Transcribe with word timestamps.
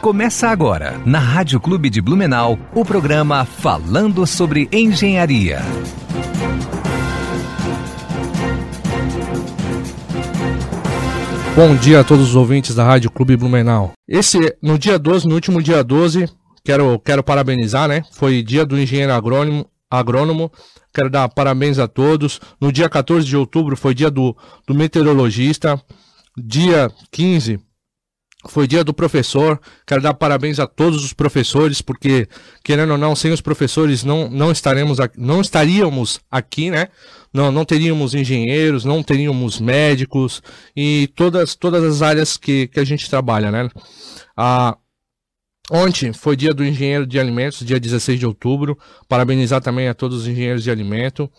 Começa 0.00 0.48
agora, 0.48 0.98
na 1.04 1.18
Rádio 1.18 1.60
Clube 1.60 1.90
de 1.90 2.00
Blumenau, 2.00 2.58
o 2.74 2.86
programa 2.86 3.44
Falando 3.44 4.26
sobre 4.26 4.66
Engenharia. 4.72 5.60
Bom 11.54 11.76
dia 11.76 12.00
a 12.00 12.04
todos 12.04 12.30
os 12.30 12.34
ouvintes 12.34 12.74
da 12.74 12.82
Rádio 12.82 13.10
Clube 13.10 13.36
Blumenau. 13.36 13.92
Esse, 14.08 14.56
no 14.62 14.78
dia 14.78 14.98
12, 14.98 15.28
no 15.28 15.34
último 15.34 15.62
dia 15.62 15.84
12, 15.84 16.26
quero, 16.64 16.98
quero 17.00 17.22
parabenizar, 17.22 17.86
né? 17.86 18.02
Foi 18.10 18.42
dia 18.42 18.64
do 18.64 18.80
engenheiro 18.80 19.12
agrônomo, 19.12 19.66
agrônomo. 19.90 20.50
Quero 20.94 21.10
dar 21.10 21.28
parabéns 21.28 21.78
a 21.78 21.86
todos. 21.86 22.40
No 22.58 22.72
dia 22.72 22.88
14 22.88 23.26
de 23.26 23.36
outubro 23.36 23.76
foi 23.76 23.94
dia 23.94 24.10
do, 24.10 24.34
do 24.66 24.74
meteorologista. 24.74 25.78
Dia 26.38 26.90
15 27.10 27.60
foi 28.48 28.66
dia 28.66 28.82
do 28.82 28.94
professor. 28.94 29.60
Quero 29.86 30.00
dar 30.00 30.14
parabéns 30.14 30.58
a 30.58 30.66
todos 30.66 31.04
os 31.04 31.12
professores, 31.12 31.82
porque, 31.82 32.28
querendo 32.64 32.92
ou 32.92 32.98
não, 32.98 33.14
sem 33.14 33.32
os 33.32 33.40
professores 33.40 34.02
não, 34.02 34.30
não, 34.30 34.50
estaremos, 34.50 34.98
não 35.16 35.40
estaríamos 35.40 36.20
aqui, 36.30 36.70
né? 36.70 36.88
Não, 37.32 37.52
não 37.52 37.64
teríamos 37.64 38.14
engenheiros, 38.14 38.84
não 38.84 39.02
teríamos 39.02 39.60
médicos 39.60 40.42
e 40.74 41.08
todas, 41.14 41.54
todas 41.54 41.84
as 41.84 42.02
áreas 42.02 42.36
que, 42.36 42.66
que 42.68 42.80
a 42.80 42.84
gente 42.84 43.08
trabalha, 43.08 43.50
né? 43.50 43.68
Ah, 44.36 44.76
ontem 45.70 46.12
foi 46.12 46.34
dia 46.34 46.54
do 46.54 46.64
engenheiro 46.64 47.06
de 47.06 47.20
alimentos, 47.20 47.64
dia 47.64 47.78
16 47.78 48.18
de 48.18 48.26
outubro. 48.26 48.78
Parabenizar 49.06 49.60
também 49.60 49.88
a 49.88 49.94
todos 49.94 50.22
os 50.22 50.26
engenheiros 50.26 50.64
de 50.64 50.70
alimento. 50.70 51.30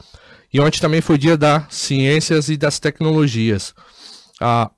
E 0.53 0.59
ontem 0.59 0.79
também 0.79 1.01
foi 1.01 1.17
dia 1.17 1.35
das 1.35 1.73
ciências 1.73 2.47
e 2.49 2.57
das 2.57 2.77
tecnologias. 2.79 3.73
Ah, 4.39 4.69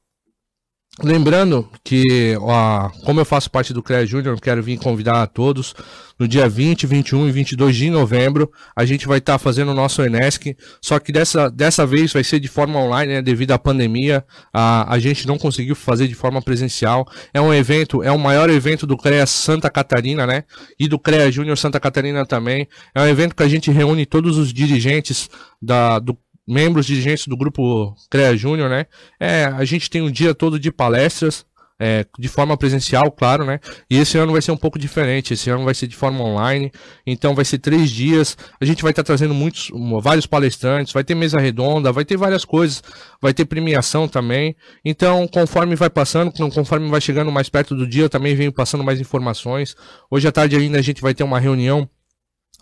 Lembrando 1.02 1.68
que, 1.84 2.38
ó, 2.40 2.88
como 3.04 3.20
eu 3.20 3.26
faço 3.26 3.50
parte 3.50 3.74
do 3.74 3.82
CREA 3.82 4.06
Júnior, 4.06 4.40
quero 4.40 4.62
vir 4.62 4.78
convidar 4.78 5.24
a 5.24 5.28
todos. 5.28 5.74
No 6.20 6.28
dia 6.28 6.48
20, 6.48 6.86
21 6.86 7.28
e 7.28 7.32
22 7.32 7.76
de 7.76 7.90
novembro, 7.90 8.52
a 8.76 8.86
gente 8.86 9.08
vai 9.08 9.18
estar 9.18 9.34
tá 9.34 9.40
fazendo 9.40 9.72
o 9.72 9.74
nosso 9.74 10.04
Enesc. 10.04 10.56
Só 10.80 11.00
que 11.00 11.12
dessa, 11.12 11.50
dessa 11.50 11.84
vez 11.84 12.14
vai 12.14 12.24
ser 12.24 12.40
de 12.40 12.48
forma 12.48 12.80
online, 12.80 13.14
né, 13.14 13.22
devido 13.24 13.52
à 13.54 13.58
pandemia. 13.58 14.24
A, 14.54 14.94
a 14.94 15.00
gente 15.00 15.26
não 15.26 15.40
conseguiu 15.40 15.76
fazer 15.76 16.08
de 16.08 16.14
forma 16.14 16.44
presencial. 16.44 17.08
É 17.34 17.42
um 17.42 17.52
evento, 17.52 18.04
é 18.04 18.12
o 18.12 18.20
maior 18.20 18.48
evento 18.52 18.86
do 18.86 18.96
CREA 18.96 19.26
Santa 19.26 19.72
Catarina, 19.72 20.28
né? 20.28 20.44
E 20.80 20.88
do 20.88 21.00
CREA 21.00 21.32
Júnior 21.32 21.58
Santa 21.58 21.80
Catarina 21.80 22.24
também. 22.24 22.68
É 22.94 23.02
um 23.02 23.08
evento 23.08 23.36
que 23.36 23.42
a 23.44 23.50
gente 23.50 23.72
reúne 23.72 24.06
todos 24.06 24.38
os 24.38 24.54
dirigentes 24.54 25.28
da, 25.60 25.98
do 25.98 26.16
membros 26.48 26.86
dirigentes 26.86 27.28
do 27.28 27.38
grupo 27.38 27.96
CREA 28.10 28.36
Júnior, 28.36 28.70
né? 28.70 28.86
É, 29.20 29.46
a 29.46 29.64
gente 29.66 29.90
tem 29.90 30.02
um 30.02 30.12
dia 30.12 30.34
todo 30.34 30.60
de 30.60 30.72
palestras, 30.72 31.46
é, 31.80 32.06
de 32.18 32.28
forma 32.28 32.56
presencial, 32.56 33.12
claro, 33.12 33.44
né? 33.44 33.60
E 33.90 33.98
esse 33.98 34.18
ano 34.18 34.32
vai 34.32 34.42
ser 34.42 34.52
um 34.52 34.58
pouco 34.58 34.78
diferente. 34.78 35.34
Esse 35.34 35.50
ano 35.50 35.66
vai 35.66 35.74
ser 35.74 35.88
de 35.88 35.96
forma 35.96 36.24
online. 36.24 36.72
Então 37.06 37.34
vai 37.36 37.44
ser 37.44 37.58
três 37.58 37.90
dias. 37.90 38.38
A 38.62 38.66
gente 38.66 38.82
vai 38.82 38.92
estar 38.92 39.04
trazendo 39.04 39.34
muitos, 39.34 39.70
vários 40.02 40.26
palestrantes. 40.26 40.94
Vai 40.94 41.04
ter 41.04 41.16
mesa 41.16 41.40
redonda, 41.40 41.92
vai 41.92 42.06
ter 42.06 42.16
várias 42.16 42.46
coisas. 42.46 42.82
Vai 43.22 43.34
ter 43.34 43.46
premiação 43.46 44.08
também. 44.08 44.56
Então, 44.86 45.28
conforme 45.28 45.76
vai 45.76 45.90
passando, 45.90 46.32
conforme 46.52 46.90
vai 46.90 47.02
chegando 47.02 47.32
mais 47.32 47.50
perto 47.50 47.76
do 47.76 47.88
dia, 47.88 48.04
eu 48.04 48.10
também 48.10 48.36
venho 48.36 48.54
passando 48.54 48.84
mais 48.84 49.02
informações. 49.02 49.76
Hoje 50.10 50.28
à 50.28 50.32
tarde 50.32 50.56
ainda 50.56 50.78
a 50.78 50.82
gente 50.82 51.02
vai 51.02 51.14
ter 51.14 51.24
uma 51.24 51.40
reunião 51.40 51.90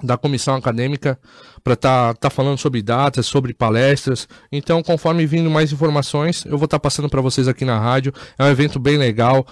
da 0.03 0.17
comissão 0.17 0.55
acadêmica 0.55 1.19
para 1.63 1.73
estar 1.73 2.13
tá, 2.13 2.19
tá 2.21 2.29
falando 2.29 2.57
sobre 2.57 2.81
datas, 2.81 3.25
sobre 3.25 3.53
palestras. 3.53 4.27
Então, 4.51 4.81
conforme 4.81 5.25
vindo 5.25 5.49
mais 5.49 5.71
informações, 5.71 6.45
eu 6.45 6.57
vou 6.57 6.65
estar 6.65 6.77
tá 6.77 6.79
passando 6.79 7.09
para 7.09 7.21
vocês 7.21 7.47
aqui 7.47 7.65
na 7.65 7.79
rádio. 7.79 8.13
É 8.37 8.43
um 8.43 8.47
evento 8.47 8.79
bem 8.79 8.97
legal. 8.97 9.45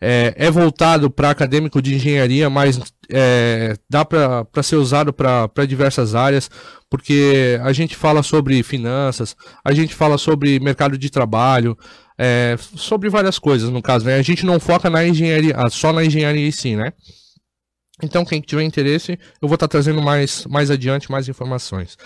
É, 0.00 0.34
é 0.36 0.50
voltado 0.50 1.10
para 1.10 1.30
acadêmico 1.30 1.80
de 1.80 1.94
engenharia, 1.94 2.50
mas 2.50 2.78
é, 3.10 3.76
dá 3.88 4.04
para 4.04 4.62
ser 4.62 4.76
usado 4.76 5.12
para 5.12 5.64
diversas 5.66 6.14
áreas, 6.14 6.50
porque 6.90 7.58
a 7.62 7.72
gente 7.72 7.96
fala 7.96 8.22
sobre 8.22 8.62
finanças, 8.62 9.34
a 9.64 9.72
gente 9.72 9.94
fala 9.94 10.18
sobre 10.18 10.60
mercado 10.60 10.98
de 10.98 11.08
trabalho, 11.08 11.76
é, 12.18 12.56
sobre 12.58 13.08
várias 13.08 13.38
coisas, 13.38 13.70
no 13.70 13.80
caso, 13.80 14.04
né? 14.04 14.16
A 14.16 14.22
gente 14.22 14.44
não 14.44 14.60
foca 14.60 14.90
na 14.90 15.06
engenharia, 15.06 15.56
só 15.70 15.92
na 15.92 16.04
engenharia 16.04 16.46
em 16.46 16.52
si, 16.52 16.76
né? 16.76 16.92
Então, 18.02 18.24
quem 18.24 18.40
tiver 18.40 18.62
interesse, 18.62 19.18
eu 19.40 19.48
vou 19.48 19.54
estar 19.54 19.68
trazendo 19.68 20.02
mais, 20.02 20.44
mais 20.46 20.70
adiante 20.70 21.10
mais 21.10 21.28
informações. 21.28 21.96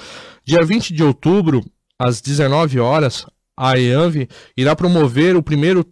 Dia 0.45 0.65
20 0.65 0.95
de 0.95 1.03
outubro, 1.03 1.65
às 1.99 2.21
19 2.21 2.79
horas, 2.79 3.27
a 3.57 3.79
EANV 3.79 4.29
irá 4.57 4.77
promover 4.77 5.37
o 5.37 5.43
primeiro 5.43 5.85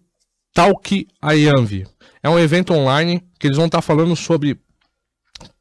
Talk 0.55 1.07
EANV. 1.23 1.87
É 2.23 2.29
um 2.29 2.39
evento 2.39 2.73
online 2.73 3.23
que 3.39 3.47
eles 3.47 3.57
vão 3.57 3.67
estar 3.67 3.83
falando 3.83 4.15
sobre 4.15 4.59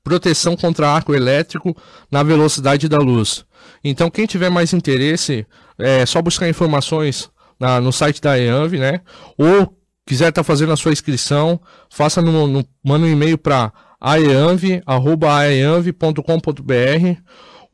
proteção 0.04 0.56
contra 0.56 0.90
arco 0.90 1.14
elétrico 1.14 1.76
na 2.10 2.24
velocidade 2.24 2.88
da 2.88 2.98
luz. 2.98 3.46
Então, 3.84 4.10
quem 4.10 4.26
tiver 4.26 4.50
mais 4.50 4.72
interesse, 4.72 5.46
é 5.78 6.06
só 6.06 6.22
buscar 6.22 6.48
informações 6.48 7.30
na, 7.60 7.82
no 7.82 7.92
site 7.92 8.22
da 8.22 8.40
EANV, 8.40 8.78
né? 8.78 9.02
Ou 9.38 9.76
quiser 10.06 10.30
estar 10.30 10.44
fazendo 10.44 10.72
a 10.72 10.78
sua 10.78 10.94
inscrição, 10.94 11.60
faça 11.90 12.22
no, 12.22 12.48
no 12.48 12.66
manda 12.84 13.06
um 13.06 13.10
e-mail 13.10 13.38
para 13.38 13.74
aeanv.com.br 14.00 14.82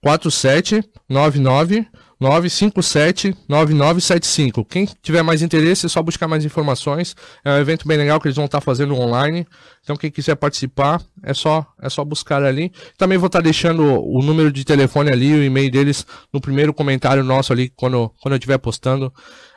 4799 0.00 1.86
957-9975. 2.22 4.64
Quem 4.68 4.88
tiver 5.02 5.22
mais 5.22 5.42
interesse, 5.42 5.86
é 5.86 5.88
só 5.88 6.00
buscar 6.00 6.28
mais 6.28 6.44
informações. 6.44 7.16
É 7.44 7.50
um 7.50 7.58
evento 7.58 7.84
bem 7.86 7.98
legal 7.98 8.20
que 8.20 8.28
eles 8.28 8.36
vão 8.36 8.44
estar 8.44 8.60
fazendo 8.60 8.94
online. 8.94 9.44
Então, 9.82 9.96
quem 9.96 10.08
quiser 10.10 10.36
participar, 10.36 11.02
é 11.24 11.34
só, 11.34 11.66
é 11.80 11.88
só 11.88 12.04
buscar 12.04 12.44
ali. 12.44 12.70
Também 12.96 13.18
vou 13.18 13.26
estar 13.26 13.40
deixando 13.40 13.82
o 13.82 14.22
número 14.22 14.52
de 14.52 14.64
telefone 14.64 15.10
ali, 15.10 15.34
o 15.34 15.42
e-mail 15.42 15.70
deles, 15.70 16.06
no 16.32 16.40
primeiro 16.40 16.72
comentário 16.72 17.24
nosso 17.24 17.52
ali, 17.52 17.68
quando, 17.70 18.08
quando 18.20 18.34
eu 18.34 18.38
estiver 18.38 18.58
postando 18.58 19.12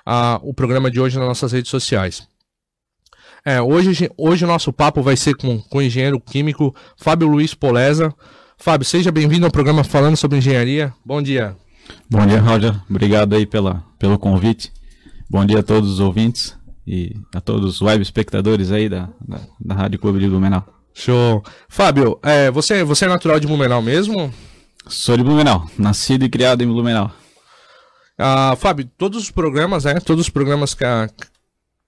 uh, 0.08 0.40
o 0.42 0.54
programa 0.54 0.90
de 0.92 1.00
hoje 1.00 1.18
nas 1.18 1.28
nossas 1.28 1.52
redes 1.52 1.70
sociais. 1.70 2.28
É, 3.46 3.62
hoje, 3.62 4.10
hoje 4.18 4.44
o 4.44 4.48
nosso 4.48 4.74
papo 4.74 5.04
vai 5.04 5.16
ser 5.16 5.36
com, 5.36 5.60
com 5.60 5.78
o 5.78 5.82
engenheiro 5.82 6.20
químico 6.20 6.76
Fábio 6.98 7.28
Luiz 7.28 7.54
Poleza. 7.54 8.14
Fábio, 8.58 8.86
seja 8.86 9.12
bem-vindo 9.12 9.46
ao 9.46 9.52
programa 9.52 9.84
Falando 9.84 10.18
sobre 10.18 10.40
Engenharia. 10.40 10.92
Bom 11.06 11.22
dia. 11.22 11.56
Bom 12.10 12.26
dia, 12.26 12.42
Roger. 12.42 12.74
Obrigado 12.90 13.36
aí 13.36 13.46
pela, 13.46 13.84
pelo 14.00 14.18
convite. 14.18 14.72
Bom 15.30 15.46
dia 15.46 15.60
a 15.60 15.64
todos 15.64 15.92
os 15.92 16.00
ouvintes 16.00 16.58
e 16.88 17.16
a 17.34 17.42
todos 17.42 17.76
os 17.76 17.82
web 17.82 18.02
espectadores 18.02 18.72
aí 18.72 18.90
da, 18.90 19.10
da, 19.28 19.40
da 19.60 19.76
Rádio 19.76 20.00
Clube 20.00 20.20
de 20.20 20.28
Blumenau. 20.28 20.66
Show. 20.94 21.44
Fábio, 21.68 22.18
é, 22.24 22.50
você, 22.50 22.84
você 22.84 23.06
é 23.06 23.10
natural 23.10 23.40
de 23.40 23.46
Blumenau 23.46 23.82
mesmo? 23.82 24.34
Sou 24.88 25.18
de 25.18 25.24
Blumenau, 25.24 25.70
nascido 25.78 26.26
e 26.26 26.30
criado 26.30 26.64
em 26.64 26.68
Blumenau. 26.68 27.12
Ah, 28.18 28.56
Fábio, 28.58 28.90
todos 28.98 29.24
os 29.24 29.32
programas, 29.32 29.84
né? 29.84 30.00
Todos 30.00 30.26
os 30.26 30.30
programas 30.30 30.74
que 30.74 30.86
a, 30.86 31.10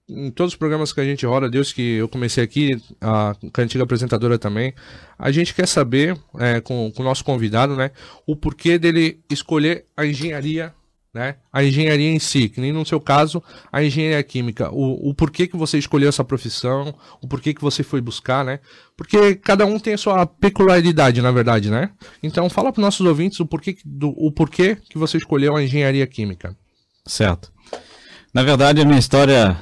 em 0.08 0.30
todos 0.30 0.54
os 0.54 0.58
programas 0.58 0.92
que 0.92 1.00
a 1.00 1.04
gente 1.04 1.26
roda, 1.26 1.50
Deus 1.50 1.72
que 1.72 1.96
eu 1.96 2.08
comecei 2.08 2.42
aqui, 2.42 2.80
a, 3.00 3.34
com 3.52 3.60
a 3.60 3.64
antiga 3.64 3.84
apresentadora 3.84 4.38
também, 4.38 4.74
a 5.18 5.30
gente 5.30 5.54
quer 5.54 5.68
saber, 5.68 6.18
é, 6.38 6.60
com, 6.60 6.90
com 6.90 7.02
o 7.02 7.04
nosso 7.04 7.24
convidado, 7.24 7.76
né, 7.76 7.90
o 8.26 8.34
porquê 8.34 8.78
dele 8.78 9.20
escolher 9.30 9.84
a 9.96 10.06
engenharia, 10.06 10.74
né, 11.18 11.34
a 11.52 11.62
engenharia 11.62 12.10
em 12.10 12.18
si, 12.18 12.48
que 12.48 12.60
nem 12.60 12.72
no 12.72 12.86
seu 12.86 13.00
caso, 13.00 13.42
a 13.72 13.82
engenharia 13.82 14.22
química, 14.22 14.70
o, 14.70 15.10
o 15.10 15.14
porquê 15.14 15.46
que 15.46 15.56
você 15.56 15.76
escolheu 15.76 16.08
essa 16.08 16.24
profissão, 16.24 16.94
o 17.20 17.28
porquê 17.28 17.52
que 17.52 17.60
você 17.60 17.82
foi 17.82 18.00
buscar, 18.00 18.44
né, 18.44 18.60
porque 18.96 19.34
cada 19.34 19.66
um 19.66 19.78
tem 19.78 19.94
a 19.94 19.98
sua 19.98 20.24
peculiaridade, 20.24 21.20
na 21.20 21.30
verdade, 21.30 21.70
né, 21.70 21.90
então 22.22 22.48
fala 22.48 22.72
para 22.72 22.80
os 22.80 22.84
nossos 22.84 23.04
ouvintes 23.04 23.40
o 23.40 23.46
porquê, 23.46 23.76
do, 23.84 24.10
o 24.10 24.32
porquê 24.32 24.78
que 24.88 24.96
você 24.96 25.18
escolheu 25.18 25.56
a 25.56 25.62
engenharia 25.62 26.06
química. 26.06 26.56
Certo. 27.04 27.52
Na 28.32 28.42
verdade, 28.42 28.80
a 28.80 28.84
minha 28.84 28.98
história 28.98 29.56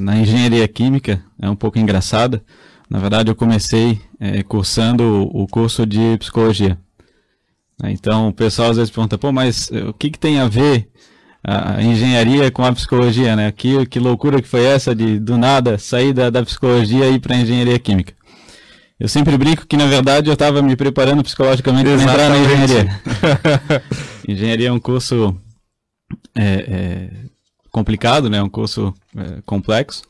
na, 0.00 0.18
engenharia 0.18 0.66
química 0.66 1.22
é 1.40 1.48
um 1.48 1.56
pouco 1.56 1.78
engraçada. 1.78 2.42
Na 2.88 2.98
verdade, 2.98 3.30
eu 3.30 3.36
comecei 3.36 4.00
é, 4.18 4.42
cursando 4.42 5.28
o 5.32 5.46
curso 5.46 5.84
de 5.84 6.16
psicologia. 6.18 6.78
Então, 7.84 8.28
o 8.28 8.32
pessoal 8.32 8.70
às 8.70 8.76
vezes 8.76 8.90
pergunta, 8.90 9.16
pô, 9.16 9.30
mas 9.30 9.70
eh, 9.72 9.84
o 9.84 9.92
que, 9.92 10.10
que 10.10 10.18
tem 10.18 10.40
a 10.40 10.48
ver 10.48 10.88
a 11.44 11.80
engenharia 11.80 12.50
com 12.50 12.64
a 12.64 12.72
psicologia, 12.72 13.36
né? 13.36 13.50
Que, 13.52 13.86
que 13.86 13.98
loucura 13.98 14.42
que 14.42 14.48
foi 14.48 14.64
essa 14.64 14.94
de, 14.94 15.18
do 15.18 15.38
nada, 15.38 15.78
sair 15.78 16.12
da, 16.12 16.30
da 16.30 16.42
psicologia 16.42 17.06
e 17.06 17.14
ir 17.14 17.20
para 17.20 17.34
a 17.36 17.38
engenharia 17.38 17.78
química. 17.78 18.12
Eu 18.98 19.08
sempre 19.08 19.36
brinco 19.38 19.66
que, 19.66 19.76
na 19.76 19.86
verdade, 19.86 20.28
eu 20.28 20.32
estava 20.32 20.60
me 20.60 20.74
preparando 20.74 21.22
psicologicamente 21.22 21.84
para 21.84 22.02
entrar 22.02 22.28
na 22.28 22.38
engenharia. 22.38 23.00
engenharia 24.26 24.68
é 24.68 24.72
um 24.72 24.80
curso 24.80 25.36
é, 26.34 26.44
é, 26.44 27.10
complicado, 27.70 28.28
né? 28.28 28.42
Um 28.42 28.48
curso 28.48 28.92
é, 29.16 29.40
complexo. 29.46 30.02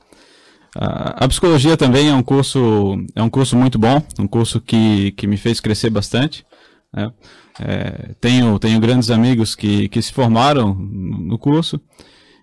A, 0.75 1.25
a, 1.25 1.29
psicologia 1.29 1.76
também 1.76 2.09
é 2.09 2.15
um 2.15 2.23
curso 2.23 2.97
é 3.15 3.23
um 3.23 3.29
curso 3.29 3.56
muito 3.56 3.79
bom, 3.79 4.03
um 4.19 4.26
curso 4.26 4.61
que, 4.61 5.12
que 5.12 5.26
me 5.26 5.37
fez 5.37 5.61
crescer 5.61 5.91
bastante. 5.91 6.47
Né? 6.94 7.12
É, 7.61 8.14
tenho, 8.20 8.58
tenho 8.58 8.81
grandes 8.81 9.11
amigos 9.11 9.55
que, 9.55 9.88
que 9.88 10.00
se 10.00 10.12
formaram 10.12 10.75
no 10.75 11.38
curso 11.38 11.81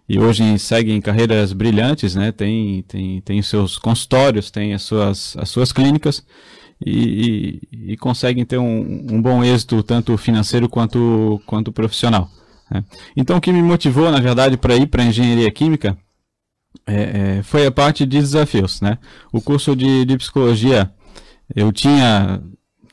e 0.07 0.19
hoje 0.19 0.59
seguem 0.59 1.01
carreiras 1.01 1.51
brilhantes, 1.51 2.13
né? 2.13 2.31
Tem, 2.31 2.83
tem, 2.83 3.21
tem 3.21 3.42
seus 3.42 3.77
consultórios, 3.77 4.51
tem 4.51 4.74
as 4.74 4.83
suas, 4.83 5.36
as 5.38 5.50
suas 5.50 5.71
clínicas 5.71 6.24
e, 6.86 7.62
e, 7.71 7.94
e 7.94 7.97
conseguem 7.97 8.45
ter 8.45 8.59
um, 8.59 9.07
um, 9.12 9.21
bom 9.21 9.44
êxito 9.44 9.81
tanto 9.81 10.15
financeiro 10.18 10.69
quanto, 10.69 11.41
quanto 11.48 11.71
profissional. 11.71 12.30
Né? 12.69 12.83
Então, 13.18 13.38
o 13.38 13.41
que 13.41 13.51
me 13.51 13.63
motivou, 13.63 14.12
na 14.12 14.19
verdade, 14.19 14.57
para 14.57 14.75
ir 14.75 14.88
para 14.88 15.03
engenharia 15.03 15.50
química 15.50 15.98
é, 16.86 17.38
é, 17.38 17.44
foi 17.44 17.65
a 17.65 17.71
parte 17.71 18.06
de 18.06 18.19
desafios, 18.19 18.81
né? 18.81 19.00
O 19.31 19.41
curso 19.41 19.75
de, 19.75 20.06
de 20.06 20.18
psicologia 20.18 20.91
eu 21.56 21.71
tinha 21.71 22.44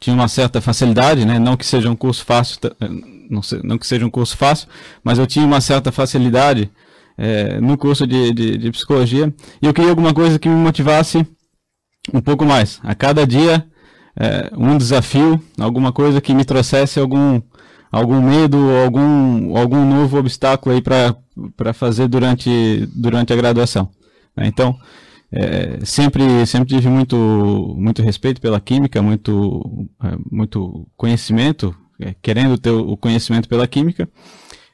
tinha 0.03 0.15
uma 0.15 0.27
certa 0.27 0.61
facilidade, 0.61 1.25
né? 1.25 1.39
Não 1.39 1.57
que 1.57 1.65
seja 1.65 1.89
um 1.89 1.95
curso 1.95 2.25
fácil, 2.25 2.59
não, 3.31 3.41
não 3.63 3.79
que 3.79 3.87
seja 3.87 4.05
um 4.05 4.11
curso 4.11 4.37
fácil, 4.37 4.67
mas 5.05 5.17
eu 5.17 5.29
tinha 5.29 5.47
uma 5.47 5.61
certa 5.61 5.93
facilidade 5.93 6.69
é, 7.17 7.61
no 7.61 7.79
curso 7.79 8.05
de, 8.05 8.33
de, 8.33 8.59
de, 8.59 8.71
psicologia 8.73 9.33
e 9.63 9.67
eu 9.67 9.73
queria 9.73 9.91
alguma 9.91 10.13
coisa 10.13 10.41
que 10.41 10.49
me 10.49 10.57
motivasse 10.57 11.25
um 12.13 12.21
pouco 12.21 12.45
mais. 12.45 12.81
A 12.83 12.97
cada 12.97 13.25
dia 13.25 13.65
é, 14.19 14.51
um 14.57 14.77
desafio, 14.77 15.41
alguma 15.57 15.93
coisa 15.93 16.21
que 16.21 16.35
me 16.35 16.45
trouxesse 16.45 16.99
algum 16.99 17.41
algum 17.93 18.21
medo, 18.21 18.59
algum 18.85 19.57
algum 19.57 19.89
novo 19.89 20.19
obstáculo 20.19 20.75
aí 20.75 20.83
para 20.83 21.73
fazer 21.73 22.09
durante 22.09 22.89
durante 22.93 23.33
a 23.33 23.37
graduação. 23.37 23.89
Né? 24.37 24.49
Então 24.49 24.77
é, 25.33 25.79
sempre 25.85 26.45
sempre 26.47 26.77
tive 26.77 26.89
muito 26.89 27.75
muito 27.79 28.03
respeito 28.03 28.41
pela 28.41 28.61
química, 28.61 29.01
muito 29.01 29.89
é, 30.05 30.17
muito 30.31 30.87
conhecimento, 30.97 31.75
é, 31.99 32.15
querendo 32.21 32.59
ter 32.59 32.71
o 32.71 32.97
conhecimento 32.97 33.49
pela 33.49 33.67
química 33.67 34.09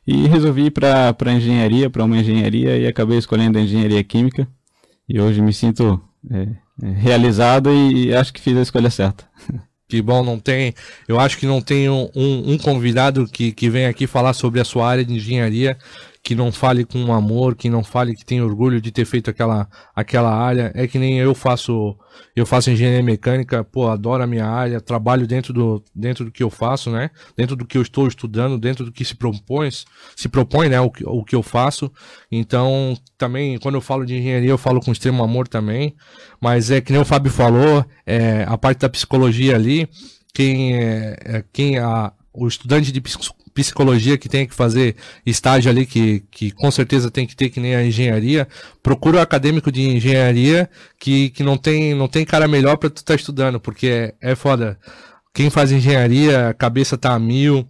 e 0.04 0.26
resolvi 0.26 0.66
ir 0.66 0.70
para 0.70 1.32
engenharia, 1.32 1.88
para 1.88 2.04
uma 2.04 2.16
engenharia 2.16 2.76
e 2.76 2.86
acabei 2.86 3.18
escolhendo 3.18 3.58
a 3.58 3.60
engenharia 3.60 4.02
química 4.02 4.48
e 5.08 5.20
hoje 5.20 5.40
me 5.40 5.52
sinto 5.52 6.00
é, 6.30 6.48
é, 6.82 6.90
realizado 6.90 7.70
e 7.72 8.12
acho 8.12 8.32
que 8.32 8.40
fiz 8.40 8.56
a 8.56 8.62
escolha 8.62 8.90
certa. 8.90 9.24
Que 9.90 10.02
bom, 10.02 10.22
não 10.22 10.38
tem. 10.38 10.74
Eu 11.08 11.18
acho 11.18 11.38
que 11.38 11.46
não 11.46 11.62
tem 11.62 11.88
um, 11.88 12.10
um, 12.14 12.52
um, 12.52 12.58
convidado 12.58 13.26
que, 13.26 13.52
que 13.52 13.70
vem 13.70 13.86
aqui 13.86 14.06
falar 14.06 14.34
sobre 14.34 14.60
a 14.60 14.64
sua 14.64 14.86
área 14.86 15.02
de 15.02 15.14
engenharia 15.14 15.78
que 16.28 16.34
não 16.34 16.52
fale 16.52 16.84
com 16.84 17.10
amor, 17.10 17.56
que 17.56 17.70
não 17.70 17.82
fale 17.82 18.14
que 18.14 18.22
tem 18.22 18.42
orgulho 18.42 18.82
de 18.82 18.90
ter 18.92 19.06
feito 19.06 19.30
aquela, 19.30 19.66
aquela 19.96 20.30
área. 20.30 20.70
É 20.74 20.86
que 20.86 20.98
nem 20.98 21.18
eu 21.18 21.34
faço, 21.34 21.96
eu 22.36 22.44
faço 22.44 22.70
engenharia 22.70 23.02
mecânica, 23.02 23.64
pô, 23.64 23.88
adoro 23.88 24.22
a 24.22 24.26
minha 24.26 24.44
área, 24.44 24.78
trabalho 24.78 25.26
dentro 25.26 25.54
do, 25.54 25.82
dentro 25.94 26.26
do 26.26 26.30
que 26.30 26.42
eu 26.42 26.50
faço, 26.50 26.90
né? 26.90 27.10
Dentro 27.34 27.56
do 27.56 27.64
que 27.64 27.78
eu 27.78 27.80
estou 27.80 28.06
estudando, 28.06 28.58
dentro 28.58 28.84
do 28.84 28.92
que 28.92 29.06
se 29.06 29.14
propõe, 29.14 29.70
se 30.14 30.28
propõe, 30.28 30.68
né? 30.68 30.78
O, 30.82 30.92
o 31.06 31.24
que 31.24 31.34
eu 31.34 31.42
faço. 31.42 31.90
Então, 32.30 32.94
também, 33.16 33.56
quando 33.56 33.76
eu 33.76 33.80
falo 33.80 34.04
de 34.04 34.14
engenharia, 34.14 34.50
eu 34.50 34.58
falo 34.58 34.80
com 34.80 34.92
extremo 34.92 35.24
amor 35.24 35.48
também. 35.48 35.96
Mas 36.38 36.70
é 36.70 36.78
que 36.82 36.92
nem 36.92 37.00
o 37.00 37.06
Fábio 37.06 37.32
falou, 37.32 37.86
é, 38.04 38.44
a 38.46 38.58
parte 38.58 38.80
da 38.80 38.90
psicologia 38.90 39.54
ali, 39.54 39.88
quem 40.34 40.76
é, 40.76 41.16
é 41.24 41.44
quem 41.50 41.78
a, 41.78 42.12
o 42.38 42.46
estudante 42.46 42.92
de 42.92 43.02
psicologia 43.52 44.16
que 44.16 44.28
tem 44.28 44.46
que 44.46 44.54
fazer 44.54 44.94
estágio 45.26 45.70
ali, 45.70 45.84
que, 45.84 46.20
que 46.30 46.52
com 46.52 46.70
certeza 46.70 47.10
tem 47.10 47.26
que 47.26 47.34
ter 47.34 47.50
que 47.50 47.58
nem 47.58 47.74
a 47.74 47.84
engenharia, 47.84 48.46
procura 48.82 49.18
o 49.18 49.20
acadêmico 49.20 49.72
de 49.72 49.82
engenharia 49.82 50.70
que, 51.00 51.30
que 51.30 51.42
não, 51.42 51.56
tem, 51.56 51.94
não 51.94 52.06
tem 52.06 52.24
cara 52.24 52.46
melhor 52.46 52.76
para 52.76 52.88
tu 52.88 52.98
estar 52.98 53.14
tá 53.14 53.16
estudando, 53.16 53.58
porque 53.58 53.88
é, 53.88 54.14
é 54.20 54.34
foda. 54.36 54.78
Quem 55.34 55.50
faz 55.50 55.72
engenharia, 55.72 56.48
a 56.48 56.54
cabeça 56.54 56.96
tá 56.96 57.12
a 57.12 57.18
mil, 57.18 57.66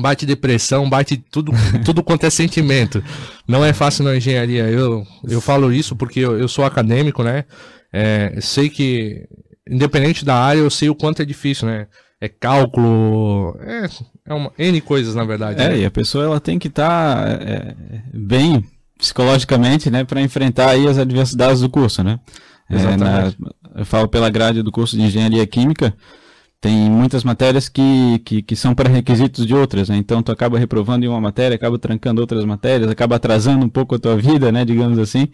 bate 0.00 0.24
depressão, 0.24 0.88
bate 0.88 1.16
tudo, 1.16 1.52
tudo 1.84 2.02
quanto 2.02 2.24
é 2.24 2.30
sentimento. 2.30 3.02
Não 3.46 3.64
é 3.64 3.72
fácil 3.72 4.04
na 4.04 4.16
engenharia. 4.16 4.64
Eu, 4.64 5.06
eu 5.28 5.40
falo 5.40 5.72
isso 5.72 5.94
porque 5.94 6.20
eu, 6.20 6.38
eu 6.38 6.48
sou 6.48 6.64
acadêmico, 6.64 7.22
né? 7.22 7.44
É, 7.92 8.38
sei 8.40 8.70
que, 8.70 9.26
independente 9.68 10.24
da 10.24 10.36
área, 10.36 10.60
eu 10.60 10.70
sei 10.70 10.88
o 10.88 10.94
quanto 10.94 11.20
é 11.20 11.24
difícil, 11.24 11.66
né? 11.68 11.86
É 12.20 12.28
cálculo, 12.28 13.56
é, 13.60 13.86
é 14.26 14.34
uma 14.34 14.52
N 14.58 14.80
coisas, 14.82 15.14
na 15.14 15.24
verdade. 15.24 15.60
É, 15.60 15.70
né? 15.70 15.78
e 15.78 15.84
a 15.86 15.90
pessoa 15.90 16.24
ela 16.24 16.40
tem 16.40 16.58
que 16.58 16.68
estar 16.68 17.16
tá, 17.16 17.30
é, 17.42 17.74
bem 18.12 18.62
psicologicamente, 18.98 19.90
né, 19.90 20.04
para 20.04 20.20
enfrentar 20.20 20.68
aí 20.68 20.86
as 20.86 20.98
adversidades 20.98 21.62
do 21.62 21.70
curso, 21.70 22.04
né? 22.04 22.20
É, 22.68 22.96
na, 22.96 23.32
eu 23.74 23.86
falo 23.86 24.06
pela 24.06 24.28
grade 24.28 24.62
do 24.62 24.70
curso 24.70 24.96
de 24.96 25.02
Engenharia 25.02 25.46
Química, 25.46 25.94
tem 26.60 26.90
muitas 26.90 27.24
matérias 27.24 27.68
que, 27.68 28.20
que, 28.24 28.42
que 28.42 28.54
são 28.54 28.74
pré-requisitos 28.74 29.46
de 29.46 29.54
outras, 29.54 29.88
né? 29.88 29.96
Então 29.96 30.22
tu 30.22 30.30
acaba 30.30 30.58
reprovando 30.58 31.04
em 31.06 31.08
uma 31.08 31.20
matéria, 31.20 31.54
acaba 31.54 31.78
trancando 31.78 32.20
outras 32.20 32.44
matérias, 32.44 32.90
acaba 32.90 33.16
atrasando 33.16 33.64
um 33.64 33.68
pouco 33.68 33.94
a 33.94 33.98
tua 33.98 34.16
vida, 34.16 34.52
né, 34.52 34.64
digamos 34.64 34.98
assim. 34.98 35.28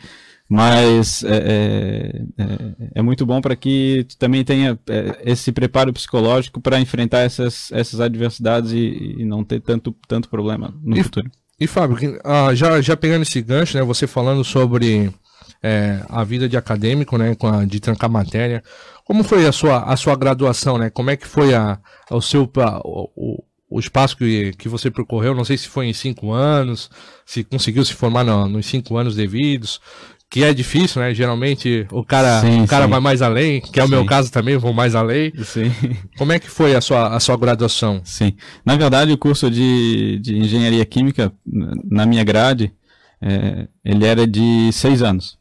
Mas 0.49 1.25
é, 1.25 1.37
é, 1.37 2.43
é, 2.43 2.75
é 2.97 3.03
muito 3.03 3.27
bom 3.27 3.41
para 3.41 3.57
que 3.57 4.07
tu 4.09 4.17
também 4.17 4.45
tenha 4.45 4.79
é, 4.89 5.23
esse 5.25 5.51
preparo 5.51 5.93
psicológico 5.93 6.61
para 6.61 6.81
enfrentar 6.81 7.21
essas, 7.21 7.71
essas 7.73 8.01
adversidades 8.01 8.71
e, 8.71 9.17
e, 9.19 9.25
não 9.25 9.45
ter 9.45 9.61
tanto, 9.61 9.95
tanto 10.07 10.29
problema 10.29 10.73
no 10.85 10.97
e, 10.97 11.03
futuro. 11.03 11.29
E 11.59 11.67
Fábio, 11.67 12.21
ah, 12.25 12.55
já, 12.55 12.81
já 12.81 12.97
pegando 12.97 13.23
esse 13.23 13.43
gancho, 13.43 13.77
né, 13.77 13.83
você 13.83 14.07
falando 14.07 14.45
sobre 14.45 15.13
é, 15.61 16.01
a 16.09 16.23
vida 16.23 16.49
de 16.49 16.57
acadêmico, 16.57 17.19
né, 17.19 17.37
a, 17.43 17.65
de 17.65 17.81
trancar 17.81 18.09
matéria, 18.09 18.63
como 19.05 19.25
foi 19.25 19.47
a 19.47 19.53
sua, 19.53 19.83
a 19.83 19.97
sua 19.97 20.15
graduação, 20.15 20.79
né? 20.79 20.91
Como 20.91 21.11
é 21.11 21.17
que 21.17 21.27
foi 21.27 21.55
a, 21.55 21.79
o 22.11 22.21
seu 22.21 22.51
a, 22.57 22.81
o, 22.85 23.43
o 23.69 23.81
espaço 23.81 24.17
que, 24.17 24.53
que 24.53 24.69
você 24.69 24.91
percorreu? 24.91 25.35
Não 25.35 25.45
sei 25.45 25.57
se 25.57 25.69
foi 25.69 25.87
em 25.87 25.93
cinco 25.93 26.33
anos, 26.33 26.91
se 27.25 27.45
conseguiu 27.45 27.85
se 27.85 27.95
formar 27.95 28.25
no, 28.25 28.49
nos 28.49 28.67
cinco 28.67 28.97
anos 28.97 29.15
devidos 29.15 29.81
que 30.29 30.43
é 30.43 30.53
difícil, 30.53 31.01
né? 31.01 31.15
Geralmente 31.15 31.87
o 31.91 32.05
cara, 32.05 32.41
sim, 32.41 32.63
o 32.63 32.67
cara 32.67 32.85
sim. 32.85 32.91
vai 32.91 33.01
mais 33.01 33.23
além, 33.23 33.61
que 33.61 33.79
é 33.79 33.83
o 33.83 33.87
sim. 33.87 33.93
meu 33.93 34.05
caso 34.05 34.31
também, 34.31 34.57
vou 34.57 34.73
mais 34.73 34.95
além. 34.95 35.33
Sim. 35.45 35.73
Como 36.19 36.33
é 36.33 36.39
que 36.39 36.51
foi 36.51 36.75
a 36.75 36.81
sua, 36.81 37.15
a 37.15 37.21
sua 37.21 37.37
graduação? 37.37 38.01
Sim. 38.05 38.35
Na 38.65 38.77
verdade, 38.77 39.13
o 39.13 39.19
curso 39.19 39.51
de, 39.51 40.19
de 40.21 40.37
engenharia 40.37 40.85
química, 40.85 41.33
na 41.45 42.05
minha 42.07 42.25
grade, 42.25 42.73
é, 43.21 43.69
ele 43.85 44.05
era 44.05 44.27
de 44.27 44.71
seis 44.73 45.03
anos. 45.03 45.39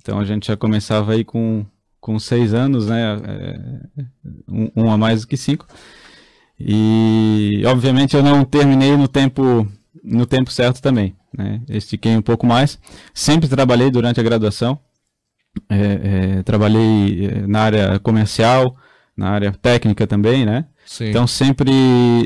Então 0.00 0.20
a 0.20 0.24
gente 0.24 0.46
já 0.46 0.56
começava 0.56 1.12
aí 1.12 1.24
com, 1.24 1.64
com 2.00 2.18
seis 2.18 2.54
anos, 2.54 2.86
né? 2.86 3.18
É, 3.24 4.02
um, 4.48 4.70
um 4.84 4.90
a 4.90 4.98
mais 4.98 5.22
do 5.22 5.26
que 5.26 5.36
cinco. 5.36 5.66
E 6.58 7.62
obviamente 7.66 8.16
eu 8.16 8.22
não 8.22 8.44
terminei 8.44 8.96
no 8.96 9.08
tempo 9.08 9.66
no 10.06 10.24
tempo 10.24 10.50
certo 10.50 10.80
também. 10.80 11.16
Né? 11.36 11.60
Estiquei 11.68 12.16
um 12.16 12.22
pouco 12.22 12.46
mais. 12.46 12.78
Sempre 13.12 13.48
trabalhei 13.48 13.90
durante 13.90 14.20
a 14.20 14.22
graduação. 14.22 14.78
É, 15.68 16.36
é, 16.38 16.42
trabalhei 16.42 17.26
é, 17.26 17.46
na 17.46 17.60
área 17.62 17.98
comercial, 17.98 18.76
na 19.16 19.30
área 19.30 19.52
técnica 19.52 20.06
também, 20.06 20.44
né? 20.44 20.66
Sim. 20.84 21.06
Então 21.06 21.26
sempre, 21.26 21.72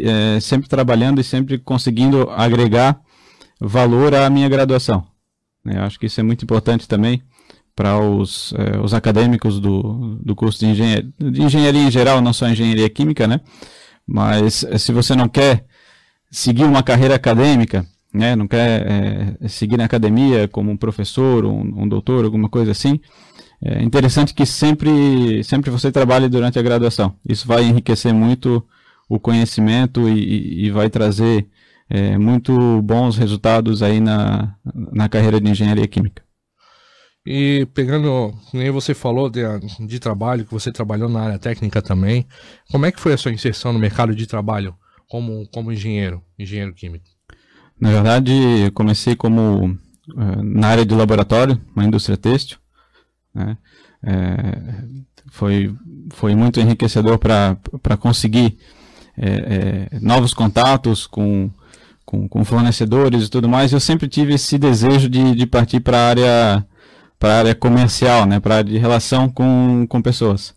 é, 0.05 0.41
sempre 0.41 0.69
trabalhando 0.69 1.21
e 1.21 1.25
sempre 1.25 1.57
conseguindo 1.57 2.29
agregar 2.31 3.01
valor 3.61 4.15
à 4.15 4.29
minha 4.29 4.49
graduação. 4.49 5.07
Né? 5.65 5.79
Eu 5.79 5.83
acho 5.83 5.99
que 5.99 6.07
isso 6.07 6.21
é 6.21 6.23
muito 6.23 6.45
importante 6.45 6.87
também 6.87 7.23
para 7.75 7.99
os, 7.99 8.53
é, 8.55 8.79
os 8.79 8.93
acadêmicos 8.93 9.61
do, 9.61 10.19
do 10.23 10.35
curso 10.35 10.59
de 10.59 10.67
engenharia, 10.67 11.09
de 11.19 11.43
engenharia 11.43 11.83
em 11.83 11.91
geral, 11.91 12.21
não 12.21 12.33
só 12.33 12.49
engenharia 12.49 12.91
química, 12.91 13.27
né? 13.27 13.41
Mas 14.07 14.65
é, 14.65 14.77
se 14.77 14.93
você 14.93 15.15
não 15.15 15.29
quer 15.29 15.65
seguir 16.31 16.65
uma 16.65 16.83
carreira 16.83 17.15
acadêmica, 17.15 17.87
né, 18.13 18.35
não 18.35 18.47
quer 18.49 18.87
é, 19.43 19.49
seguir 19.49 19.77
na 19.77 19.85
academia 19.85 20.49
como 20.49 20.71
um 20.71 20.77
professor, 20.77 21.45
um, 21.45 21.83
um 21.83 21.89
doutor, 21.89 22.25
alguma 22.25 22.49
coisa 22.49 22.73
assim, 22.73 23.01
é 23.63 23.83
interessante 23.83 24.33
que 24.33 24.47
sempre, 24.47 25.45
sempre 25.45 25.71
você 25.71 25.93
trabalhe 25.93 26.29
durante 26.29 26.59
a 26.59 26.63
graduação. 26.63 27.15
Isso 27.29 27.47
vai 27.47 27.65
enriquecer 27.65 28.13
muito 28.15 28.65
o 29.09 29.21
conhecimento 29.21 30.09
e, 30.09 30.67
e 30.67 30.71
vai 30.71 30.89
trazer 30.89 31.47
é, 31.89 32.17
muito 32.17 32.81
bons 32.81 33.19
resultados 33.19 33.83
aí 33.83 34.01
na, 34.01 34.55
na 34.93 35.09
carreira 35.09 35.41
de 35.41 35.51
engenharia 35.51 35.87
química. 35.87 36.23
E 37.27 37.67
pegando, 37.75 38.33
nem 38.55 38.71
você 38.71 38.95
falou 38.95 39.29
de, 39.29 39.43
de 39.87 39.99
trabalho, 39.99 40.45
que 40.47 40.53
você 40.53 40.73
trabalhou 40.73 41.09
na 41.09 41.21
área 41.21 41.39
técnica 41.39 41.83
também, 41.83 42.27
como 42.71 42.87
é 42.87 42.93
que 42.93 43.01
foi 43.01 43.13
a 43.13 43.19
sua 43.19 43.33
inserção 43.33 43.75
no 43.75 43.79
mercado 43.79 44.15
de 44.15 44.27
trabalho? 44.27 44.75
Como, 45.11 45.45
como 45.49 45.73
engenheiro, 45.73 46.23
engenheiro 46.39 46.73
químico? 46.73 47.05
Na 47.79 47.91
verdade, 47.91 48.33
eu 48.33 48.71
comecei 48.71 49.17
como 49.17 49.67
uh, 49.67 50.43
na 50.43 50.69
área 50.69 50.87
de 50.87 50.95
laboratório, 50.95 51.61
uma 51.75 51.85
indústria 51.85 52.17
têxtil. 52.17 52.59
Né? 53.35 53.59
É, 54.05 54.85
foi, 55.33 55.75
foi 56.11 56.35
muito 56.37 56.61
enriquecedor 56.61 57.19
para 57.19 57.97
conseguir 57.99 58.57
é, 59.19 59.89
é, 59.93 60.01
novos 60.01 60.33
contatos 60.33 61.09
com, 61.09 61.51
com, 62.05 62.29
com, 62.29 62.45
fornecedores 62.45 63.27
e 63.27 63.31
tudo 63.31 63.49
mais. 63.49 63.73
Eu 63.73 63.81
sempre 63.81 64.09
tive 64.09 64.35
esse 64.35 64.57
desejo 64.59 65.09
de, 65.09 65.35
de 65.35 65.47
partir 65.47 65.81
para 65.81 65.99
a 65.99 66.09
área 66.09 66.67
para 67.19 67.39
área 67.39 67.55
comercial, 67.55 68.25
né, 68.25 68.41
para 68.41 68.63
de 68.63 68.79
relação 68.79 69.29
com, 69.29 69.87
com 69.89 70.01
pessoas. 70.01 70.55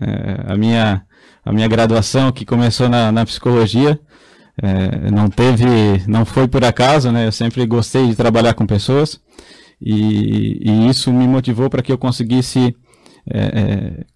É, 0.00 0.52
a 0.52 0.56
minha 0.56 1.05
a 1.46 1.52
minha 1.52 1.68
graduação 1.68 2.32
que 2.32 2.44
começou 2.44 2.88
na, 2.88 3.12
na 3.12 3.24
psicologia. 3.24 3.98
É, 4.60 5.10
não 5.10 5.28
teve, 5.30 5.66
não 6.08 6.24
foi 6.24 6.48
por 6.48 6.64
acaso, 6.64 7.12
né? 7.12 7.26
Eu 7.26 7.32
sempre 7.32 7.64
gostei 7.66 8.08
de 8.08 8.16
trabalhar 8.16 8.54
com 8.54 8.66
pessoas 8.66 9.20
e, 9.80 10.58
e 10.64 10.88
isso 10.88 11.12
me 11.12 11.28
motivou 11.28 11.70
para 11.70 11.82
que 11.82 11.92
eu 11.92 11.98
conseguisse 11.98 12.74
é, 13.32 13.38
é, 13.38 14.06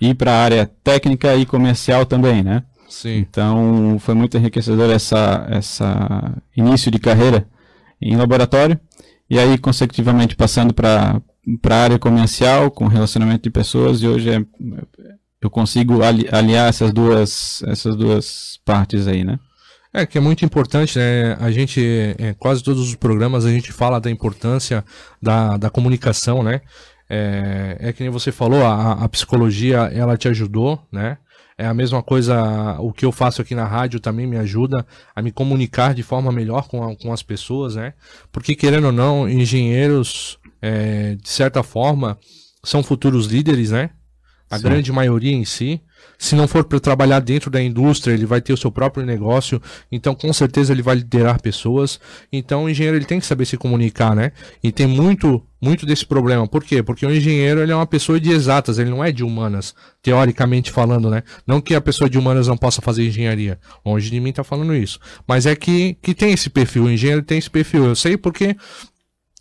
ir 0.00 0.14
para 0.14 0.32
a 0.32 0.42
área 0.42 0.70
técnica 0.84 1.34
e 1.34 1.44
comercial 1.44 2.06
também, 2.06 2.44
né? 2.44 2.62
Sim. 2.88 3.16
Então 3.18 3.96
foi 3.98 4.14
muito 4.14 4.36
enriquecedor 4.36 4.90
essa, 4.90 5.46
essa 5.50 6.36
início 6.56 6.90
de 6.90 6.98
carreira 6.98 7.48
em 8.00 8.16
laboratório 8.16 8.78
e 9.28 9.38
aí 9.38 9.58
consecutivamente 9.58 10.36
passando 10.36 10.72
para 10.72 11.20
para 11.62 11.76
a 11.76 11.82
área 11.82 11.98
comercial 11.98 12.70
com 12.70 12.86
relacionamento 12.86 13.44
de 13.44 13.50
pessoas 13.50 14.02
e 14.02 14.06
hoje 14.06 14.30
é, 14.30 14.44
eu 15.40 15.50
consigo 15.50 16.02
ali, 16.02 16.26
aliar 16.30 16.68
essas 16.68 16.92
duas 16.92 17.62
essas 17.66 17.96
duas 17.96 18.58
partes 18.64 19.06
aí, 19.06 19.24
né? 19.24 19.38
É 19.92 20.04
que 20.04 20.18
é 20.18 20.20
muito 20.20 20.44
importante, 20.44 20.98
né? 20.98 21.36
A 21.40 21.50
gente, 21.50 21.80
é, 22.18 22.34
quase 22.34 22.62
todos 22.62 22.88
os 22.88 22.94
programas 22.94 23.46
a 23.46 23.50
gente 23.50 23.72
fala 23.72 23.98
da 23.98 24.10
importância 24.10 24.84
da, 25.20 25.56
da 25.56 25.70
comunicação, 25.70 26.42
né? 26.42 26.60
É, 27.08 27.78
é 27.80 27.92
que 27.92 28.02
nem 28.02 28.10
você 28.10 28.30
falou, 28.30 28.64
a, 28.66 28.92
a 28.92 29.08
psicologia 29.08 29.78
ela 29.94 30.16
te 30.16 30.28
ajudou, 30.28 30.78
né? 30.92 31.16
É 31.56 31.66
a 31.66 31.74
mesma 31.74 32.02
coisa, 32.02 32.78
o 32.78 32.92
que 32.92 33.04
eu 33.04 33.10
faço 33.10 33.42
aqui 33.42 33.54
na 33.54 33.64
rádio 33.64 33.98
também 33.98 34.28
me 34.28 34.36
ajuda 34.36 34.86
a 35.16 35.20
me 35.20 35.32
comunicar 35.32 35.92
de 35.92 36.04
forma 36.04 36.30
melhor 36.30 36.68
com, 36.68 36.84
a, 36.84 36.94
com 36.94 37.12
as 37.12 37.22
pessoas, 37.22 37.74
né? 37.74 37.94
Porque, 38.30 38.54
querendo 38.54 38.86
ou 38.86 38.92
não, 38.92 39.28
engenheiros, 39.28 40.38
é, 40.62 41.16
de 41.16 41.28
certa 41.28 41.64
forma, 41.64 42.16
são 42.62 42.82
futuros 42.82 43.26
líderes, 43.26 43.72
né? 43.72 43.90
A 44.50 44.56
Sim. 44.56 44.62
grande 44.64 44.92
maioria 44.92 45.32
em 45.32 45.44
si. 45.44 45.80
Se 46.18 46.34
não 46.34 46.48
for 46.48 46.64
para 46.64 46.80
trabalhar 46.80 47.20
dentro 47.20 47.50
da 47.50 47.62
indústria, 47.62 48.12
ele 48.12 48.26
vai 48.26 48.40
ter 48.40 48.52
o 48.52 48.56
seu 48.56 48.72
próprio 48.72 49.06
negócio, 49.06 49.62
então 49.90 50.14
com 50.14 50.32
certeza 50.32 50.72
ele 50.72 50.82
vai 50.82 50.96
liderar 50.96 51.40
pessoas. 51.40 52.00
Então 52.32 52.64
o 52.64 52.68
engenheiro 52.68 52.96
ele 52.96 53.04
tem 53.04 53.20
que 53.20 53.26
saber 53.26 53.44
se 53.46 53.56
comunicar, 53.56 54.16
né? 54.16 54.32
E 54.62 54.72
tem 54.72 54.86
muito 54.86 55.42
muito 55.60 55.84
desse 55.84 56.06
problema. 56.06 56.46
Por 56.46 56.62
quê? 56.62 56.82
Porque 56.82 57.04
o 57.04 57.10
engenheiro 57.10 57.60
ele 57.60 57.72
é 57.72 57.74
uma 57.74 57.86
pessoa 57.86 58.18
de 58.20 58.30
exatas, 58.30 58.78
ele 58.78 58.90
não 58.90 59.02
é 59.02 59.10
de 59.10 59.24
humanas, 59.24 59.74
teoricamente 60.02 60.70
falando, 60.70 61.10
né? 61.10 61.22
Não 61.46 61.60
que 61.60 61.74
a 61.74 61.80
pessoa 61.80 62.08
de 62.08 62.18
humanas 62.18 62.46
não 62.46 62.56
possa 62.56 62.80
fazer 62.80 63.06
engenharia. 63.06 63.58
Longe 63.84 64.10
de 64.10 64.20
mim 64.20 64.32
tá 64.32 64.44
falando 64.44 64.74
isso. 64.74 64.98
Mas 65.26 65.46
é 65.46 65.54
que, 65.54 65.94
que 66.00 66.14
tem 66.14 66.32
esse 66.32 66.48
perfil, 66.50 66.84
o 66.84 66.90
engenheiro 66.90 67.22
tem 67.22 67.38
esse 67.38 67.50
perfil. 67.50 67.84
Eu 67.84 67.96
sei 67.96 68.16
porque 68.16 68.56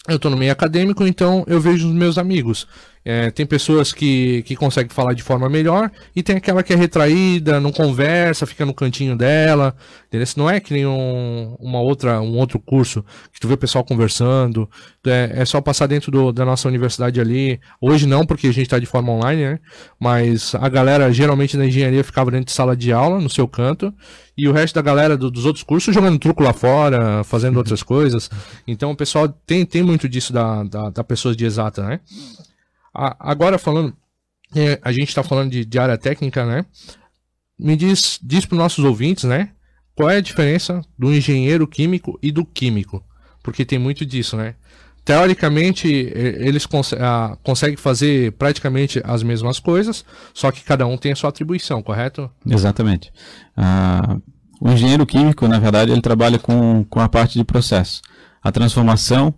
eu 0.08 0.16
estou 0.16 0.32
no 0.32 0.38
meio 0.38 0.52
acadêmico, 0.52 1.06
então 1.06 1.44
eu 1.48 1.60
vejo 1.60 1.88
os 1.88 1.94
meus 1.94 2.18
amigos. 2.18 2.66
É, 3.10 3.32
tem 3.32 3.46
pessoas 3.46 3.94
que, 3.94 4.44
que 4.44 4.54
conseguem 4.54 4.94
falar 4.94 5.14
de 5.14 5.24
forma 5.24 5.48
melhor 5.48 5.90
e 6.14 6.22
tem 6.22 6.36
aquela 6.36 6.62
que 6.62 6.74
é 6.74 6.76
retraída, 6.76 7.58
não 7.58 7.72
conversa, 7.72 8.46
fica 8.46 8.66
no 8.66 8.74
cantinho 8.74 9.16
dela. 9.16 9.74
Entendeu? 10.08 10.28
Não 10.36 10.50
é 10.50 10.60
que 10.60 10.74
nem 10.74 10.86
um, 10.86 11.56
uma 11.58 11.80
outra, 11.80 12.20
um 12.20 12.36
outro 12.36 12.60
curso 12.60 13.06
que 13.32 13.40
tu 13.40 13.48
vê 13.48 13.54
o 13.54 13.58
pessoal 13.58 13.82
conversando. 13.86 14.70
É, 15.06 15.32
é 15.38 15.46
só 15.46 15.62
passar 15.62 15.88
dentro 15.88 16.12
do, 16.12 16.34
da 16.34 16.44
nossa 16.44 16.68
universidade 16.68 17.22
ali. 17.22 17.62
Hoje 17.80 18.06
não, 18.06 18.26
porque 18.26 18.48
a 18.48 18.52
gente 18.52 18.66
está 18.66 18.78
de 18.78 18.86
forma 18.86 19.14
online, 19.14 19.42
né? 19.42 19.60
Mas 19.98 20.54
a 20.56 20.68
galera 20.68 21.10
geralmente 21.10 21.56
na 21.56 21.66
engenharia 21.66 22.04
ficava 22.04 22.30
dentro 22.30 22.48
de 22.48 22.52
sala 22.52 22.76
de 22.76 22.92
aula, 22.92 23.22
no 23.22 23.30
seu 23.30 23.48
canto. 23.48 23.94
E 24.38 24.50
o 24.50 24.52
resto 24.52 24.76
da 24.76 24.82
galera 24.82 25.16
do, 25.16 25.32
dos 25.32 25.46
outros 25.46 25.64
cursos 25.64 25.96
jogando 25.96 26.20
truco 26.20 26.44
lá 26.44 26.52
fora, 26.52 27.24
fazendo 27.24 27.56
outras 27.56 27.82
coisas. 27.84 28.30
Então 28.68 28.92
o 28.92 28.98
pessoal 28.98 29.30
tem, 29.30 29.66
tem 29.66 29.82
muito 29.82 30.10
disso 30.10 30.34
da, 30.34 30.64
da, 30.64 30.90
da 30.90 31.04
pessoas 31.06 31.38
de 31.38 31.46
exata, 31.46 31.84
né? 31.84 32.02
Agora 32.98 33.60
falando, 33.60 33.96
é, 34.56 34.80
a 34.82 34.92
gente 34.92 35.10
está 35.10 35.24
falando 35.24 35.52
de, 35.52 35.64
de, 35.64 35.80
área 35.80 35.98
técnica, 35.98 36.46
né? 36.46 36.66
Me 37.60 37.76
diz, 37.76 38.20
diz 38.22 38.46
para 38.46 38.56
os 38.56 38.60
nossos 38.60 38.84
ouvintes, 38.84 39.24
né? 39.26 39.52
Qual 39.96 40.10
é 40.10 40.18
a 40.18 40.22
diferença 40.22 40.82
do 40.98 41.14
engenheiro 41.14 41.68
químico 41.68 42.18
e 42.22 42.32
do 42.32 42.46
químico? 42.46 43.04
Porque 43.44 43.66
tem 43.66 43.80
muito 43.80 44.06
disso, 44.06 44.36
né? 44.38 44.56
Teoricamente, 45.04 45.88
eles 45.88 46.66
cons 46.66 46.92
ah, 46.94 47.38
conseguem 47.42 47.78
fazer 47.78 48.34
praticamente 48.34 49.02
as 49.06 49.24
mesmas 49.24 49.58
coisas, 49.58 50.04
só 50.34 50.52
que 50.52 50.64
cada 50.64 50.86
um 50.86 50.98
tem 50.98 51.14
a 51.14 51.16
sua 51.16 51.30
atribuição, 51.30 51.82
correto? 51.82 52.30
Exatamente. 52.46 53.12
Ah, 53.56 54.18
o 54.60 54.70
engenheiro 54.70 55.06
químico, 55.06 55.48
na 55.48 55.60
verdade, 55.60 55.92
ele 55.92 56.02
trabalha 56.02 56.38
com, 56.38 56.84
com 56.84 57.00
a 57.00 57.08
parte 57.08 57.38
de 57.38 57.46
processo. 57.46 58.02
A 58.44 58.52
transformação 58.52 59.34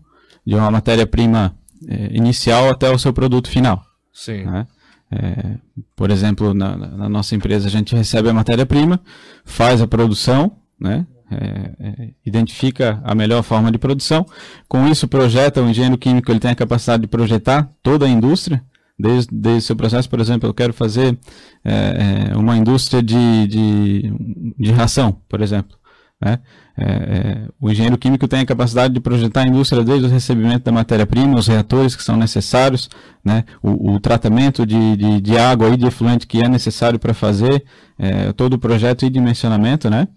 de 0.46 0.56
uma 0.56 0.72
matéria-prima 0.72 1.59
é, 1.88 2.16
inicial 2.16 2.70
até 2.70 2.90
o 2.90 3.00
seu 3.00 3.14
produto 3.14 3.50
final. 3.50 3.84
Sim. 4.14 4.44
Né? 4.44 4.68
É, 5.12 5.56
por 5.96 6.12
exemplo, 6.12 6.54
na, 6.54 6.76
na, 6.76 7.10
nossa 7.10 7.36
empresa 7.36 7.68
a 7.68 7.72
gente 7.72 7.96
recebe 7.96 8.30
a 8.30 8.34
matéria-prima, 8.34 9.00
faz 9.44 9.82
a 9.82 9.88
produção, 9.88 10.58
né? 10.80 11.06
É, 11.32 11.76
é, 11.80 12.10
identifica 12.26 13.00
a 13.04 13.14
melhor 13.14 13.44
forma 13.44 13.72
de 13.72 13.78
produção. 13.78 14.26
Com 14.68 14.88
isso, 14.88 15.08
projeta, 15.08 15.62
o 15.62 15.70
engenheiro 15.70 15.96
químico 15.96 16.32
ele 16.32 16.40
tem 16.40 16.50
a 16.50 16.56
capacidade 16.56 17.04
de 17.04 17.08
projetar 17.08 17.72
toda 17.84 18.08
a 18.08 18.10
indústria, 18.10 18.64
desde, 18.98 19.30
desde 19.32 19.60
o 19.60 19.68
seu 19.68 19.76
processo, 19.76 20.10
por 20.10 20.20
exemplo, 20.20 20.50
eu 20.50 20.54
quero 20.54 20.74
fazer 20.74 21.18
é, 21.64 22.32
é, 22.32 22.38
uma 22.38 22.58
indústria 22.58 23.02
de, 23.02 23.48
de, 23.48 24.14
de 24.58 24.72
ração, 24.72 25.22
por 25.30 25.40
exemplo. 25.42 25.78
Né? 26.22 26.40
É, 26.78 26.84
é, 26.86 27.48
o 27.62 27.72
engenheiro 27.72 27.98
químico 27.98 28.28
tem 28.28 28.42
a 28.42 28.46
capacidade 28.46 28.94
de 28.94 29.00
projetar 29.00 29.42
a 29.42 29.48
indústria 29.48 29.84
desde 29.84 30.06
o 30.06 30.10
recebimento 30.10 30.66
da 30.66 30.72
matéria-prima, 30.72 31.38
os 31.38 31.48
reatores 31.48 31.96
que 31.96 32.04
são 32.04 32.18
necessários, 32.18 32.90
né? 33.24 33.46
o, 33.64 33.94
o 33.94 34.00
tratamento 34.00 34.66
de, 34.66 34.98
de, 34.98 35.22
de, 35.22 35.38
água 35.38 35.70
e 35.70 35.78
de 35.78 35.86
efluente 35.86 36.28
que 36.28 36.42
é 36.42 36.50
necessário 36.50 37.00
para 37.00 37.14
fazer 37.14 37.64
é, 37.98 38.34
todo 38.34 38.54
o 38.54 38.60
projeto 38.60 39.06
e 39.06 39.10
dimensionamento. 39.10 39.90
Né? 39.90 40.08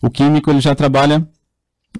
O 0.00 0.08
químico 0.08 0.50
ele 0.50 0.60
já 0.60 0.74
trabalha 0.74 1.26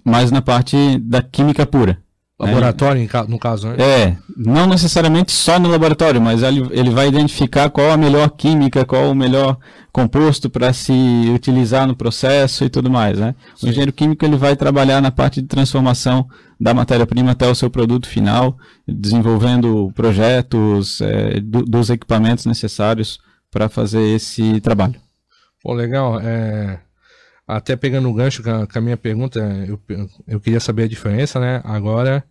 mais 0.04 0.30
na 0.30 0.40
parte 0.40 0.98
da 0.98 1.20
química 1.20 1.66
pura. 1.66 1.98
Laboratório, 2.38 3.02
é, 3.02 3.22
no 3.26 3.36
caso, 3.36 3.68
né? 3.68 3.76
É, 3.80 4.16
não 4.36 4.68
necessariamente 4.68 5.32
só 5.32 5.58
no 5.58 5.68
laboratório, 5.68 6.20
mas 6.20 6.40
ele, 6.40 6.68
ele 6.70 6.90
vai 6.90 7.08
identificar 7.08 7.68
qual 7.68 7.90
a 7.90 7.96
melhor 7.96 8.30
química, 8.30 8.84
qual 8.84 9.10
o 9.10 9.14
melhor 9.14 9.58
composto 9.92 10.48
para 10.48 10.72
se 10.72 10.92
utilizar 11.34 11.88
no 11.88 11.96
processo 11.96 12.64
e 12.64 12.70
tudo 12.70 12.88
mais, 12.88 13.18
né? 13.18 13.34
Sim. 13.56 13.66
O 13.66 13.70
engenheiro 13.70 13.92
químico 13.92 14.24
ele 14.24 14.36
vai 14.36 14.54
trabalhar 14.54 15.00
na 15.00 15.10
parte 15.10 15.42
de 15.42 15.48
transformação 15.48 16.28
da 16.60 16.72
matéria-prima 16.72 17.32
até 17.32 17.48
o 17.48 17.56
seu 17.56 17.68
produto 17.68 18.06
final, 18.06 18.56
desenvolvendo 18.86 19.90
projetos 19.96 21.00
é, 21.00 21.40
do, 21.40 21.64
dos 21.64 21.90
equipamentos 21.90 22.46
necessários 22.46 23.18
para 23.50 23.68
fazer 23.68 24.14
esse 24.14 24.60
trabalho. 24.60 24.94
Pô, 25.60 25.74
legal. 25.74 26.20
É, 26.20 26.78
até 27.48 27.74
pegando 27.74 28.10
o 28.10 28.12
gancho 28.12 28.42
com 28.42 28.78
a, 28.78 28.80
minha 28.82 28.96
pergunta, 28.96 29.40
eu, 29.66 29.80
eu 30.26 30.38
queria 30.38 30.60
saber 30.60 30.82
a 30.82 30.88
diferença, 30.88 31.40
né? 31.40 31.62
Agora, 31.64 32.22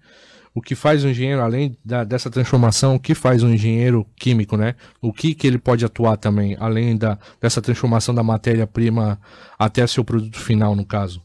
o 0.54 0.62
que 0.62 0.76
faz 0.76 1.04
um 1.04 1.10
engenheiro, 1.10 1.42
além 1.42 1.76
da, 1.84 2.04
dessa 2.04 2.30
transformação, 2.30 2.96
o 2.96 3.00
que 3.00 3.16
faz 3.16 3.42
um 3.42 3.50
engenheiro 3.50 4.06
químico, 4.16 4.56
né? 4.56 4.76
O 5.02 5.12
que, 5.12 5.34
que 5.34 5.48
ele 5.48 5.58
pode 5.58 5.84
atuar 5.84 6.18
também, 6.18 6.56
além 6.60 6.96
da, 6.96 7.18
dessa 7.42 7.60
transformação 7.60 8.14
da 8.14 8.22
matéria-prima 8.22 9.20
até 9.58 9.88
seu 9.88 10.04
produto 10.04 10.38
final, 10.38 10.76
no 10.76 10.86
caso? 10.86 11.20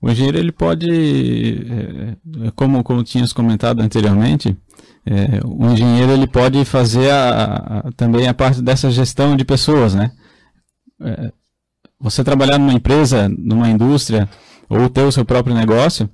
O 0.00 0.10
engenheiro, 0.10 0.38
ele 0.38 0.50
pode, 0.50 0.88
é, 0.90 2.50
como, 2.56 2.82
como 2.82 3.04
tínhamos 3.04 3.34
comentado 3.34 3.80
anteriormente, 3.80 4.56
é, 5.04 5.40
o 5.44 5.66
engenheiro 5.66 6.12
ele 6.12 6.26
pode 6.26 6.64
fazer 6.64 7.10
a, 7.10 7.82
a, 7.84 7.92
também 7.92 8.26
a 8.28 8.34
parte 8.34 8.62
dessa 8.62 8.90
gestão 8.90 9.36
de 9.36 9.44
pessoas, 9.44 9.94
né? 9.94 10.10
É, 11.00 11.32
você 12.02 12.24
trabalhar 12.24 12.58
numa 12.58 12.72
empresa, 12.72 13.30
numa 13.38 13.68
indústria, 13.68 14.28
ou 14.68 14.88
ter 14.88 15.02
o 15.02 15.12
seu 15.12 15.24
próprio 15.24 15.54
negócio, 15.54 16.10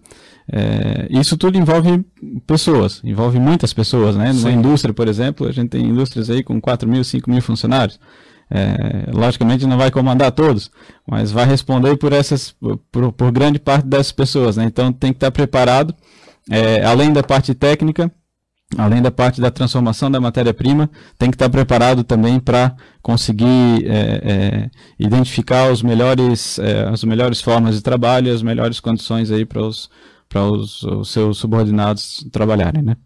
é, 0.50 1.06
isso 1.10 1.36
tudo 1.36 1.58
envolve 1.58 2.04
pessoas, 2.46 3.00
envolve 3.04 3.38
muitas 3.38 3.72
pessoas, 3.72 4.16
né? 4.16 4.32
Numa 4.32 4.50
Sim. 4.50 4.56
indústria, 4.56 4.94
por 4.94 5.06
exemplo, 5.08 5.46
a 5.46 5.52
gente 5.52 5.70
tem 5.70 5.86
indústrias 5.86 6.30
aí 6.30 6.42
com 6.42 6.60
4 6.60 6.88
mil, 6.88 7.04
5 7.04 7.30
mil 7.30 7.42
funcionários. 7.42 7.98
É, 8.50 9.10
logicamente 9.12 9.66
não 9.66 9.76
vai 9.76 9.90
comandar 9.90 10.32
todos, 10.32 10.70
mas 11.06 11.30
vai 11.30 11.44
responder 11.44 11.96
por 11.98 12.14
essas, 12.14 12.54
por, 12.90 13.12
por 13.12 13.30
grande 13.30 13.58
parte 13.58 13.86
dessas 13.86 14.12
pessoas, 14.12 14.56
né? 14.56 14.64
Então 14.64 14.90
tem 14.90 15.12
que 15.12 15.18
estar 15.18 15.30
preparado, 15.30 15.94
é, 16.50 16.82
além 16.82 17.12
da 17.12 17.22
parte 17.22 17.52
técnica, 17.52 18.10
além 18.76 19.00
da 19.00 19.10
parte 19.10 19.40
da 19.40 19.50
transformação 19.50 20.10
da 20.10 20.20
matéria-prima, 20.20 20.90
tem 21.18 21.30
que 21.30 21.36
estar 21.36 21.48
preparado 21.48 22.04
também 22.04 22.38
para 22.38 22.74
conseguir 23.00 23.86
é, 23.86 23.90
é, 24.22 24.70
identificar 24.98 25.70
os 25.72 25.82
melhores, 25.82 26.58
é, 26.58 26.88
as 26.88 27.02
melhores 27.04 27.40
formas 27.40 27.76
de 27.76 27.82
trabalho, 27.82 28.32
as 28.32 28.42
melhores 28.42 28.80
condições 28.80 29.30
aí 29.30 29.44
para 29.44 29.62
os 29.62 29.88
para 30.28 30.42
os, 30.44 30.82
os, 30.82 31.10
seus 31.10 31.38
subordinados 31.38 32.22
trabalharem, 32.30 32.82
né? 32.82 32.98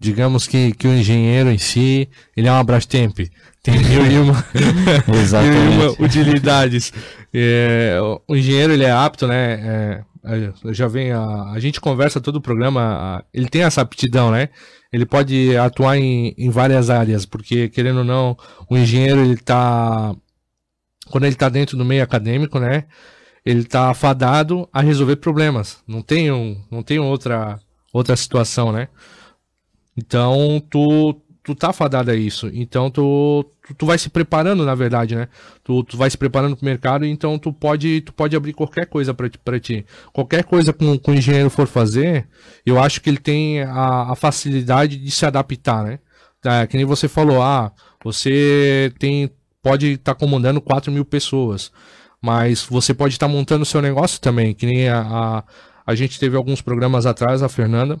Digamos 0.00 0.48
que, 0.48 0.72
que 0.72 0.88
o 0.88 0.92
engenheiro 0.92 1.48
em 1.48 1.56
si, 1.56 2.08
ele 2.36 2.48
é 2.48 2.50
uma 2.50 2.64
Brastemp, 2.64 3.16
tem 3.62 3.78
mil 3.78 4.04
e 4.04 4.18
uma, 4.18 4.44
mil 5.40 5.54
e 5.54 5.68
uma 5.68 6.04
utilidades. 6.04 6.92
É, 7.32 7.96
o 8.26 8.34
engenheiro, 8.34 8.72
ele 8.72 8.82
é 8.82 8.90
apto, 8.90 9.28
né? 9.28 10.02
É, 10.24 10.72
já 10.72 10.88
vem 10.88 11.12
a, 11.12 11.52
a 11.52 11.58
gente 11.60 11.80
conversa 11.80 12.20
todo 12.20 12.36
o 12.36 12.40
programa, 12.40 12.80
a, 12.82 13.24
ele 13.32 13.48
tem 13.48 13.62
essa 13.62 13.82
aptidão, 13.82 14.30
né? 14.30 14.48
ele 14.94 15.04
pode 15.04 15.56
atuar 15.56 15.98
em, 15.98 16.32
em 16.38 16.50
várias 16.50 16.88
áreas, 16.88 17.26
porque, 17.26 17.68
querendo 17.68 17.98
ou 17.98 18.04
não, 18.04 18.36
o 18.70 18.76
engenheiro 18.76 19.22
ele 19.22 19.34
está 19.34 20.14
quando 21.10 21.24
ele 21.24 21.34
está 21.34 21.48
dentro 21.48 21.76
do 21.76 21.84
meio 21.84 22.00
acadêmico, 22.00 22.60
né? 22.60 22.84
Ele 23.44 23.62
está 23.62 23.90
afadado 23.90 24.68
a 24.72 24.80
resolver 24.80 25.16
problemas. 25.16 25.82
Não 25.84 26.00
tem, 26.00 26.30
um, 26.30 26.62
não 26.70 26.80
tem 26.80 27.00
outra, 27.00 27.58
outra 27.92 28.14
situação, 28.14 28.70
né? 28.70 28.86
Então, 29.96 30.62
tu, 30.70 31.20
tu 31.44 31.54
tá 31.54 31.72
fadado 31.72 32.10
a 32.10 32.14
isso. 32.16 32.50
Então, 32.52 32.90
tu, 32.90 33.44
tu, 33.68 33.74
tu, 33.74 33.86
vai 33.86 33.98
se 33.98 34.08
preparando, 34.08 34.64
na 34.64 34.74
verdade, 34.74 35.14
né? 35.14 35.28
Tu, 35.62 35.84
tu 35.84 35.96
vai 35.96 36.08
se 36.08 36.16
preparando 36.16 36.56
pro 36.56 36.64
mercado, 36.64 37.04
então 37.04 37.38
tu 37.38 37.52
pode, 37.52 38.00
tu 38.00 38.12
pode 38.12 38.34
abrir 38.34 38.54
qualquer 38.54 38.86
coisa 38.86 39.12
para 39.12 39.60
ti. 39.60 39.84
Qualquer 40.12 40.44
coisa 40.44 40.72
que 40.72 40.84
o 40.84 41.14
engenheiro 41.14 41.50
for 41.50 41.66
fazer, 41.66 42.26
eu 42.64 42.82
acho 42.82 43.00
que 43.00 43.10
ele 43.10 43.18
tem 43.18 43.60
a, 43.62 44.12
a 44.12 44.16
facilidade 44.16 44.96
de 44.96 45.10
se 45.10 45.26
adaptar, 45.26 45.84
né? 45.84 45.98
É, 46.44 46.66
que 46.66 46.76
nem 46.76 46.86
você 46.86 47.08
falou, 47.08 47.42
ah, 47.42 47.72
você 48.02 48.92
tem 48.98 49.30
pode 49.62 49.92
estar 49.92 50.14
tá 50.14 50.20
comandando 50.20 50.60
4 50.60 50.92
mil 50.92 51.06
pessoas, 51.06 51.72
mas 52.20 52.62
você 52.64 52.92
pode 52.92 53.14
estar 53.14 53.26
tá 53.26 53.32
montando 53.32 53.62
o 53.62 53.66
seu 53.66 53.80
negócio 53.80 54.20
também, 54.20 54.54
que 54.54 54.66
nem 54.66 54.88
a, 54.90 55.00
a, 55.00 55.44
a 55.86 55.94
gente 55.94 56.20
teve 56.20 56.36
alguns 56.36 56.60
programas 56.60 57.06
atrás, 57.06 57.42
a 57.42 57.48
Fernanda, 57.48 57.98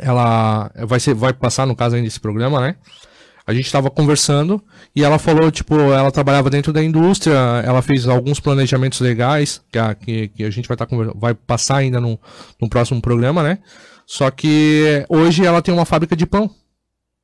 ela 0.00 0.70
vai, 0.86 1.00
ser, 1.00 1.14
vai 1.14 1.32
passar 1.32 1.66
no 1.66 1.76
caso 1.76 1.96
ainda 1.96 2.08
esse 2.08 2.20
programa, 2.20 2.60
né? 2.60 2.76
A 3.46 3.52
gente 3.52 3.66
estava 3.66 3.90
conversando 3.90 4.62
e 4.94 5.02
ela 5.02 5.18
falou, 5.18 5.50
tipo, 5.50 5.74
ela 5.74 6.12
trabalhava 6.12 6.48
dentro 6.48 6.72
da 6.72 6.82
indústria, 6.82 7.34
ela 7.64 7.82
fez 7.82 8.06
alguns 8.06 8.38
planejamentos 8.38 9.00
legais, 9.00 9.60
que 9.70 9.78
a, 9.78 9.94
que, 9.94 10.28
que 10.28 10.44
a 10.44 10.50
gente 10.50 10.68
vai, 10.68 10.76
tá, 10.76 10.86
vai 11.16 11.34
passar 11.34 11.78
ainda 11.78 12.00
no, 12.00 12.18
no 12.60 12.68
próximo 12.68 13.02
programa, 13.02 13.42
né? 13.42 13.58
Só 14.06 14.30
que 14.30 15.04
hoje 15.08 15.44
ela 15.44 15.60
tem 15.60 15.74
uma 15.74 15.84
fábrica 15.84 16.14
de 16.14 16.26
pão. 16.26 16.50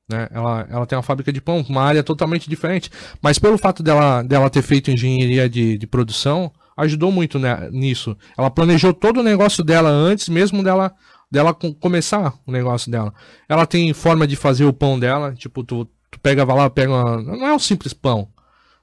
Né? 0.09 0.27
Ela, 0.33 0.67
ela 0.71 0.87
tem 0.87 0.97
uma 0.97 1.03
fábrica 1.03 1.33
de 1.33 1.41
pão, 1.41 1.65
uma 1.69 1.83
área 1.83 2.03
totalmente 2.03 2.49
diferente. 2.49 2.91
Mas 3.23 3.39
pelo 3.39 3.59
fato 3.59 3.83
dela, 3.83 4.23
dela 4.23 4.51
ter 4.51 4.63
feito 4.63 4.91
engenharia 4.91 5.49
de, 5.49 5.77
de 5.77 5.87
produção, 5.87 6.51
ajudou 6.77 7.13
muito 7.13 7.39
né, 7.39 7.69
nisso. 7.71 8.17
Ela 8.37 8.51
planejou 8.51 8.95
todo 8.95 9.21
o 9.21 9.23
negócio 9.23 9.63
dela 9.63 9.91
antes 9.91 10.29
mesmo 10.29 10.63
dela 10.63 10.93
dela 11.31 11.55
começar 11.55 12.35
o 12.47 12.53
negócio 12.53 12.91
dela. 12.91 13.13
Ela 13.49 13.67
tem 13.67 13.93
forma 13.93 14.27
de 14.27 14.37
fazer 14.37 14.65
o 14.65 14.73
pão 14.73 14.99
dela, 14.99 15.35
tipo, 15.35 15.63
tu, 15.63 15.85
tu 16.11 16.21
pega, 16.21 16.45
vai 16.45 16.57
lá, 16.57 16.71
pega 16.71 16.91
uma, 16.91 17.23
Não 17.23 17.47
é 17.47 17.55
um 17.55 17.59
simples 17.59 17.93
pão. 17.93 18.29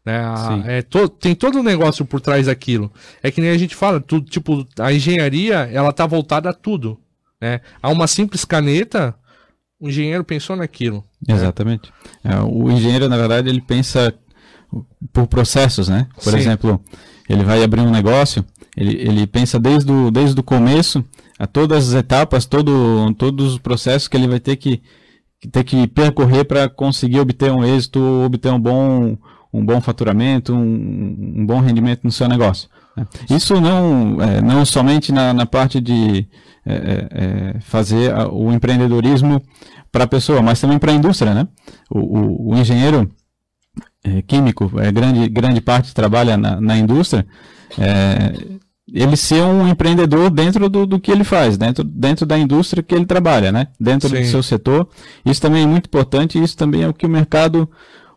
Né? 0.06 0.20
A, 0.20 0.64
é 0.68 0.82
to, 0.84 1.10
tem 1.10 1.34
todo 1.34 1.56
o 1.56 1.60
um 1.60 1.64
negócio 1.64 2.06
por 2.06 2.22
trás 2.22 2.46
daquilo. 2.46 2.92
É 3.24 3.32
que 3.32 3.42
nem 3.42 3.50
a 3.50 3.58
gente 3.58 3.76
fala, 3.76 4.00
tu, 4.00 4.22
tipo, 4.22 4.66
a 4.80 4.94
engenharia, 4.94 5.70
ela 5.72 5.92
tá 5.92 6.06
voltada 6.06 6.50
a 6.50 6.54
tudo. 6.54 7.00
Né? 7.42 7.62
A 7.82 7.90
uma 7.90 8.08
simples 8.08 8.46
caneta, 8.46 9.16
o 9.80 9.90
engenheiro 9.90 10.24
pensou 10.24 10.56
naquilo. 10.56 11.04
Né? 11.28 11.34
Exatamente. 11.34 11.92
É, 12.24 12.40
o 12.40 12.70
engenheiro, 12.72 13.10
na 13.10 13.18
verdade, 13.18 13.50
ele 13.50 13.62
pensa 13.62 14.14
por 15.12 15.28
processos, 15.28 15.88
né? 15.88 16.08
Por 16.16 16.32
Sim. 16.32 16.38
exemplo, 16.38 16.84
ele 17.30 17.44
vai 17.44 17.64
abrir 17.64 17.82
um 17.82 17.92
negócio, 17.92 18.44
ele, 18.76 18.96
ele 18.98 19.28
pensa 19.28 19.60
desde 19.60 19.92
o, 19.92 20.12
desde 20.12 20.40
o 20.40 20.44
começo 20.44 21.04
a 21.38 21.46
todas 21.46 21.90
as 21.90 21.94
etapas, 21.94 22.46
todo, 22.46 23.14
todos 23.18 23.54
os 23.54 23.60
processos 23.60 24.08
que 24.08 24.16
ele 24.16 24.28
vai 24.28 24.40
ter 24.40 24.56
que, 24.56 24.82
ter 25.52 25.64
que 25.64 25.88
percorrer 25.88 26.46
para 26.46 26.70
conseguir 26.70 27.20
obter 27.20 27.52
um 27.52 27.64
êxito, 27.64 28.00
obter 28.26 28.52
um 28.52 28.60
bom, 28.60 29.18
um 29.54 29.66
bom 29.66 29.82
faturamento, 29.82 30.54
um, 30.54 31.34
um 31.38 31.46
bom 31.46 31.60
rendimento 31.60 32.04
no 32.04 32.12
seu 32.12 32.28
negócio. 32.28 32.70
Né? 32.96 33.06
Isso 33.30 33.60
não, 33.60 34.22
é, 34.22 34.42
não 34.42 34.66
somente 34.66 35.12
na, 35.12 35.34
na 35.34 35.46
parte 35.46 35.82
de 35.82 36.28
é, 36.66 36.74
é, 36.74 37.08
é 37.12 37.60
fazer 37.60 38.14
o 38.32 38.52
empreendedorismo 38.52 39.42
para 39.92 40.06
a 40.06 40.08
pessoa, 40.08 40.42
mas 40.42 40.60
também 40.60 40.80
para 40.80 40.92
a 40.92 40.96
indústria. 40.96 41.34
Né? 41.34 41.48
O, 41.90 42.00
o, 42.00 42.52
o 42.52 42.58
engenheiro 42.58 43.10
é, 44.04 44.22
químico, 44.22 44.72
é, 44.80 44.92
grande, 44.92 45.28
grande 45.30 45.60
parte 45.60 45.94
trabalha 45.94 46.38
na, 46.38 46.62
na 46.62 46.78
indústria, 46.78 47.26
é, 47.78 48.34
ele 48.92 49.18
ser 49.18 49.42
um 49.42 49.68
empreendedor 49.68 50.30
dentro 50.30 50.70
do, 50.70 50.86
do 50.86 51.00
que 51.00 51.12
ele 51.12 51.24
faz, 51.24 51.58
dentro, 51.58 51.84
dentro 51.84 52.26
da 52.26 52.38
indústria 52.38 52.84
que 52.84 52.94
ele 52.94 53.06
trabalha, 53.06 53.52
né? 53.52 53.68
Dentro 53.80 54.10
Sim. 54.10 54.22
do 54.22 54.28
seu 54.28 54.44
setor. 54.44 54.88
Isso 55.26 55.42
também 55.42 55.64
é 55.64 55.68
muito 55.68 55.88
importante 55.88 56.38
e 56.38 56.44
isso 56.44 56.56
também 56.56 56.84
é 56.84 56.88
o 56.88 56.94
que 56.94 57.06
o 57.06 57.10
mercado 57.10 57.70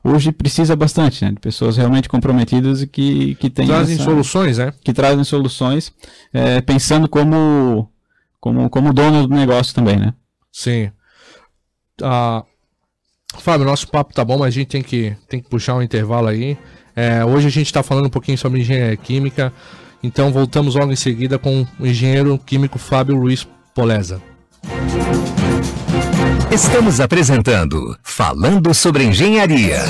hoje 0.04 0.30
precisa 0.30 0.76
bastante, 0.76 1.24
né? 1.24 1.32
De 1.32 1.40
pessoas 1.40 1.76
realmente 1.76 2.08
comprometidas 2.08 2.82
e 2.82 2.86
que, 2.86 3.34
que 3.36 3.48
têm 3.48 3.66
Trazem 3.66 3.94
essa, 3.94 4.04
soluções, 4.04 4.58
né? 4.58 4.72
Que 4.84 4.92
trazem 4.92 5.24
soluções, 5.24 5.92
é, 6.32 6.60
pensando 6.60 7.08
como, 7.08 7.90
como, 8.38 8.68
como 8.68 8.92
dono 8.92 9.26
do 9.26 9.34
negócio 9.34 9.74
também, 9.74 9.96
né? 9.96 10.12
Sim. 10.52 10.90
Ah, 12.02 12.44
Fábio, 13.38 13.66
nosso 13.66 13.88
papo 13.88 14.14
tá 14.14 14.24
bom, 14.24 14.38
mas 14.38 14.48
a 14.48 14.50
gente 14.50 14.68
tem 14.68 14.82
que, 14.82 15.16
tem 15.28 15.40
que 15.40 15.48
puxar 15.48 15.74
um 15.74 15.82
intervalo 15.82 16.28
aí. 16.28 16.58
É, 16.94 17.24
hoje 17.24 17.46
a 17.46 17.50
gente 17.50 17.66
está 17.66 17.82
falando 17.82 18.06
um 18.06 18.10
pouquinho 18.10 18.36
sobre 18.36 18.60
engenharia 18.60 18.96
química. 18.96 19.52
Então 20.02 20.32
voltamos 20.32 20.74
logo 20.74 20.92
em 20.92 20.96
seguida 20.96 21.38
com 21.38 21.66
o 21.78 21.86
engenheiro 21.86 22.38
químico 22.38 22.78
Fábio 22.78 23.16
Luiz 23.16 23.46
Poleza. 23.74 24.22
Estamos 26.50 27.00
apresentando 27.00 27.96
Falando 28.02 28.72
sobre 28.72 29.04
Engenharia. 29.04 29.80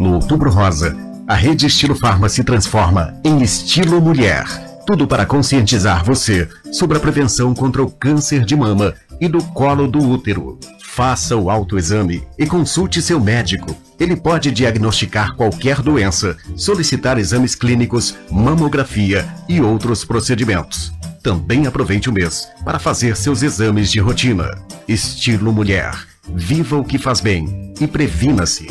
No 0.00 0.14
Outubro 0.14 0.50
Rosa, 0.50 0.96
a 1.26 1.34
rede 1.34 1.66
Estilo 1.66 1.94
Farma 1.94 2.28
se 2.28 2.44
transforma 2.44 3.14
em 3.24 3.42
Estilo 3.42 4.00
Mulher. 4.00 4.44
Tudo 4.86 5.08
para 5.08 5.26
conscientizar 5.26 6.04
você 6.04 6.48
sobre 6.70 6.96
a 6.96 7.00
prevenção 7.00 7.52
contra 7.52 7.82
o 7.82 7.90
câncer 7.90 8.44
de 8.44 8.54
mama 8.54 8.94
e 9.20 9.26
do 9.26 9.42
colo 9.42 9.88
do 9.88 9.98
útero. 9.98 10.60
Faça 10.80 11.36
o 11.36 11.50
autoexame 11.50 12.22
e 12.38 12.46
consulte 12.46 13.02
seu 13.02 13.18
médico. 13.18 13.85
Ele 13.98 14.14
pode 14.14 14.50
diagnosticar 14.50 15.34
qualquer 15.36 15.80
doença, 15.80 16.36
solicitar 16.56 17.18
exames 17.18 17.54
clínicos, 17.54 18.14
mamografia 18.30 19.26
e 19.48 19.60
outros 19.60 20.04
procedimentos. 20.04 20.92
Também 21.22 21.66
aproveite 21.66 22.08
o 22.08 22.12
mês 22.12 22.48
para 22.64 22.78
fazer 22.78 23.16
seus 23.16 23.42
exames 23.42 23.90
de 23.90 23.98
rotina. 23.98 24.62
Estilo 24.86 25.52
Mulher. 25.52 25.92
Viva 26.28 26.76
o 26.76 26.84
que 26.84 26.98
faz 26.98 27.20
bem 27.20 27.74
e 27.80 27.86
previna-se. 27.86 28.68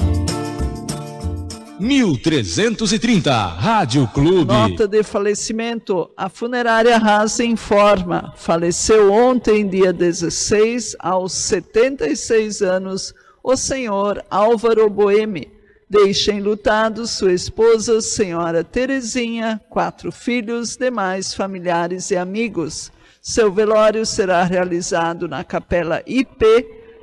1330, 1.80 3.34
Rádio 3.34 4.08
Clube. 4.08 4.54
Nota 4.54 4.88
de 4.88 5.04
falecimento. 5.04 6.10
A 6.16 6.30
funerária 6.30 6.96
Haas 6.98 7.40
informa. 7.42 8.34
Faleceu 8.38 9.12
ontem, 9.12 9.68
dia 9.68 9.92
16, 9.92 10.96
aos 11.00 11.34
76 11.34 12.62
anos, 12.62 13.14
o 13.46 13.56
senhor 13.56 14.26
Álvaro 14.32 14.90
Boeme. 14.90 15.52
Deixa 15.88 16.34
enlutados 16.34 17.12
sua 17.12 17.32
esposa, 17.32 18.02
senhora 18.02 18.64
Terezinha, 18.64 19.62
quatro 19.70 20.12
filhos, 20.12 20.76
demais 20.76 21.32
familiares 21.32 22.10
e 22.10 22.18
amigos. 22.18 22.92
Seu 23.22 23.52
velório 23.52 24.04
será 24.04 24.44
realizado 24.44 25.28
na 25.28 25.44
Capela 25.44 26.02
IP 26.08 26.44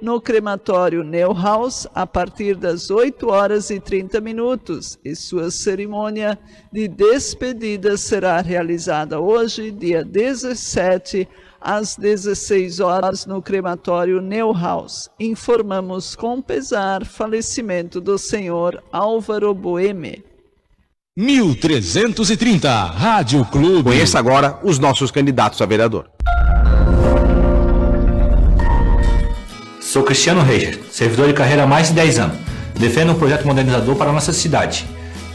no 0.02 0.20
crematório 0.20 1.04
Neuhaus 1.04 1.86
a 1.94 2.04
partir 2.04 2.56
das 2.56 2.90
8 2.90 3.28
horas 3.28 3.70
e 3.70 3.78
30 3.78 4.20
minutos 4.20 4.98
e 5.04 5.14
sua 5.14 5.48
cerimônia 5.48 6.36
de 6.72 6.88
despedida 6.88 7.96
será 7.96 8.40
realizada 8.40 9.20
hoje, 9.20 9.70
dia 9.70 10.04
17, 10.04 11.28
às 11.62 11.96
16 11.96 12.80
horas 12.80 13.26
no 13.26 13.40
crematório 13.40 14.20
Neuhaus. 14.20 15.08
Informamos 15.18 16.14
com 16.14 16.42
pesar 16.42 17.04
falecimento 17.04 18.00
do 18.00 18.18
senhor 18.18 18.82
Álvaro 18.92 19.54
Boeme. 19.54 20.24
1330 21.16 22.70
Rádio 22.70 23.44
Clube. 23.44 23.90
Conheça 23.90 24.18
agora 24.18 24.58
os 24.62 24.78
nossos 24.78 25.10
candidatos 25.10 25.60
a 25.60 25.66
vereador. 25.66 26.10
Sou 29.80 30.02
Cristiano 30.02 30.40
Reicher, 30.40 30.80
servidor 30.90 31.28
de 31.28 31.34
carreira 31.34 31.64
há 31.64 31.66
mais 31.66 31.88
de 31.88 31.94
10 31.94 32.18
anos. 32.18 32.38
Defendo 32.78 33.12
um 33.12 33.14
projeto 33.14 33.46
modernizador 33.46 33.94
para 33.94 34.08
a 34.08 34.12
nossa 34.12 34.32
cidade. 34.32 34.86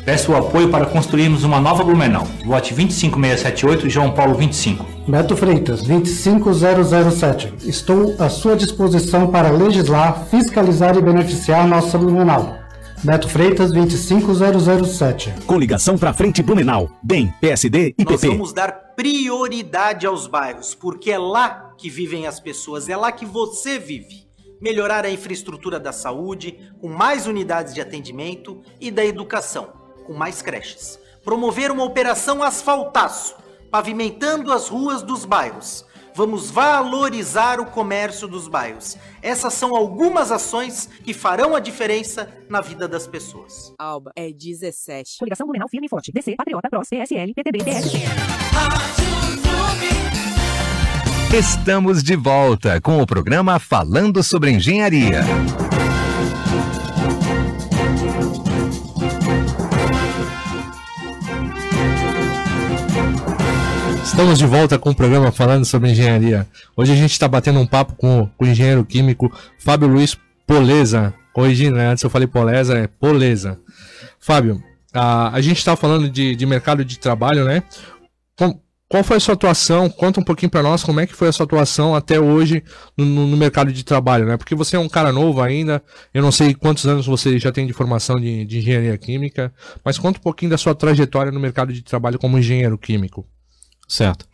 Peço 0.07 0.31
o 0.31 0.37
apoio 0.37 0.69
para 0.69 0.85
construirmos 0.85 1.43
uma 1.43 1.59
nova 1.59 1.83
Blumenau. 1.83 2.25
Vote 2.45 2.73
25678 2.73 3.89
João 3.89 4.13
Paulo 4.13 4.35
25. 4.35 4.85
Beto 5.05 5.35
Freitas, 5.35 5.81
25007. 5.81 7.53
Estou 7.67 8.15
à 8.17 8.29
sua 8.29 8.55
disposição 8.55 9.29
para 9.29 9.49
legislar, 9.49 10.25
fiscalizar 10.27 10.95
e 10.95 11.01
beneficiar 11.01 11.67
nossa 11.67 11.97
Blumenau. 11.97 12.57
Beto 13.03 13.27
Freitas, 13.27 13.73
25007. 13.73 15.33
Coligação 15.45 15.97
para 15.97 16.13
frente 16.13 16.41
Blumenau. 16.41 16.89
DEM, 17.03 17.33
PSD 17.41 17.93
e 17.99 18.05
PP. 18.05 18.11
Nós 18.11 18.21
vamos 18.21 18.53
dar 18.53 18.71
prioridade 18.95 20.07
aos 20.07 20.25
bairros, 20.25 20.73
porque 20.73 21.11
é 21.11 21.17
lá 21.17 21.73
que 21.77 21.89
vivem 21.89 22.27
as 22.27 22.39
pessoas, 22.39 22.87
é 22.87 22.95
lá 22.95 23.11
que 23.11 23.25
você 23.25 23.77
vive 23.77 24.25
melhorar 24.59 25.05
a 25.05 25.09
infraestrutura 25.09 25.79
da 25.79 25.91
saúde, 25.91 26.57
com 26.79 26.89
mais 26.89 27.27
unidades 27.27 27.73
de 27.73 27.81
atendimento 27.81 28.61
e 28.79 28.89
da 28.89 29.05
educação, 29.05 29.73
com 30.07 30.13
mais 30.13 30.41
creches. 30.41 30.97
Promover 31.23 31.69
uma 31.69 31.83
operação 31.83 32.41
asfaltaço, 32.41 33.35
pavimentando 33.69 34.51
as 34.51 34.69
ruas 34.69 35.03
dos 35.03 35.25
bairros. 35.25 35.85
vamos 36.15 36.49
valorizar 36.49 37.59
o 37.59 37.67
comércio 37.67 38.27
dos 38.27 38.47
bairros. 38.47 38.97
Essas 39.21 39.53
são 39.53 39.75
algumas 39.75 40.31
ações 40.31 40.89
que 41.03 41.13
farão 41.13 41.55
a 41.55 41.59
diferença 41.59 42.27
na 42.49 42.59
vida 42.59 42.87
das 42.87 43.05
pessoas. 43.05 43.71
Alba 43.77 44.11
é 44.15 44.31
17. 44.31 45.19
Coligação 45.19 45.45
Blumenau 45.45 45.69
firme 45.69 45.85
e 45.85 45.89
forte. 45.89 46.11
DC, 46.11 46.35
Patriota, 46.35 46.69
PROS, 46.71 46.89
PSL, 46.89 47.35
PTB, 47.35 47.59
PS. 47.59 47.91
Estamos 51.31 52.01
de 52.01 52.15
volta 52.15 52.81
com 52.81 52.99
o 52.99 53.05
programa 53.05 53.59
Falando 53.59 54.23
sobre 54.23 54.49
Engenharia. 54.49 55.21
Estamos 64.17 64.39
de 64.39 64.47
volta 64.47 64.79
com 64.79 64.89
o 64.89 64.95
programa 64.95 65.31
falando 65.31 65.63
sobre 65.63 65.91
engenharia. 65.91 66.47
Hoje 66.75 66.91
a 66.91 66.95
gente 66.95 67.11
está 67.11 67.27
batendo 67.27 67.59
um 67.59 67.67
papo 67.67 67.93
com, 67.93 68.27
com, 68.35 68.45
o 68.45 68.47
engenheiro 68.47 68.83
químico 68.83 69.31
Fábio 69.59 69.87
Luiz 69.87 70.17
Poleza. 70.47 71.13
Corrigindo, 71.31 71.77
né? 71.77 71.89
Antes 71.89 72.03
eu 72.03 72.09
falei 72.09 72.27
Poleza, 72.27 72.75
é 72.79 72.87
Poleza. 72.87 73.59
Fábio, 74.19 74.59
a, 74.91 75.35
a 75.35 75.39
gente 75.39 75.59
está 75.59 75.75
falando 75.75 76.09
de, 76.09 76.35
de 76.35 76.45
mercado 76.47 76.83
de 76.83 76.97
trabalho, 76.97 77.45
né? 77.45 77.61
Com, 78.35 78.59
qual 78.89 79.03
foi 79.03 79.17
a 79.17 79.19
sua 79.19 79.35
atuação? 79.35 79.87
Conta 79.87 80.19
um 80.19 80.23
pouquinho 80.23 80.49
para 80.49 80.63
nós 80.63 80.83
como 80.83 80.99
é 80.99 81.05
que 81.05 81.13
foi 81.13 81.27
a 81.27 81.31
sua 81.31 81.43
atuação 81.43 81.93
até 81.93 82.19
hoje 82.19 82.63
no, 82.97 83.05
no, 83.05 83.37
mercado 83.37 83.71
de 83.71 83.85
trabalho, 83.85 84.25
né? 84.25 84.35
Porque 84.35 84.55
você 84.55 84.77
é 84.77 84.79
um 84.79 84.89
cara 84.89 85.11
novo 85.11 85.43
ainda, 85.43 85.79
eu 86.11 86.23
não 86.23 86.31
sei 86.31 86.55
quantos 86.55 86.87
anos 86.87 87.05
você 87.05 87.37
já 87.37 87.51
tem 87.51 87.67
de 87.67 87.73
formação 87.73 88.15
de, 88.15 88.43
de 88.45 88.57
engenharia 88.57 88.97
química, 88.97 89.53
mas 89.85 89.99
conta 89.99 90.17
um 90.17 90.23
pouquinho 90.23 90.49
da 90.49 90.57
sua 90.57 90.73
trajetória 90.73 91.31
no 91.31 91.39
mercado 91.39 91.71
de 91.71 91.83
trabalho 91.83 92.17
como 92.17 92.39
engenheiro 92.39 92.79
químico. 92.79 93.23
Certo. 93.87 94.25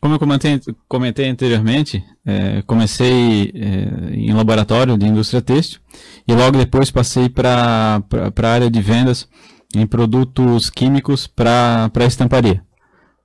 Como 0.00 0.14
eu 0.14 0.18
comentei, 0.18 0.60
comentei 0.88 1.28
anteriormente, 1.28 2.02
é, 2.24 2.62
comecei 2.62 3.52
é, 3.54 4.14
em 4.14 4.32
laboratório 4.32 4.96
de 4.96 5.06
indústria 5.06 5.42
têxtil 5.42 5.80
e 6.26 6.32
logo 6.34 6.56
depois 6.56 6.90
passei 6.90 7.28
para 7.28 8.02
a 8.10 8.48
área 8.48 8.70
de 8.70 8.80
vendas 8.80 9.28
em 9.74 9.86
produtos 9.86 10.70
químicos 10.70 11.26
para 11.26 11.90
estamparia. 12.06 12.64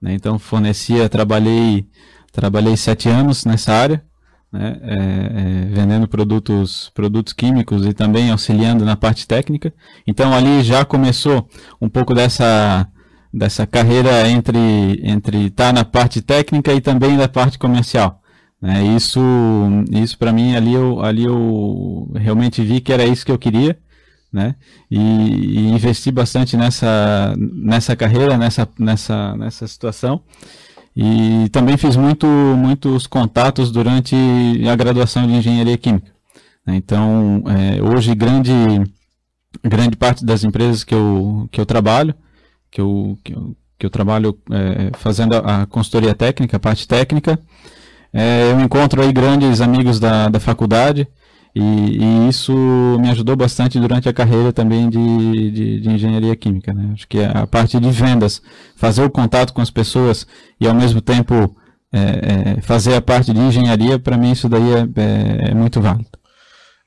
Né? 0.01 0.15
Então 0.15 0.37
fornecia, 0.37 1.07
trabalhei, 1.07 1.87
trabalhei 2.33 2.75
sete 2.75 3.07
anos 3.07 3.45
nessa 3.45 3.71
área, 3.71 4.03
né? 4.51 4.77
é, 4.81 4.93
é, 4.93 5.65
vendendo 5.71 6.09
produtos, 6.09 6.91
produtos 6.93 7.31
químicos 7.31 7.85
e 7.85 7.93
também 7.93 8.31
auxiliando 8.31 8.83
na 8.83 8.97
parte 8.97 9.25
técnica. 9.25 9.73
Então 10.05 10.33
ali 10.33 10.61
já 10.61 10.83
começou 10.83 11.47
um 11.81 11.87
pouco 11.87 12.13
dessa 12.13 12.85
dessa 13.35 13.67
carreira 13.67 14.27
entre 14.29 14.57
entre 15.03 15.47
estar 15.47 15.67
tá 15.67 15.73
na 15.73 15.83
parte 15.83 16.21
técnica 16.21 16.73
e 16.73 16.79
também 16.79 17.17
da 17.17 17.27
parte 17.27 17.59
comercial. 17.59 18.21
Né? 18.61 18.81
Isso 18.95 19.19
isso 19.91 20.17
para 20.17 20.31
mim 20.31 20.55
ali 20.55 20.73
eu 20.73 21.03
ali 21.03 21.25
eu 21.25 22.09
realmente 22.15 22.63
vi 22.63 22.79
que 22.79 22.93
era 22.93 23.05
isso 23.05 23.25
que 23.25 23.31
eu 23.31 23.37
queria, 23.37 23.77
né? 24.31 24.55
E, 24.89 24.99
e 24.99 25.67
investi 25.67 26.11
bastante 26.11 26.55
nessa 26.55 27.35
nessa 27.37 27.95
carreira, 27.95 28.37
nessa 28.37 28.67
nessa 28.79 29.35
nessa 29.35 29.67
situação. 29.67 30.21
E 30.95 31.49
também 31.49 31.75
fiz 31.75 31.97
muito 31.97 32.25
muitos 32.25 33.05
contatos 33.05 33.69
durante 33.69 34.15
a 34.71 34.75
graduação 34.77 35.27
de 35.27 35.33
engenharia 35.33 35.77
química. 35.77 36.11
Né? 36.65 36.77
Então 36.77 37.43
é, 37.47 37.83
hoje 37.83 38.15
grande 38.15 38.53
grande 39.61 39.97
parte 39.97 40.23
das 40.23 40.45
empresas 40.45 40.85
que 40.85 40.95
eu 40.95 41.49
que 41.51 41.59
eu 41.59 41.65
trabalho 41.65 42.15
que 42.75 42.81
eu, 42.81 43.17
que 43.23 43.33
eu, 43.33 43.55
que 43.79 43.85
eu 43.85 43.89
trabalho 43.89 44.37
é, 44.51 44.91
fazendo 44.97 45.33
a 45.37 45.65
consultoria 45.65 46.13
técnica, 46.13 46.57
a 46.57 46.59
parte 46.59 46.85
técnica. 46.85 47.39
É, 48.11 48.51
eu 48.51 48.59
encontro 48.59 49.01
aí 49.01 49.13
grandes 49.13 49.61
amigos 49.61 49.97
da, 49.97 50.27
da 50.27 50.41
faculdade 50.41 51.07
e, 51.55 51.61
e, 51.61 52.27
isso 52.27 52.53
me 52.99 53.09
ajudou 53.09 53.37
bastante 53.37 53.79
durante 53.79 54.09
a 54.09 54.13
carreira 54.13 54.51
também 54.51 54.89
de, 54.89 55.51
de, 55.51 55.79
de, 55.79 55.89
engenharia 55.89 56.35
química. 56.35 56.73
Né? 56.73 56.91
Acho 56.93 57.07
que 57.07 57.23
a 57.23 57.47
parte 57.47 57.79
de 57.79 57.91
vendas, 57.91 58.41
fazer 58.75 59.03
o 59.03 59.09
contato 59.09 59.53
com 59.53 59.61
as 59.61 59.71
pessoas 59.71 60.27
e 60.59 60.67
ao 60.67 60.73
mesmo 60.73 60.99
tempo 60.99 61.55
é, 61.93 62.57
é 62.57 62.61
fazer 62.61 62.95
a 62.95 63.01
parte 63.01 63.33
de 63.33 63.39
engenharia, 63.39 63.97
para 63.97 64.17
mim 64.17 64.31
isso 64.31 64.49
daí 64.49 64.69
é, 64.73 64.79
é, 64.79 65.51
é 65.51 65.53
muito 65.53 65.79
válido. 65.79 66.09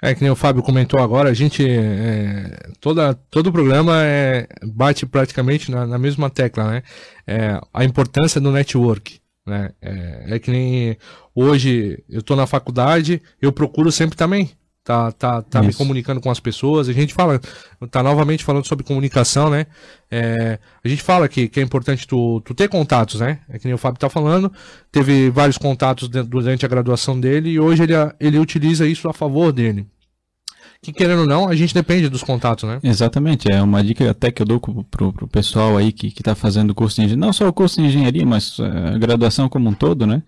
É 0.03 0.15
que 0.15 0.23
nem 0.23 0.31
o 0.31 0.37
Fábio 0.37 0.63
comentou 0.63 1.01
agora, 1.01 1.31
a 1.31 1.35
gente. 1.35 1.67
É, 1.69 2.71
toda, 2.81 3.15
todo 3.15 3.49
o 3.49 3.53
programa 3.53 4.01
é, 4.05 4.47
bate 4.63 5.05
praticamente 5.05 5.71
na, 5.71 5.87
na 5.87 5.99
mesma 5.99 6.31
tecla, 6.31 6.71
né? 6.71 6.83
É, 7.27 7.61
a 7.75 7.85
importância 7.85 8.41
do 8.41 8.53
network. 8.53 9.21
Né? 9.45 9.71
É, 9.81 10.37
é 10.37 10.39
que 10.39 10.51
nem 10.51 10.97
hoje 11.35 12.05
eu 12.09 12.21
estou 12.21 12.37
na 12.37 12.47
faculdade, 12.47 13.21
eu 13.41 13.51
procuro 13.51 13.91
sempre 13.91 14.17
também 14.17 14.51
tá, 14.89 15.13
tá, 15.13 15.43
tá 15.43 15.63
me 15.63 15.75
comunicando 15.75 16.19
com 16.19 16.31
as 16.31 16.41
pessoas. 16.41 16.89
A 16.89 16.95
gente 16.95 17.13
fala, 17.13 17.39
tá 17.91 18.03
novamente 18.03 18.43
falando 18.43 18.67
sobre 18.67 18.87
comunicação, 18.87 19.51
né? 19.51 19.67
É, 20.11 20.59
a 20.83 20.89
gente 20.89 21.03
fala 21.03 21.29
que, 21.29 21.47
que 21.47 21.61
é 21.61 21.63
importante 21.63 22.07
tu, 22.07 22.41
tu 22.41 22.55
ter 22.55 22.69
contatos, 22.71 23.21
né? 23.21 23.41
É 23.51 23.59
que 23.59 23.67
nem 23.67 23.75
o 23.75 23.79
Fábio 23.79 24.01
tá 24.01 24.09
falando, 24.09 24.51
teve 24.91 25.29
vários 25.29 25.59
contatos 25.59 26.09
durante 26.09 26.65
a 26.65 26.69
graduação 26.69 27.21
dele 27.21 27.51
e 27.51 27.61
hoje 27.61 27.83
ele, 27.83 27.93
ele 28.19 28.39
utiliza 28.39 28.87
isso 28.87 29.11
a 29.11 29.13
favor 29.13 29.53
dele. 29.53 29.87
Que 30.81 30.91
querendo 30.91 31.21
ou 31.21 31.27
não, 31.27 31.49
a 31.49 31.55
gente 31.55 31.75
depende 31.75 32.09
dos 32.09 32.23
contatos, 32.23 32.65
né? 32.67 32.79
Exatamente, 32.83 33.53
é 33.53 33.61
uma 33.61 33.85
dica 33.85 34.11
até 34.11 34.31
que 34.31 34.41
eu 34.41 34.47
dou 34.47 34.59
pro, 34.59 35.13
pro 35.13 35.29
pessoal 35.29 35.77
aí 35.77 35.93
que, 35.93 36.11
que 36.11 36.23
tá 36.23 36.35
fazendo 36.35 36.71
o 36.71 36.75
curso 36.75 36.97
de 36.97 37.03
engenharia, 37.03 37.27
não 37.27 37.33
só 37.33 37.47
o 37.47 37.53
curso 37.53 37.77
de 37.77 37.89
engenharia, 37.89 38.25
mas 38.25 38.59
é, 38.59 38.95
a 38.95 38.99
graduação 38.99 39.51
como 39.51 39.69
um 39.69 39.75
todo, 39.75 40.07
né? 40.07 40.23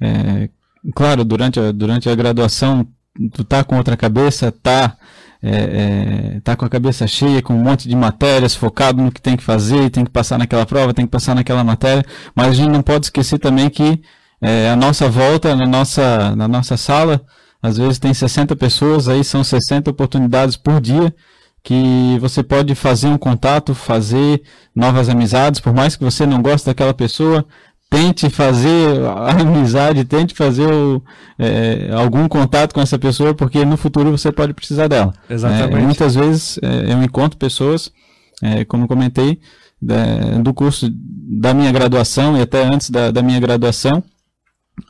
É, 0.00 0.48
claro, 0.92 1.24
durante 1.24 1.60
a, 1.60 1.70
durante 1.70 2.08
a 2.08 2.14
graduação 2.16 2.84
tu 3.32 3.44
tá 3.44 3.62
com 3.64 3.76
outra 3.76 3.96
cabeça, 3.96 4.50
tá, 4.50 4.96
é, 5.42 6.36
é, 6.36 6.40
tá 6.40 6.56
com 6.56 6.64
a 6.64 6.68
cabeça 6.68 7.06
cheia, 7.06 7.42
com 7.42 7.54
um 7.54 7.62
monte 7.62 7.88
de 7.88 7.96
matérias, 7.96 8.54
focado 8.54 9.02
no 9.02 9.12
que 9.12 9.20
tem 9.20 9.36
que 9.36 9.42
fazer, 9.42 9.90
tem 9.90 10.04
que 10.04 10.10
passar 10.10 10.38
naquela 10.38 10.64
prova, 10.64 10.94
tem 10.94 11.04
que 11.04 11.10
passar 11.10 11.34
naquela 11.34 11.64
matéria, 11.64 12.04
mas 12.34 12.48
a 12.48 12.54
gente 12.54 12.70
não 12.70 12.82
pode 12.82 13.06
esquecer 13.06 13.38
também 13.38 13.68
que 13.68 14.00
é, 14.40 14.70
a 14.70 14.76
nossa 14.76 15.08
volta, 15.08 15.54
na 15.54 15.66
nossa, 15.66 16.34
na 16.36 16.48
nossa 16.48 16.76
sala, 16.76 17.24
às 17.62 17.76
vezes 17.76 17.98
tem 17.98 18.12
60 18.12 18.56
pessoas, 18.56 19.08
aí 19.08 19.22
são 19.22 19.44
60 19.44 19.90
oportunidades 19.90 20.56
por 20.56 20.80
dia, 20.80 21.14
que 21.62 22.18
você 22.20 22.42
pode 22.42 22.74
fazer 22.74 23.06
um 23.06 23.16
contato, 23.16 23.72
fazer 23.72 24.42
novas 24.74 25.08
amizades, 25.08 25.60
por 25.60 25.72
mais 25.72 25.94
que 25.94 26.02
você 26.02 26.26
não 26.26 26.42
goste 26.42 26.66
daquela 26.66 26.92
pessoa, 26.92 27.46
tente 27.92 28.30
fazer 28.30 29.04
a 29.04 29.32
amizade, 29.38 30.06
tente 30.06 30.34
fazer 30.34 30.66
o, 30.66 31.02
é, 31.38 31.90
algum 31.92 32.26
contato 32.26 32.72
com 32.72 32.80
essa 32.80 32.98
pessoa, 32.98 33.34
porque 33.34 33.66
no 33.66 33.76
futuro 33.76 34.10
você 34.10 34.32
pode 34.32 34.54
precisar 34.54 34.88
dela. 34.88 35.12
Exatamente. 35.28 35.74
É, 35.74 35.82
muitas 35.82 36.14
vezes 36.14 36.58
é, 36.62 36.90
eu 36.90 37.02
encontro 37.02 37.38
pessoas, 37.38 37.92
é, 38.40 38.64
como 38.64 38.88
comentei, 38.88 39.38
da, 39.80 40.38
do 40.42 40.54
curso 40.54 40.88
da 40.90 41.52
minha 41.52 41.70
graduação 41.70 42.38
e 42.38 42.40
até 42.40 42.64
antes 42.64 42.88
da, 42.88 43.10
da 43.10 43.22
minha 43.22 43.38
graduação, 43.38 44.02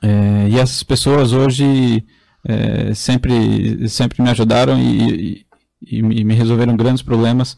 é, 0.01 0.49
e 0.49 0.59
essas 0.61 0.85
pessoas 0.85 1.33
hoje 1.33 2.05
é, 2.47 2.95
sempre, 2.95 3.88
sempre 3.88 4.23
me 4.23 4.31
ajudaram 4.31 4.79
e, 4.79 5.45
e, 5.83 5.99
e 5.99 6.25
me 6.25 6.35
resolveram 6.35 6.77
grandes 6.77 7.03
problemas 7.03 7.57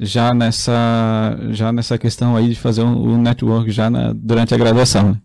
já 0.00 0.32
nessa, 0.32 1.38
já 1.50 1.70
nessa 1.70 1.98
questão 1.98 2.34
aí 2.34 2.48
de 2.48 2.54
fazer 2.54 2.82
o 2.82 2.86
um, 2.86 3.14
um 3.14 3.22
network 3.22 3.70
já 3.70 3.90
na, 3.90 4.12
durante 4.14 4.54
a 4.54 4.58
graduação. 4.58 5.10
Né? 5.10 5.20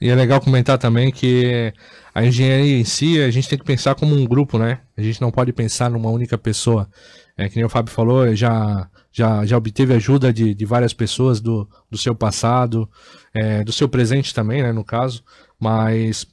E 0.00 0.08
é 0.08 0.14
legal 0.14 0.40
comentar 0.40 0.78
também 0.78 1.10
que 1.10 1.72
a 2.14 2.24
engenharia 2.24 2.78
em 2.78 2.84
si, 2.84 3.20
a 3.20 3.30
gente 3.30 3.48
tem 3.48 3.58
que 3.58 3.64
pensar 3.64 3.94
como 3.94 4.14
um 4.14 4.24
grupo, 4.24 4.58
né? 4.58 4.80
A 4.96 5.02
gente 5.02 5.20
não 5.20 5.30
pode 5.30 5.52
pensar 5.52 5.90
numa 5.90 6.10
única 6.10 6.36
pessoa. 6.36 6.88
É 7.36 7.48
que 7.48 7.56
nem 7.56 7.64
o 7.64 7.68
Fábio 7.68 7.92
falou, 7.92 8.34
já, 8.34 8.88
já, 9.10 9.46
já 9.46 9.56
obteve 9.56 9.94
ajuda 9.94 10.32
de, 10.32 10.54
de 10.54 10.64
várias 10.64 10.92
pessoas 10.92 11.40
do, 11.40 11.68
do 11.90 11.96
seu 11.96 12.14
passado, 12.14 12.88
é, 13.32 13.64
do 13.64 13.72
seu 13.72 13.88
presente 13.88 14.34
também, 14.34 14.62
né, 14.62 14.72
no 14.72 14.84
caso. 14.84 15.24
Mas 15.58 16.26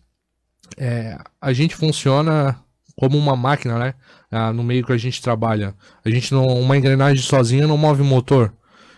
é, 0.78 1.17
a 1.39 1.54
gente 1.54 1.75
funciona 1.75 2.60
como 2.95 3.17
uma 3.17 3.36
máquina, 3.36 3.80
né? 3.80 3.93
Ah, 4.32 4.54
no 4.54 4.63
meio 4.63 4.86
que 4.86 4.94
a 4.94 4.98
gente 4.98 5.22
trabalha. 5.22 5.74
A 6.06 6.10
gente 6.10 6.32
não, 6.34 6.46
uma 6.46 6.78
engrenagem 6.78 7.24
sozinha 7.24 7.68
não 7.68 7.78
move 7.78 8.04
motor. 8.04 8.54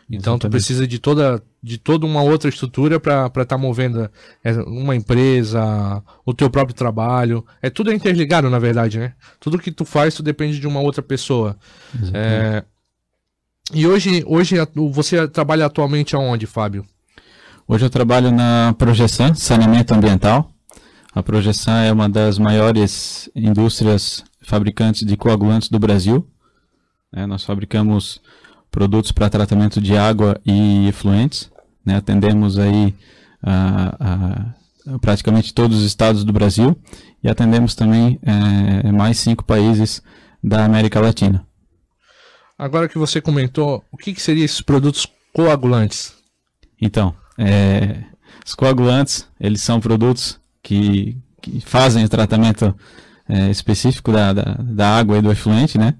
Então 0.10 0.34
Exatamente. 0.34 0.42
tu 0.42 0.50
precisa 0.50 0.88
de 0.88 1.00
toda 1.00 1.42
de 1.64 1.78
toda 1.78 2.06
uma 2.08 2.24
outra 2.24 2.50
estrutura 2.50 3.00
para 3.00 3.28
estar 3.28 3.46
tá 3.46 3.58
movendo 3.58 4.10
é, 4.44 4.52
uma 4.64 4.96
empresa, 4.96 6.04
o 6.26 6.34
teu 6.34 6.50
próprio 6.50 6.76
trabalho. 6.76 7.46
É 7.62 7.70
tudo 7.70 7.94
interligado, 7.94 8.50
na 8.50 8.58
verdade, 8.58 8.98
né? 8.98 9.14
Tudo 9.40 9.60
que 9.60 9.72
tu 9.72 9.86
faz, 9.86 10.16
tu 10.16 10.24
depende 10.24 10.60
de 10.60 10.68
uma 10.68 10.80
outra 10.80 11.04
pessoa. 11.04 11.56
É... 12.14 12.64
E 13.74 13.86
hoje, 13.86 14.24
hoje 14.26 14.56
você 14.92 15.28
trabalha 15.28 15.66
atualmente 15.66 16.16
aonde, 16.16 16.48
Fábio? 16.48 16.84
Hoje 17.68 17.86
eu 17.86 17.90
trabalho 17.90 18.32
na 18.32 18.74
Projeção 18.78 19.34
Saneamento 19.36 19.94
Ambiental. 19.94 20.52
A 21.14 21.22
Projeção 21.22 21.76
é 21.76 21.92
uma 21.92 22.10
das 22.10 22.40
maiores 22.40 23.30
indústrias 23.36 24.24
fabricantes 24.42 25.06
de 25.06 25.16
coagulantes 25.18 25.70
do 25.70 25.80
Brasil. 25.80 26.28
É, 27.14 27.26
nós 27.26 27.44
fabricamos 27.44 28.22
produtos 28.70 29.12
para 29.12 29.30
tratamento 29.30 29.82
de 29.82 29.98
água 29.98 30.40
e 30.46 30.88
efluentes. 30.88 31.52
Né? 31.86 31.96
Atendemos 31.96 32.58
aí 32.58 32.96
a, 33.42 33.96
a 34.00 34.98
praticamente 35.00 35.54
todos 35.54 35.80
os 35.80 35.86
estados 35.86 36.24
do 36.24 36.34
Brasil 36.34 36.76
e 37.24 37.30
atendemos 37.30 37.76
também 37.76 38.20
é, 38.24 38.92
mais 38.92 39.20
cinco 39.20 39.44
países 39.44 40.02
da 40.44 40.66
América 40.66 41.00
Latina. 41.00 41.46
Agora 42.58 42.88
que 42.88 42.98
você 42.98 43.20
comentou, 43.20 43.84
o 43.92 43.98
que, 43.98 44.14
que 44.14 44.22
seriam 44.22 44.46
esses 44.46 44.62
produtos 44.62 45.08
coagulantes? 45.34 46.14
Então, 46.80 47.16
é, 47.38 48.04
os 48.46 48.56
coagulantes, 48.56 49.28
eles 49.40 49.62
são 49.62 49.80
produtos 49.80 50.40
que, 50.62 51.18
que 51.42 51.60
fazem 51.62 52.04
o 52.04 52.10
tratamento 52.10 52.76
é, 53.32 53.50
específico 53.50 54.12
da, 54.12 54.34
da, 54.34 54.58
da, 54.60 54.98
água 54.98 55.18
e 55.18 55.22
do 55.22 55.32
efluente, 55.32 55.78
né? 55.78 55.94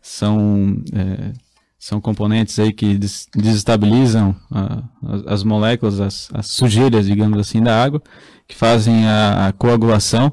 São, 0.00 0.82
é, 0.94 1.32
são 1.78 2.00
componentes 2.00 2.58
aí 2.58 2.72
que 2.72 2.96
des 2.96 3.28
desestabilizam 3.36 4.34
a, 4.50 4.82
as, 5.06 5.26
as, 5.26 5.44
moléculas, 5.44 6.00
as, 6.00 6.30
as, 6.32 6.46
sujeiras, 6.46 7.04
digamos 7.04 7.38
assim, 7.38 7.62
da 7.62 7.82
água, 7.82 8.02
que 8.48 8.54
fazem 8.54 9.06
a, 9.06 9.48
a 9.48 9.52
coagulação, 9.52 10.32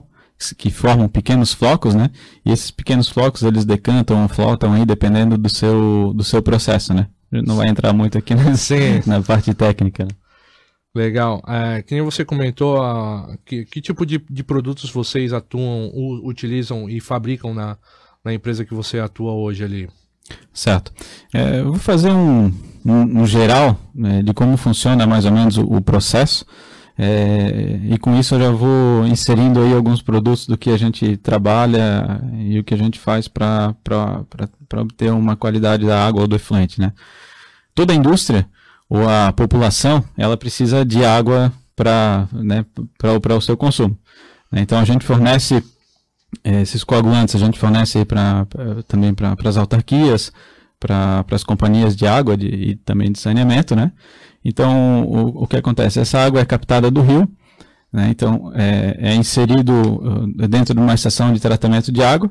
que 0.58 0.72
formam 0.72 1.10
pequenos 1.10 1.54
flocos, 1.54 1.94
né? 1.94 2.10
E 2.46 2.52
esses 2.52 2.72
pequenos 2.72 3.10
flocos 3.10 3.44
eles 3.44 3.65
decantam 3.65 4.24
ou 4.24 4.30
flotam 4.30 4.72
aí 4.72 4.86
dependendo 4.86 5.38
do 5.38 5.50
seu, 5.50 6.13
do 6.15 6.24
seu 6.24 6.41
processo, 6.41 6.94
né? 6.94 7.08
Não 7.30 7.58
vai 7.58 7.68
entrar 7.68 7.91
muito 7.91 8.18
aqui 8.18 8.34
na, 8.34 8.44
na 9.06 9.22
parte 9.22 9.54
técnica. 9.54 10.06
Né? 10.06 10.12
Legal. 10.95 11.43
É, 11.45 12.01
você 12.01 12.23
comentou, 12.23 12.79
uh, 12.79 13.38
que, 13.45 13.65
que 13.65 13.81
tipo 13.81 14.05
de, 14.05 14.23
de 14.29 14.43
produtos 14.43 14.89
vocês 14.89 15.34
atuam, 15.34 15.91
u, 15.93 16.25
utilizam 16.25 16.89
e 16.89 17.01
fabricam 17.01 17.53
na, 17.53 17.77
na 18.23 18.34
empresa 18.34 18.63
que 18.63 18.73
você 18.73 18.99
atua 18.99 19.34
hoje 19.34 19.65
ali? 19.65 19.89
Certo. 20.53 20.93
É, 21.34 21.60
eu 21.60 21.65
vou 21.65 21.79
fazer 21.79 22.12
um, 22.12 22.45
um, 22.86 23.21
um 23.21 23.27
geral 23.27 23.77
né, 23.93 24.23
de 24.23 24.34
como 24.34 24.55
funciona 24.55 25.05
mais 25.05 25.25
ou 25.25 25.31
menos 25.31 25.58
o, 25.58 25.63
o 25.63 25.81
processo. 25.81 26.45
É, 26.97 27.77
e 27.89 27.97
com 27.97 28.17
isso 28.17 28.36
eu 28.36 28.39
já 28.39 28.51
vou 28.51 29.05
inserindo 29.05 29.62
aí 29.62 29.73
alguns 29.73 30.01
produtos 30.01 30.47
do 30.47 30.58
que 30.58 30.69
a 30.69 30.77
gente 30.77 31.17
trabalha 31.17 32.21
e 32.39 32.58
o 32.58 32.63
que 32.63 32.73
a 32.73 32.77
gente 32.77 32.97
faz 32.97 33.27
para 33.27 33.75
obter 34.77 35.12
uma 35.12 35.36
qualidade 35.36 35.86
da 35.86 36.08
água 36.08 36.21
ou 36.21 36.27
do 36.27 36.38
efluente. 36.38 36.79
Né? 36.79 36.93
Toda 37.73 37.91
a 37.91 37.95
indústria 37.97 38.47
ou 38.89 39.08
a 39.10 39.32
população 39.32 40.04
ela 40.17 40.38
precisa 40.38 40.86
de 40.86 41.04
água 41.04 41.52
para 41.76 42.28
né, 42.32 42.65
o 43.38 43.41
seu 43.41 43.58
consumo. 43.58 43.98
Então 44.52 44.80
a 44.80 44.86
gente 44.86 45.06
fornece 45.06 45.63
é, 46.43 46.62
esses 46.62 46.84
coagulantes, 46.84 47.36
a 47.36 47.39
gente 47.39 47.60
fornece 47.60 48.06
pra 48.06 48.48
também 48.88 49.13
para 49.13 49.36
as 49.43 49.58
autarquias, 49.58 50.32
para 50.80 51.26
as 51.32 51.43
companhias 51.43 51.95
de 51.95 52.06
água 52.06 52.38
de, 52.38 52.48
e 52.48 52.76
também 52.76 53.12
de 53.12 53.19
saneamento, 53.19 53.76
né? 53.76 53.91
Então, 54.43 55.04
o, 55.04 55.43
o 55.43 55.48
que 55.48 55.58
acontece? 55.58 56.00
Essa 56.00 56.19
água 56.19 56.39
é 56.39 56.45
captada 56.45 56.91
do 56.91 57.02
rio, 57.02 57.28
né? 57.91 58.10
então 58.10 58.52
é, 58.54 58.95
é, 59.00 59.15
inserido 59.15 59.74
uh, 59.74 60.48
dentro 60.48 60.76
de 60.76 60.80
uma 60.80 60.93
estação 60.93 61.34
de 61.34 61.39
tratamento 61.39 61.91
de 61.91 62.04
água, 62.04 62.30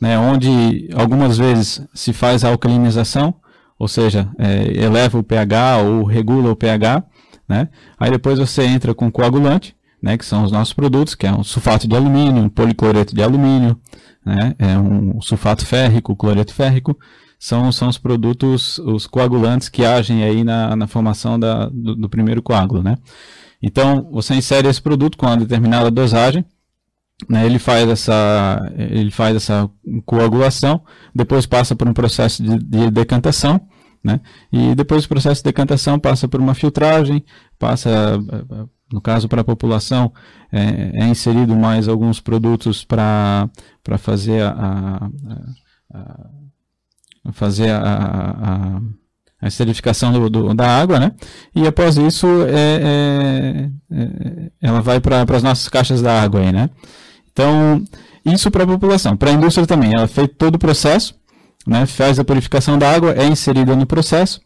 né? 0.00 0.16
onde 0.16 0.88
algumas 0.94 1.36
vezes 1.36 1.82
se 1.92 2.12
faz 2.12 2.44
a 2.44 2.50
alcalinização, 2.50 3.34
ou 3.78 3.88
seja, 3.88 4.28
é, 4.38 4.84
eleva 4.84 5.18
o 5.18 5.22
pH 5.22 5.78
ou 5.78 6.04
regula 6.04 6.50
o 6.50 6.56
pH, 6.56 7.04
né? 7.48 7.68
aí 7.98 8.10
depois 8.10 8.38
você 8.38 8.64
entra 8.64 8.94
com 8.94 9.10
coagulante, 9.10 9.76
né? 10.02 10.16
que 10.16 10.24
são 10.24 10.44
os 10.44 10.52
nossos 10.52 10.72
produtos, 10.72 11.14
que 11.14 11.26
é 11.26 11.32
um 11.32 11.44
sulfato 11.44 11.86
de 11.86 11.94
alumínio, 11.94 12.42
um 12.42 12.48
policloreto 12.48 13.14
de 13.14 13.22
alumínio, 13.22 13.78
né? 14.24 14.54
é 14.58 14.78
um 14.78 15.20
sulfato 15.20 15.64
férrico, 15.64 16.16
cloreto 16.16 16.52
férrico, 16.52 16.98
são, 17.38 17.70
são 17.70 17.88
os 17.88 17.98
produtos, 17.98 18.78
os 18.78 19.06
coagulantes 19.06 19.68
que 19.68 19.84
agem 19.84 20.24
aí 20.24 20.42
na, 20.42 20.74
na 20.74 20.86
formação 20.86 21.38
da, 21.38 21.68
do, 21.68 21.94
do, 21.94 22.08
primeiro 22.08 22.42
coágulo, 22.42 22.82
né? 22.82 22.96
Então, 23.62 24.08
você 24.10 24.34
insere 24.34 24.68
esse 24.68 24.80
produto 24.80 25.18
com 25.18 25.26
uma 25.26 25.36
determinada 25.36 25.90
dosagem, 25.90 26.44
né, 27.28 27.46
ele, 27.46 27.58
faz 27.58 27.88
essa, 27.88 28.72
ele 28.76 29.10
faz 29.10 29.36
essa 29.36 29.70
coagulação, 30.04 30.82
depois 31.14 31.46
passa 31.46 31.74
por 31.74 31.88
um 31.88 31.94
processo 31.94 32.42
de, 32.42 32.58
de 32.58 32.90
decantação, 32.90 33.60
né? 34.04 34.20
E 34.52 34.74
depois 34.74 35.02
do 35.02 35.08
processo 35.08 35.40
de 35.40 35.44
decantação 35.44 35.98
passa 35.98 36.28
por 36.28 36.40
uma 36.40 36.54
filtragem, 36.54 37.24
passa, 37.58 38.18
no 38.92 39.00
caso 39.00 39.28
para 39.28 39.40
a 39.40 39.44
população, 39.44 40.12
é, 40.52 41.02
é, 41.02 41.08
inserido 41.08 41.56
mais 41.56 41.88
alguns 41.88 42.20
produtos 42.20 42.84
para 42.84 43.50
fazer 43.98 44.42
a, 44.42 45.10
a, 45.92 46.28
a 47.24 47.32
fazer 47.32 47.70
a, 47.70 48.80
a 49.40 49.48
esterificação 49.48 50.12
do, 50.12 50.30
do, 50.30 50.54
da 50.54 50.68
água, 50.80 51.00
né? 51.00 51.12
E 51.54 51.66
após 51.66 51.96
isso, 51.96 52.26
é, 52.46 52.80
é, 52.82 53.70
é 53.90 54.50
ela 54.62 54.80
vai 54.80 55.00
para 55.00 55.22
as 55.22 55.42
nossas 55.42 55.68
caixas 55.68 56.00
da 56.00 56.22
água 56.22 56.40
aí, 56.40 56.52
né? 56.52 56.70
Então, 57.36 57.84
isso 58.24 58.50
para 58.50 58.64
a 58.64 58.66
população. 58.66 59.14
Para 59.14 59.28
a 59.28 59.34
indústria 59.34 59.66
também, 59.66 59.92
ela 59.94 60.08
fez 60.08 60.26
todo 60.38 60.54
o 60.54 60.58
processo, 60.58 61.14
né? 61.66 61.84
Faz 61.84 62.18
a 62.18 62.24
purificação 62.24 62.78
da 62.78 62.90
água, 62.90 63.12
é 63.12 63.26
inserida 63.26 63.76
no 63.76 63.84
processo, 63.84 64.40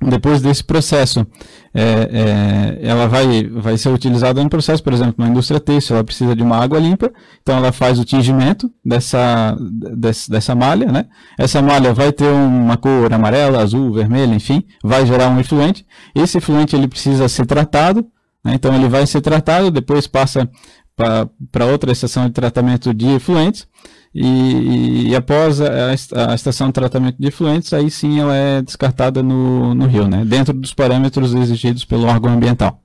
depois 0.00 0.42
desse 0.42 0.62
processo, 0.62 1.26
é, 1.74 1.82
é, 1.82 2.78
ela 2.86 3.08
vai, 3.08 3.48
vai 3.48 3.78
ser 3.78 3.88
utilizada 3.88 4.42
no 4.42 4.50
processo, 4.50 4.82
por 4.82 4.92
exemplo, 4.92 5.14
na 5.18 5.28
indústria 5.28 5.58
têxtil, 5.58 5.96
ela 5.96 6.04
precisa 6.04 6.36
de 6.36 6.42
uma 6.42 6.56
água 6.56 6.78
limpa, 6.78 7.10
então 7.42 7.56
ela 7.56 7.72
faz 7.72 7.98
o 7.98 8.04
tingimento 8.04 8.70
dessa, 8.84 9.56
dessa, 9.96 10.30
dessa 10.30 10.54
malha, 10.54 10.92
né? 10.92 11.06
Essa 11.36 11.62
malha 11.62 11.94
vai 11.94 12.12
ter 12.12 12.30
uma 12.30 12.76
cor 12.76 13.12
amarela, 13.12 13.60
azul, 13.60 13.92
vermelha, 13.92 14.34
enfim, 14.34 14.62
vai 14.84 15.04
gerar 15.04 15.30
um 15.30 15.40
efluente. 15.40 15.84
Esse 16.14 16.38
efluente 16.38 16.76
ele 16.76 16.86
precisa 16.86 17.26
ser 17.26 17.46
tratado, 17.46 18.06
né? 18.44 18.52
então 18.54 18.72
ele 18.74 18.88
vai 18.88 19.06
ser 19.06 19.20
tratado, 19.20 19.70
depois 19.70 20.06
passa 20.06 20.48
para 20.98 21.66
outra 21.66 21.92
estação 21.92 22.26
de 22.26 22.32
tratamento 22.32 22.92
de 22.92 23.06
efluentes, 23.06 23.68
e, 24.12 25.10
e 25.10 25.14
após 25.14 25.60
a, 25.60 25.90
a, 25.90 26.34
estação 26.34 26.66
de 26.66 26.72
tratamento 26.72 27.16
de 27.20 27.28
efluentes, 27.28 27.72
aí 27.72 27.88
sim 27.88 28.18
ela 28.18 28.34
é 28.34 28.60
descartada 28.60 29.22
no, 29.22 29.74
no 29.74 29.86
rio, 29.86 30.08
né? 30.08 30.24
dentro 30.24 30.52
dos 30.52 30.74
parâmetros 30.74 31.34
exigidos 31.34 31.84
pelo 31.84 32.06
órgão 32.06 32.32
ambiental. 32.32 32.82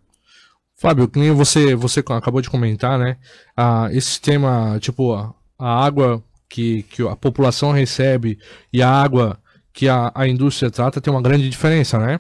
Fábio, 0.76 1.08
que 1.08 1.32
você, 1.32 1.76
você 1.76 2.02
acabou 2.02 2.42
de 2.42 2.50
comentar, 2.50 3.00
né? 3.00 3.16
Ah, 3.56 3.88
esse 3.92 4.10
sistema, 4.10 4.78
tipo, 4.80 5.14
a, 5.14 5.34
a 5.58 5.86
água 5.86 6.22
que, 6.50 6.84
que 6.84 7.02
a 7.08 7.16
população 7.16 7.72
recebe 7.72 8.38
e 8.72 8.82
a 8.82 8.90
água 8.90 9.40
que 9.72 9.88
a, 9.88 10.12
a 10.14 10.28
indústria 10.28 10.70
trata 10.70 11.00
tem 11.00 11.12
uma 11.12 11.22
grande 11.22 11.50
diferença, 11.50 11.98
né? 11.98 12.20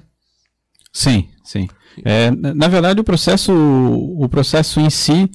Sim, 0.93 1.27
sim. 1.43 1.67
É, 2.05 2.31
na 2.31 2.67
verdade, 2.67 3.01
o 3.01 3.03
processo, 3.03 3.51
o 3.53 4.27
processo 4.29 4.79
em 4.79 4.89
si 4.89 5.29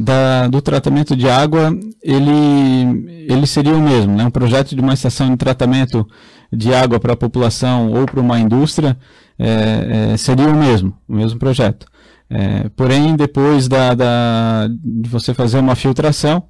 da, 0.00 0.48
do 0.48 0.62
tratamento 0.62 1.14
de 1.14 1.28
água, 1.28 1.76
ele, 2.02 3.26
ele 3.28 3.46
seria 3.46 3.74
o 3.74 3.80
mesmo, 3.80 4.16
né? 4.16 4.24
um 4.24 4.30
projeto 4.30 4.74
de 4.74 4.80
uma 4.80 4.94
estação 4.94 5.28
de 5.30 5.36
tratamento 5.36 6.06
de 6.52 6.74
água 6.74 6.98
para 6.98 7.12
a 7.12 7.16
população 7.16 7.92
ou 7.92 8.06
para 8.06 8.20
uma 8.20 8.40
indústria 8.40 8.96
é, 9.38 10.12
é, 10.12 10.16
seria 10.16 10.48
o 10.48 10.56
mesmo, 10.56 10.96
o 11.08 11.14
mesmo 11.14 11.38
projeto. 11.38 11.86
É, 12.28 12.68
porém, 12.70 13.14
depois 13.16 13.68
da, 13.68 13.94
da, 13.94 14.68
de 14.68 15.08
você 15.08 15.34
fazer 15.34 15.58
uma 15.58 15.74
filtração, 15.74 16.44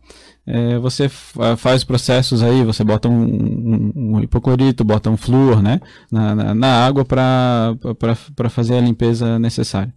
é, 0.47 0.79
você 0.79 1.09
faz 1.57 1.85
processos 1.85 2.43
aí, 2.43 2.65
você 2.65 2.85
bota 2.85 3.09
um, 3.09 3.23
um, 3.23 3.93
um 3.97 4.21
hipoclorito, 4.21 4.85
bota 4.85 5.11
um 5.11 5.17
flúor 5.17 5.63
né, 5.63 5.81
na, 6.11 6.35
na, 6.35 6.55
na 6.55 6.87
água 6.87 7.05
para 7.05 8.49
fazer 8.49 8.77
a 8.77 8.81
limpeza 8.81 9.39
necessária. 9.39 9.93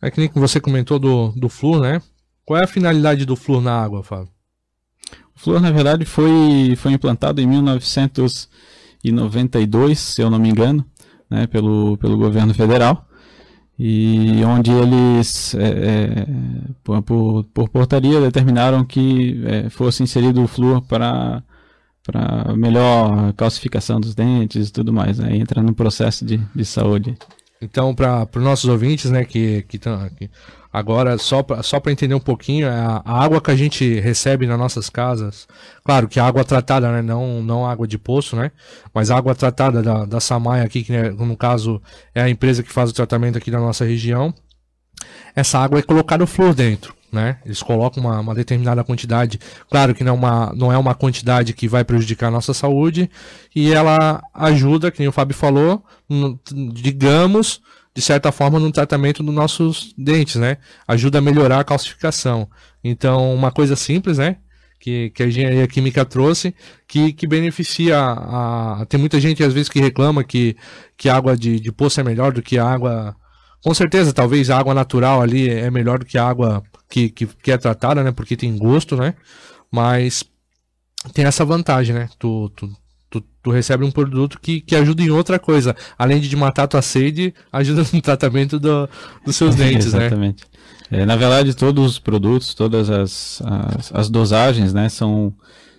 É 0.00 0.10
que 0.10 0.20
nem 0.20 0.28
que 0.28 0.38
você 0.38 0.60
comentou 0.60 0.98
do, 0.98 1.32
do 1.32 1.48
flúor, 1.48 1.80
né? 1.80 2.00
Qual 2.48 2.58
é 2.58 2.64
a 2.64 2.66
finalidade 2.66 3.24
do 3.26 3.36
flúor 3.36 3.60
na 3.60 3.78
água, 3.78 4.02
Fábio? 4.02 4.30
O 5.36 5.38
flúor, 5.38 5.60
na 5.60 5.70
verdade, 5.70 6.06
foi, 6.06 6.74
foi 6.78 6.92
implantado 6.92 7.42
em 7.42 7.46
1992, 7.46 9.98
se 9.98 10.22
eu 10.22 10.30
não 10.30 10.38
me 10.38 10.48
engano, 10.48 10.82
né, 11.28 11.46
pelo, 11.46 11.98
pelo 11.98 12.16
governo 12.16 12.54
federal, 12.54 13.06
e 13.78 14.42
onde 14.46 14.70
eles, 14.70 15.54
é, 15.56 15.68
é, 15.68 16.26
por, 16.82 17.02
por, 17.02 17.44
por, 17.52 17.68
portaria, 17.68 18.18
determinaram 18.18 18.82
que 18.82 19.42
é, 19.44 19.68
fosse 19.68 20.02
inserido 20.02 20.42
o 20.42 20.48
flúor 20.48 20.80
para 20.80 21.42
para 22.02 22.56
melhor 22.56 23.34
calcificação 23.34 24.00
dos 24.00 24.14
dentes 24.14 24.70
e 24.70 24.72
tudo 24.72 24.90
mais, 24.90 25.18
né? 25.18 25.36
entra 25.36 25.62
no 25.62 25.74
processo 25.74 26.24
de, 26.24 26.40
de 26.54 26.64
saúde. 26.64 27.14
Então, 27.60 27.94
para 27.94 28.26
os 28.34 28.42
nossos 28.42 28.70
ouvintes, 28.70 29.10
né, 29.10 29.26
que, 29.26 29.60
que, 29.68 29.78
que 29.78 30.30
Agora, 30.78 31.18
só 31.18 31.42
para 31.42 31.60
só 31.60 31.82
entender 31.88 32.14
um 32.14 32.20
pouquinho, 32.20 32.68
é 32.68 32.70
a, 32.70 33.02
a, 33.04 33.24
água 33.24 33.40
que 33.40 33.50
a 33.50 33.56
gente 33.56 33.98
recebe 33.98 34.46
nas 34.46 34.56
nossas 34.56 34.88
casas, 34.88 35.48
claro 35.84 36.06
que 36.06 36.20
água 36.20 36.44
tratada, 36.44 36.92
né? 36.92 37.02
Não, 37.02 37.42
não 37.42 37.66
água 37.66 37.84
de 37.84 37.98
poço, 37.98 38.36
né? 38.36 38.52
Mas 38.94 39.10
água 39.10 39.34
tratada 39.34 39.82
da, 39.82 40.04
da 40.04 40.20
Samai 40.20 40.60
aqui, 40.60 40.84
que 40.84 40.92
né, 40.92 41.10
no 41.10 41.36
caso 41.36 41.82
é 42.14 42.22
a 42.22 42.30
empresa 42.30 42.62
que 42.62 42.72
faz 42.72 42.90
o 42.90 42.94
tratamento 42.94 43.36
aqui 43.36 43.50
da 43.50 43.58
nossa 43.58 43.84
região. 43.84 44.32
Essa 45.34 45.58
água 45.58 45.80
é 45.80 45.82
colocada 45.82 46.22
o 46.22 46.28
flúor 46.28 46.54
dentro, 46.54 46.94
né? 47.12 47.38
Eles 47.44 47.60
colocam 47.60 48.00
uma, 48.00 48.20
uma, 48.20 48.34
determinada 48.34 48.84
quantidade, 48.84 49.40
claro 49.68 49.96
que 49.96 50.04
não, 50.04 50.12
é 50.12 50.16
uma, 50.16 50.52
não 50.54 50.72
é 50.72 50.78
uma 50.78 50.94
quantidade 50.94 51.54
que 51.54 51.66
vai 51.66 51.82
prejudicar 51.82 52.28
a 52.28 52.32
nossa 52.32 52.54
saúde, 52.54 53.10
e 53.52 53.72
ela 53.72 54.22
ajuda, 54.32 54.92
que 54.92 55.00
nem 55.00 55.08
o 55.08 55.12
Fábio 55.12 55.34
falou, 55.34 55.84
digamos, 56.72 57.60
de 57.98 58.02
certa 58.02 58.30
forma, 58.30 58.60
no 58.60 58.70
tratamento 58.70 59.24
dos 59.24 59.34
nossos 59.34 59.92
dentes, 59.98 60.36
né? 60.36 60.58
Ajuda 60.86 61.18
a 61.18 61.20
melhorar 61.20 61.58
a 61.58 61.64
calcificação. 61.64 62.48
Então, 62.82 63.34
uma 63.34 63.50
coisa 63.50 63.74
simples, 63.74 64.18
né? 64.18 64.36
Que, 64.78 65.10
que 65.10 65.20
a 65.20 65.26
engenharia 65.26 65.66
química 65.66 66.04
trouxe, 66.04 66.54
que, 66.86 67.12
que 67.12 67.26
beneficia 67.26 67.98
a, 67.98 68.82
a, 68.82 68.86
Tem 68.86 69.00
muita 69.00 69.18
gente, 69.18 69.42
às 69.42 69.52
vezes, 69.52 69.68
que 69.68 69.80
reclama 69.80 70.22
que, 70.22 70.56
que 70.96 71.08
água 71.08 71.36
de, 71.36 71.58
de 71.58 71.72
poço 71.72 72.00
é 72.00 72.04
melhor 72.04 72.32
do 72.32 72.40
que 72.40 72.56
água. 72.56 73.16
Com 73.64 73.74
certeza, 73.74 74.12
talvez 74.12 74.48
a 74.48 74.56
água 74.56 74.72
natural 74.72 75.20
ali 75.20 75.50
é 75.50 75.68
melhor 75.68 75.98
do 75.98 76.06
que 76.06 76.16
a 76.16 76.24
água 76.24 76.62
que, 76.88 77.08
que, 77.08 77.26
que 77.26 77.50
é 77.50 77.58
tratada, 77.58 78.04
né? 78.04 78.12
Porque 78.12 78.36
tem 78.36 78.56
gosto, 78.56 78.96
né? 78.96 79.16
Mas 79.72 80.22
tem 81.12 81.24
essa 81.24 81.44
vantagem, 81.44 81.96
né? 81.96 82.08
Tu, 82.16 82.48
tu, 82.50 82.70
tu, 83.10 83.22
tu, 83.42 83.50
recebe 83.50 83.84
um 83.84 83.90
produto 83.90 84.38
que, 84.40 84.60
que 84.60 84.76
ajuda 84.76 85.02
em 85.02 85.10
outra 85.10 85.38
coisa. 85.38 85.74
Além 85.98 86.20
de 86.20 86.34
matar 86.36 86.66
tua 86.66 86.82
sede, 86.82 87.34
ajuda 87.52 87.84
no 87.92 88.00
tratamento 88.02 88.58
do, 88.58 88.88
dos 89.24 89.36
seus 89.36 89.54
dentes, 89.56 89.92
né? 89.92 90.06
Exatamente. 90.06 90.44
É, 90.90 91.04
na 91.04 91.16
verdade, 91.16 91.54
todos 91.54 91.92
os 91.92 91.98
produtos, 91.98 92.54
todas 92.54 92.88
as, 92.88 93.42
as, 93.44 93.94
as, 93.94 94.08
dosagens, 94.08 94.72
né, 94.72 94.88
são 94.88 95.34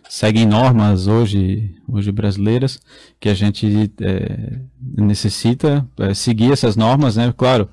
seguem 0.07 0.45
normas 0.45 1.07
hoje, 1.07 1.75
hoje 1.87 2.11
brasileiras 2.11 2.79
que 3.19 3.29
a 3.29 3.33
gente 3.33 3.91
é, 4.01 4.59
necessita 4.97 5.87
é, 5.99 6.13
seguir 6.13 6.51
essas 6.51 6.75
normas, 6.75 7.15
né? 7.15 7.33
Claro, 7.35 7.69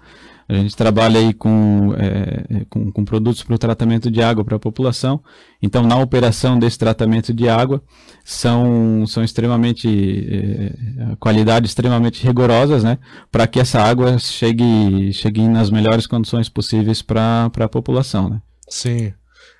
a 0.49 0.55
gente 0.55 0.77
trabalha 0.77 1.19
aí 1.19 1.35
com, 1.35 1.93
é, 1.99 2.65
com, 2.71 2.93
com, 2.93 3.05
produtos 3.05 3.43
para 3.43 3.55
o 3.55 3.59
tratamento 3.59 4.09
de 4.11 4.23
água 4.23 4.45
para 4.45 4.57
a 4.57 4.61
população. 4.61 5.21
Então, 5.61 5.83
na 5.83 5.97
operação 5.99 6.57
desse 6.57 6.79
tratamento 6.79 7.35
de 7.35 7.49
água, 7.49 7.83
são, 8.25 9.05
são 9.09 9.25
extremamente, 9.25 9.89
é, 9.89 11.17
qualidades 11.19 11.71
extremamente 11.71 12.25
rigorosas, 12.25 12.85
né? 12.85 12.99
Para 13.31 13.47
que 13.49 13.59
essa 13.59 13.81
água 13.83 14.19
chegue, 14.19 15.13
chegue 15.13 15.49
nas 15.49 15.69
melhores 15.69 16.07
condições 16.07 16.49
possíveis 16.49 17.03
para 17.03 17.51
a 17.59 17.69
população, 17.69 18.29
né? 18.29 18.41
Sim. 18.69 19.13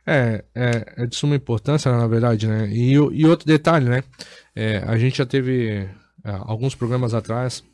É, 0.07 0.45
é, 0.55 0.95
é, 0.99 1.07
de 1.07 1.17
suma 1.17 1.35
importância, 1.35 1.91
na 1.91 2.07
verdade, 2.07 2.47
né? 2.47 2.69
E, 2.71 2.93
e 2.93 3.27
outro 3.27 3.45
detalhe, 3.45 3.89
né? 3.89 4.05
É, 4.55 4.79
a 4.87 4.97
gente 4.97 5.19
já 5.19 5.27
teve 5.27 5.89
é, 6.25 6.31
alguns 6.45 6.77
programas 6.77 7.13
atrás 7.13 7.65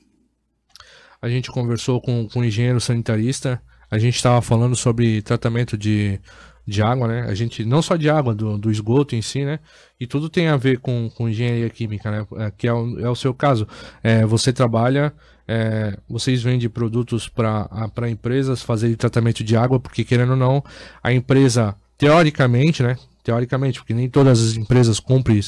a 1.23 1.29
gente 1.29 1.53
conversou 1.53 2.01
com, 2.01 2.29
com 2.29 2.41
um 2.41 2.45
engenheiro 2.45 2.81
sanitarista, 2.81 3.63
a 3.89 3.97
gente 3.97 4.17
estava 4.17 4.43
falando 4.43 4.75
sobre 4.75 5.23
tratamento 5.23 5.79
de, 5.79 6.19
de 6.67 6.83
água, 6.83 7.07
né? 7.07 7.27
A 7.29 7.35
gente, 7.35 7.65
não 7.65 7.81
só 7.81 7.95
de 7.95 8.11
água, 8.11 8.35
do, 8.35 8.59
do 8.59 8.73
esgoto 8.73 9.15
em 9.15 9.23
si, 9.23 9.45
né? 9.45 9.61
E 10.01 10.07
tudo 10.07 10.29
tem 10.29 10.49
a 10.49 10.57
ver 10.57 10.81
com, 10.81 11.09
com 11.11 11.29
engenharia 11.29 11.71
química, 11.71 12.11
né? 12.11 12.27
É, 12.39 12.51
que 12.51 12.67
é 12.67 12.73
o, 12.73 12.99
é 12.99 13.09
o 13.09 13.15
seu 13.15 13.33
caso. 13.33 13.69
É, 14.03 14.27
você 14.27 14.53
trabalha, 14.53 15.13
é, 15.47 15.97
vocês 16.09 16.43
vendem 16.43 16.69
produtos 16.69 17.29
para 17.29 18.11
empresas 18.11 18.61
fazerem 18.61 18.97
tratamento 18.97 19.45
de 19.45 19.57
água, 19.57 19.79
porque 19.79 20.05
querendo 20.05 20.31
ou 20.31 20.37
não, 20.37 20.65
a 21.01 21.13
empresa, 21.13 21.77
teoricamente, 21.97 22.83
né? 22.83 22.97
Teoricamente, 23.23 23.79
porque 23.79 23.95
nem 23.95 24.11
todas 24.11 24.43
as 24.43 24.57
empresas 24.57 24.99
cumprem, 24.99 25.39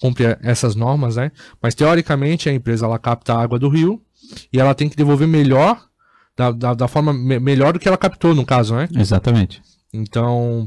cumprem 0.00 0.36
essas 0.42 0.76
normas, 0.76 1.16
né? 1.16 1.32
Mas 1.60 1.74
teoricamente 1.74 2.48
a 2.48 2.52
empresa 2.52 2.86
ela 2.86 3.00
capta 3.00 3.34
a 3.34 3.42
água 3.42 3.58
do 3.58 3.68
rio 3.68 4.00
e 4.52 4.60
ela 4.60 4.74
tem 4.74 4.88
que 4.88 4.96
devolver 4.96 5.28
melhor, 5.28 5.82
da, 6.36 6.50
da, 6.50 6.74
da 6.74 6.88
forma 6.88 7.12
me, 7.12 7.38
melhor 7.38 7.72
do 7.72 7.78
que 7.78 7.88
ela 7.88 7.96
captou, 7.96 8.34
no 8.34 8.44
caso, 8.44 8.74
né? 8.74 8.88
Exatamente. 8.96 9.62
Então, 9.92 10.66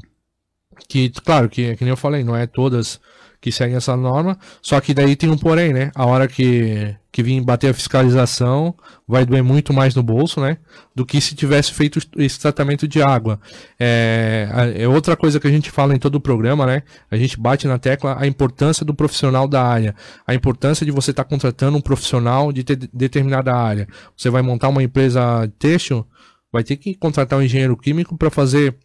que, 0.88 1.10
claro, 1.10 1.49
que, 1.49 1.75
que 1.75 1.84
nem 1.84 1.91
eu 1.91 1.97
falei, 1.97 2.23
não 2.23 2.36
é 2.36 2.47
todas 2.47 2.99
que 3.39 3.52
seguem 3.52 3.76
essa 3.76 3.95
norma. 3.95 4.38
Só 4.62 4.80
que 4.80 4.93
daí 4.93 5.15
tem 5.15 5.30
um 5.30 5.38
porém, 5.38 5.73
né? 5.73 5.91
A 5.95 6.06
hora 6.06 6.28
que, 6.28 6.95
que 7.12 7.21
vir 7.21 7.39
bater 7.41 7.69
a 7.69 7.73
fiscalização, 7.73 8.76
vai 9.08 9.26
doer 9.26 9.43
muito 9.43 9.73
mais 9.73 9.95
no 9.95 10.04
bolso, 10.04 10.41
né? 10.41 10.58
Do 10.95 11.06
que 11.06 11.21
se 11.21 11.36
tivesse 11.36 11.71
feito 11.71 12.00
esse 12.17 12.39
tratamento 12.39 12.88
de 12.88 13.02
água. 13.02 13.39
É, 13.80 14.73
é 14.76 14.88
outra 14.88 15.15
coisa 15.15 15.39
que 15.39 15.47
a 15.47 15.52
gente 15.52 15.69
fala 15.69 15.95
em 15.95 16.00
todo 16.00 16.15
o 16.15 16.21
programa, 16.21 16.65
né? 16.65 16.84
A 17.10 17.17
gente 17.17 17.39
bate 17.39 17.67
na 17.67 17.78
tecla 17.78 18.17
a 18.19 18.26
importância 18.26 18.86
do 18.86 18.93
profissional 18.93 19.47
da 19.47 19.63
área. 19.63 19.95
A 20.26 20.34
importância 20.34 20.86
de 20.86 20.91
você 20.91 21.12
estar 21.12 21.23
tá 21.23 21.30
contratando 21.30 21.78
um 21.78 21.82
profissional 21.82 22.52
de 22.52 22.63
ter 22.63 22.76
determinada 22.91 23.56
área. 23.56 23.88
Você 24.15 24.30
vai 24.30 24.41
montar 24.41 24.69
uma 24.69 24.84
empresa 24.84 25.52
têxtil, 25.60 26.06
vai 26.52 26.63
ter 26.63 26.78
que 26.78 26.95
contratar 26.95 27.38
um 27.38 27.43
engenheiro 27.43 27.78
químico 27.78 28.17
para 28.17 28.32
fazer 28.32 28.76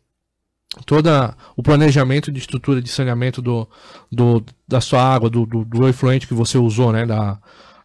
toda 0.87 1.35
o 1.57 1.63
planejamento 1.63 2.33
de 2.33 2.39
estrutura 2.39 2.81
de 2.81 2.89
saneamento 2.89 3.43
do, 3.43 3.69
do 4.11 4.43
da 4.67 4.81
sua 4.81 5.03
água, 5.03 5.29
do, 5.29 5.45
do, 5.45 5.65
do 5.65 5.89
efluente 5.89 6.27
que 6.27 6.35
você 6.35 6.57
usou, 6.57 6.93
né? 6.93 7.05
Da, 7.05 7.39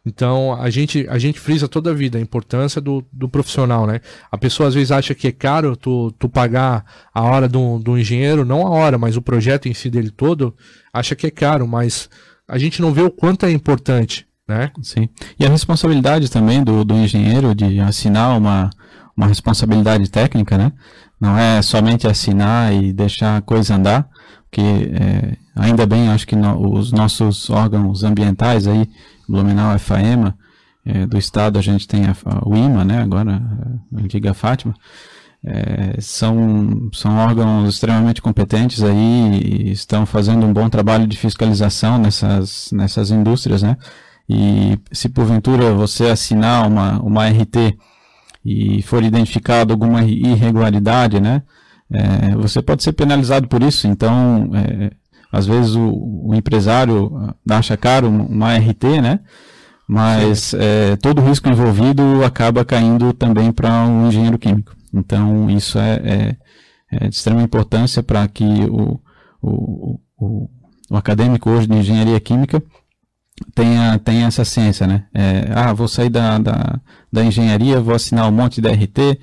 então 0.05 0.53
a 0.53 0.69
gente, 0.69 1.05
a 1.09 1.17
gente 1.17 1.37
frisa 1.37 1.67
toda 1.67 1.91
a 1.91 1.93
vida 1.93 2.17
a 2.17 2.21
importância 2.21 2.79
do, 2.79 3.05
do 3.11 3.27
profissional, 3.27 3.85
né? 3.85 3.99
A 4.31 4.37
pessoa 4.37 4.69
às 4.69 4.73
vezes 4.73 4.91
acha 4.91 5.13
que 5.13 5.27
é 5.27 5.31
caro 5.33 5.75
tu, 5.75 6.13
tu 6.17 6.29
pagar 6.29 6.85
a 7.13 7.21
hora 7.21 7.47
do, 7.49 7.77
do 7.79 7.97
engenheiro, 7.97 8.45
não 8.45 8.65
a 8.65 8.69
hora, 8.69 8.97
mas 8.97 9.17
o 9.17 9.21
projeto 9.21 9.67
em 9.67 9.73
si 9.73 9.89
dele 9.89 10.09
todo, 10.09 10.55
acha 10.93 11.13
que 11.13 11.27
é 11.27 11.31
caro, 11.31 11.67
mas 11.67 12.09
a 12.47 12.57
gente 12.57 12.81
não 12.81 12.93
vê 12.93 13.01
o 13.01 13.11
quanto 13.11 13.45
é 13.45 13.51
importante, 13.51 14.25
né? 14.47 14.71
Sim. 14.81 15.09
E 15.37 15.45
a 15.45 15.49
responsabilidade 15.49 16.31
também 16.31 16.63
do, 16.63 16.85
do 16.85 16.95
engenheiro 16.95 17.53
de 17.53 17.81
assinar 17.81 18.37
uma, 18.37 18.69
uma 19.17 19.25
responsabilidade 19.25 20.09
técnica, 20.11 20.57
né? 20.57 20.71
Não 21.19 21.35
é 21.35 21.61
somente 21.63 22.07
assinar 22.07 22.71
e 22.71 22.93
deixar 22.93 23.37
a 23.37 23.41
coisa 23.41 23.75
andar, 23.75 24.07
porque 24.43 24.61
é, 24.61 25.35
ainda 25.55 25.87
bem, 25.87 26.09
acho 26.09 26.27
que 26.27 26.35
no, 26.35 26.75
os 26.77 26.91
nossos 26.91 27.49
órgãos 27.49 28.03
ambientais 28.03 28.67
aí, 28.67 28.87
Blumenau, 29.27 29.77
FAEMA, 29.79 30.37
é, 30.85 31.05
do 31.07 31.17
estado 31.17 31.57
a 31.57 31.61
gente 31.61 31.87
tem 31.87 32.05
a, 32.05 32.11
a, 32.25 32.47
o 32.47 32.55
IMA, 32.55 32.85
né? 32.85 33.01
Agora, 33.01 33.41
a 33.93 33.99
antiga 33.99 34.33
Fátima, 34.35 34.75
é, 35.43 35.99
são, 35.99 36.89
são 36.93 37.17
órgãos 37.17 37.67
extremamente 37.69 38.21
competentes 38.21 38.83
aí 38.83 39.39
e 39.43 39.71
estão 39.71 40.05
fazendo 40.05 40.45
um 40.45 40.53
bom 40.53 40.69
trabalho 40.69 41.07
de 41.07 41.17
fiscalização 41.17 41.97
nessas, 41.97 42.69
nessas 42.71 43.09
indústrias, 43.09 43.63
né? 43.63 43.77
E 44.29 44.77
se 44.91 45.09
porventura 45.09 45.73
você 45.73 46.05
assinar 46.05 46.67
uma, 46.67 46.99
uma 47.01 47.27
RT 47.27 47.77
e 48.47 48.81
for 48.81 49.03
identificado 49.03 49.73
alguma 49.73 50.05
irregularidade, 50.05 51.19
né, 51.19 51.43
é, 51.91 52.33
você 52.33 52.61
pode 52.61 52.81
ser 52.81 52.93
penalizado 52.93 53.45
por 53.49 53.61
isso. 53.61 53.89
Então, 53.89 54.49
é, 54.53 54.91
às 55.29 55.45
vezes 55.45 55.75
o, 55.75 56.29
o, 56.29 56.33
empresário 56.33 57.11
acha 57.49 57.75
caro 57.75 58.07
uma 58.07 58.55
RT, 58.55 59.01
né, 59.01 59.19
mas 59.85 60.53
é, 60.53 60.95
todo 60.95 61.21
o 61.21 61.25
risco 61.25 61.49
envolvido 61.49 62.23
acaba 62.23 62.63
caindo 62.63 63.11
também 63.11 63.51
para 63.51 63.85
um 63.85 64.07
engenheiro 64.07 64.39
químico. 64.39 64.73
Então, 64.93 65.49
isso 65.49 65.77
é, 65.77 65.95
é, 66.05 66.35
é 66.89 67.09
de 67.09 67.15
extrema 67.15 67.41
importância 67.41 68.01
para 68.01 68.25
que 68.29 68.45
o, 68.45 68.97
o, 69.41 69.99
o, 70.17 70.49
o 70.89 70.95
acadêmico 70.95 71.49
hoje 71.49 71.67
de 71.67 71.77
engenharia 71.77 72.19
química 72.21 72.63
tenha, 73.53 73.99
tenha 73.99 74.27
essa 74.27 74.45
ciência, 74.45 74.87
né? 74.87 75.05
É, 75.13 75.51
ah, 75.53 75.73
vou 75.73 75.87
sair 75.87 76.09
da, 76.09 76.37
da, 76.37 76.79
da 77.11 77.23
engenharia, 77.23 77.79
vou 77.79 77.95
assinar 77.95 78.27
um 78.27 78.31
monte 78.31 78.61
de 78.61 78.69
RT, 78.69 79.19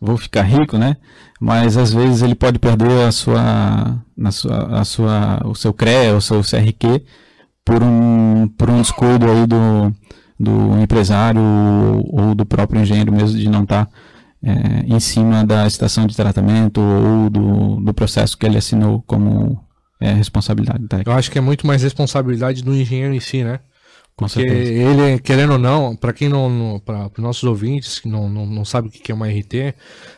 vou 0.00 0.16
ficar 0.16 0.42
rico, 0.42 0.78
né? 0.78 0.96
Mas 1.40 1.76
às 1.76 1.92
vezes 1.92 2.22
ele 2.22 2.34
pode 2.34 2.58
perder 2.58 3.06
a 3.06 3.12
sua, 3.12 4.02
na 4.16 4.32
sua, 4.32 4.80
a 4.80 4.84
sua, 4.84 5.40
o 5.44 5.54
seu 5.54 5.72
CRE, 5.72 6.12
o 6.16 6.20
seu 6.20 6.42
CRQ, 6.42 7.04
por 7.64 7.82
um, 7.82 8.48
por 8.56 8.70
um 8.70 8.80
descuido 8.80 9.30
aí 9.30 9.46
do, 9.46 9.94
do 10.38 10.80
empresário 10.80 11.40
ou, 12.10 12.34
do 12.34 12.46
próprio 12.46 12.80
engenheiro 12.80 13.12
mesmo 13.12 13.38
de 13.38 13.48
não 13.48 13.62
estar 13.62 13.86
tá, 13.86 13.92
é, 14.42 14.84
em 14.86 14.98
cima 15.00 15.44
da 15.44 15.66
estação 15.66 16.06
de 16.06 16.16
tratamento 16.16 16.80
ou 16.80 17.30
do, 17.30 17.76
do 17.76 17.94
processo 17.94 18.36
que 18.38 18.46
ele 18.46 18.58
assinou 18.58 19.02
como 19.06 19.60
é 20.00 20.12
responsabilidade 20.12 20.86
técnica. 20.86 21.10
Eu 21.10 21.14
acho 21.14 21.30
que 21.30 21.38
é 21.38 21.40
muito 21.40 21.66
mais 21.66 21.82
responsabilidade 21.82 22.62
do 22.62 22.74
engenheiro 22.74 23.14
em 23.14 23.20
si, 23.20 23.42
né? 23.42 23.60
Porque 24.18 24.40
ele, 24.40 25.20
querendo 25.20 25.52
ou 25.52 25.58
não, 25.58 25.94
para 25.94 26.12
quem 26.12 26.28
não, 26.28 26.82
para 26.84 27.06
os 27.06 27.22
nossos 27.22 27.44
ouvintes 27.44 28.00
que 28.00 28.08
não, 28.08 28.28
não, 28.28 28.44
não 28.46 28.64
sabe 28.64 28.88
o 28.88 28.90
que 28.90 29.12
é 29.12 29.14
uma 29.14 29.28
RT, 29.28 29.74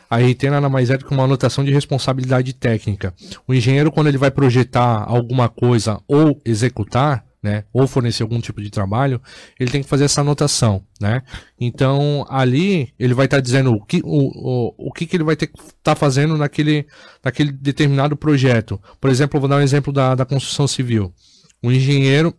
a 0.09 0.17
RT 0.17 0.49
nada 0.49 0.67
mais 0.67 0.89
é 0.89 0.97
do 0.97 1.05
que 1.05 1.13
uma 1.13 1.23
anotação 1.23 1.63
de 1.63 1.71
responsabilidade 1.71 2.51
técnica. 2.53 3.13
O 3.47 3.53
engenheiro, 3.53 3.91
quando 3.91 4.07
ele 4.07 4.17
vai 4.17 4.31
projetar 4.31 5.05
alguma 5.07 5.47
coisa 5.47 5.99
ou 6.07 6.41
executar, 6.43 7.23
né, 7.41 7.63
ou 7.73 7.87
fornecer 7.87 8.21
algum 8.21 8.39
tipo 8.39 8.61
de 8.61 8.69
trabalho, 8.69 9.19
ele 9.59 9.71
tem 9.71 9.81
que 9.81 9.89
fazer 9.89 10.03
essa 10.03 10.21
anotação, 10.21 10.83
né? 10.99 11.23
Então, 11.59 12.25
ali 12.29 12.93
ele 12.99 13.13
vai 13.13 13.25
estar 13.25 13.37
tá 13.37 13.41
dizendo 13.41 13.71
o 13.71 13.83
que, 13.83 14.01
o, 14.03 14.67
o, 14.77 14.89
o 14.89 14.93
que, 14.93 15.07
que 15.07 15.15
ele 15.15 15.23
vai 15.23 15.35
ter 15.35 15.47
que 15.47 15.59
estar 15.59 15.73
tá 15.83 15.95
fazendo 15.95 16.37
naquele, 16.37 16.85
naquele 17.23 17.51
determinado 17.51 18.15
projeto. 18.15 18.79
Por 18.99 19.09
exemplo, 19.09 19.39
vou 19.39 19.49
dar 19.49 19.57
um 19.57 19.61
exemplo 19.61 19.91
da, 19.91 20.13
da 20.13 20.25
construção 20.25 20.67
civil. 20.67 21.11
O 21.63 21.71
engenheiro, 21.71 22.33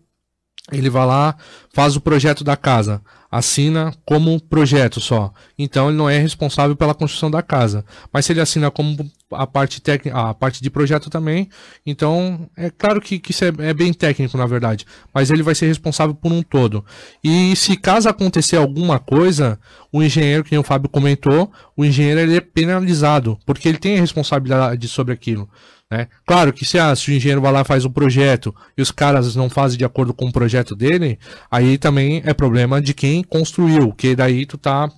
ele 0.72 0.90
vai 0.90 1.06
lá, 1.06 1.36
faz 1.72 1.96
o 1.96 2.00
projeto 2.00 2.42
da 2.42 2.56
casa, 2.56 3.00
assina 3.30 3.94
como 4.04 4.40
projeto 4.40 5.00
só. 5.00 5.32
Então 5.58 5.88
ele 5.88 5.96
não 5.96 6.08
é 6.08 6.18
responsável 6.18 6.74
pela 6.74 6.94
construção 6.94 7.30
da 7.30 7.42
casa. 7.42 7.84
Mas 8.12 8.26
se 8.26 8.32
ele 8.32 8.40
assina 8.40 8.70
como 8.70 9.10
a 9.30 9.46
parte 9.46 9.80
técnica, 9.80 10.18
a 10.18 10.34
parte 10.34 10.62
de 10.62 10.68
projeto 10.68 11.08
também, 11.08 11.48
então 11.86 12.48
é 12.56 12.70
claro 12.70 13.00
que, 13.00 13.18
que 13.18 13.30
isso 13.30 13.44
é, 13.44 13.52
é, 13.58 13.74
bem 13.74 13.92
técnico 13.92 14.36
na 14.36 14.46
verdade. 14.46 14.86
Mas 15.14 15.30
ele 15.30 15.42
vai 15.42 15.54
ser 15.54 15.66
responsável 15.66 16.14
por 16.14 16.32
um 16.32 16.42
todo. 16.42 16.84
E 17.22 17.54
se 17.56 17.76
caso 17.76 18.08
acontecer 18.08 18.56
alguma 18.56 18.98
coisa, 18.98 19.58
o 19.90 20.02
engenheiro, 20.02 20.44
que 20.44 20.56
o 20.56 20.62
Fábio 20.62 20.90
comentou, 20.90 21.50
o 21.76 21.84
engenheiro 21.84 22.20
ele 22.20 22.36
é 22.36 22.40
penalizado, 22.40 23.38
porque 23.46 23.68
ele 23.68 23.78
tem 23.78 23.96
a 23.96 24.00
responsabilidade 24.00 24.88
sobre 24.88 25.14
aquilo. 25.14 25.48
Né? 25.92 26.08
Claro 26.24 26.54
que 26.54 26.64
se, 26.64 26.78
ah, 26.78 26.96
se 26.96 27.10
o 27.10 27.14
engenheiro 27.14 27.42
vai 27.42 27.52
lá 27.52 27.64
faz 27.64 27.84
o 27.84 27.90
projeto 27.90 28.54
e 28.74 28.80
os 28.80 28.90
caras 28.90 29.36
não 29.36 29.50
fazem 29.50 29.76
de 29.76 29.84
acordo 29.84 30.14
com 30.14 30.24
o 30.24 30.32
projeto 30.32 30.74
dele, 30.74 31.18
aí 31.50 31.76
também 31.76 32.22
é 32.24 32.32
problema 32.32 32.80
de 32.80 32.94
quem 32.94 33.22
construiu, 33.22 33.92
que 33.92 34.16
daí 34.16 34.46
tu 34.46 34.56
tá. 34.56 34.90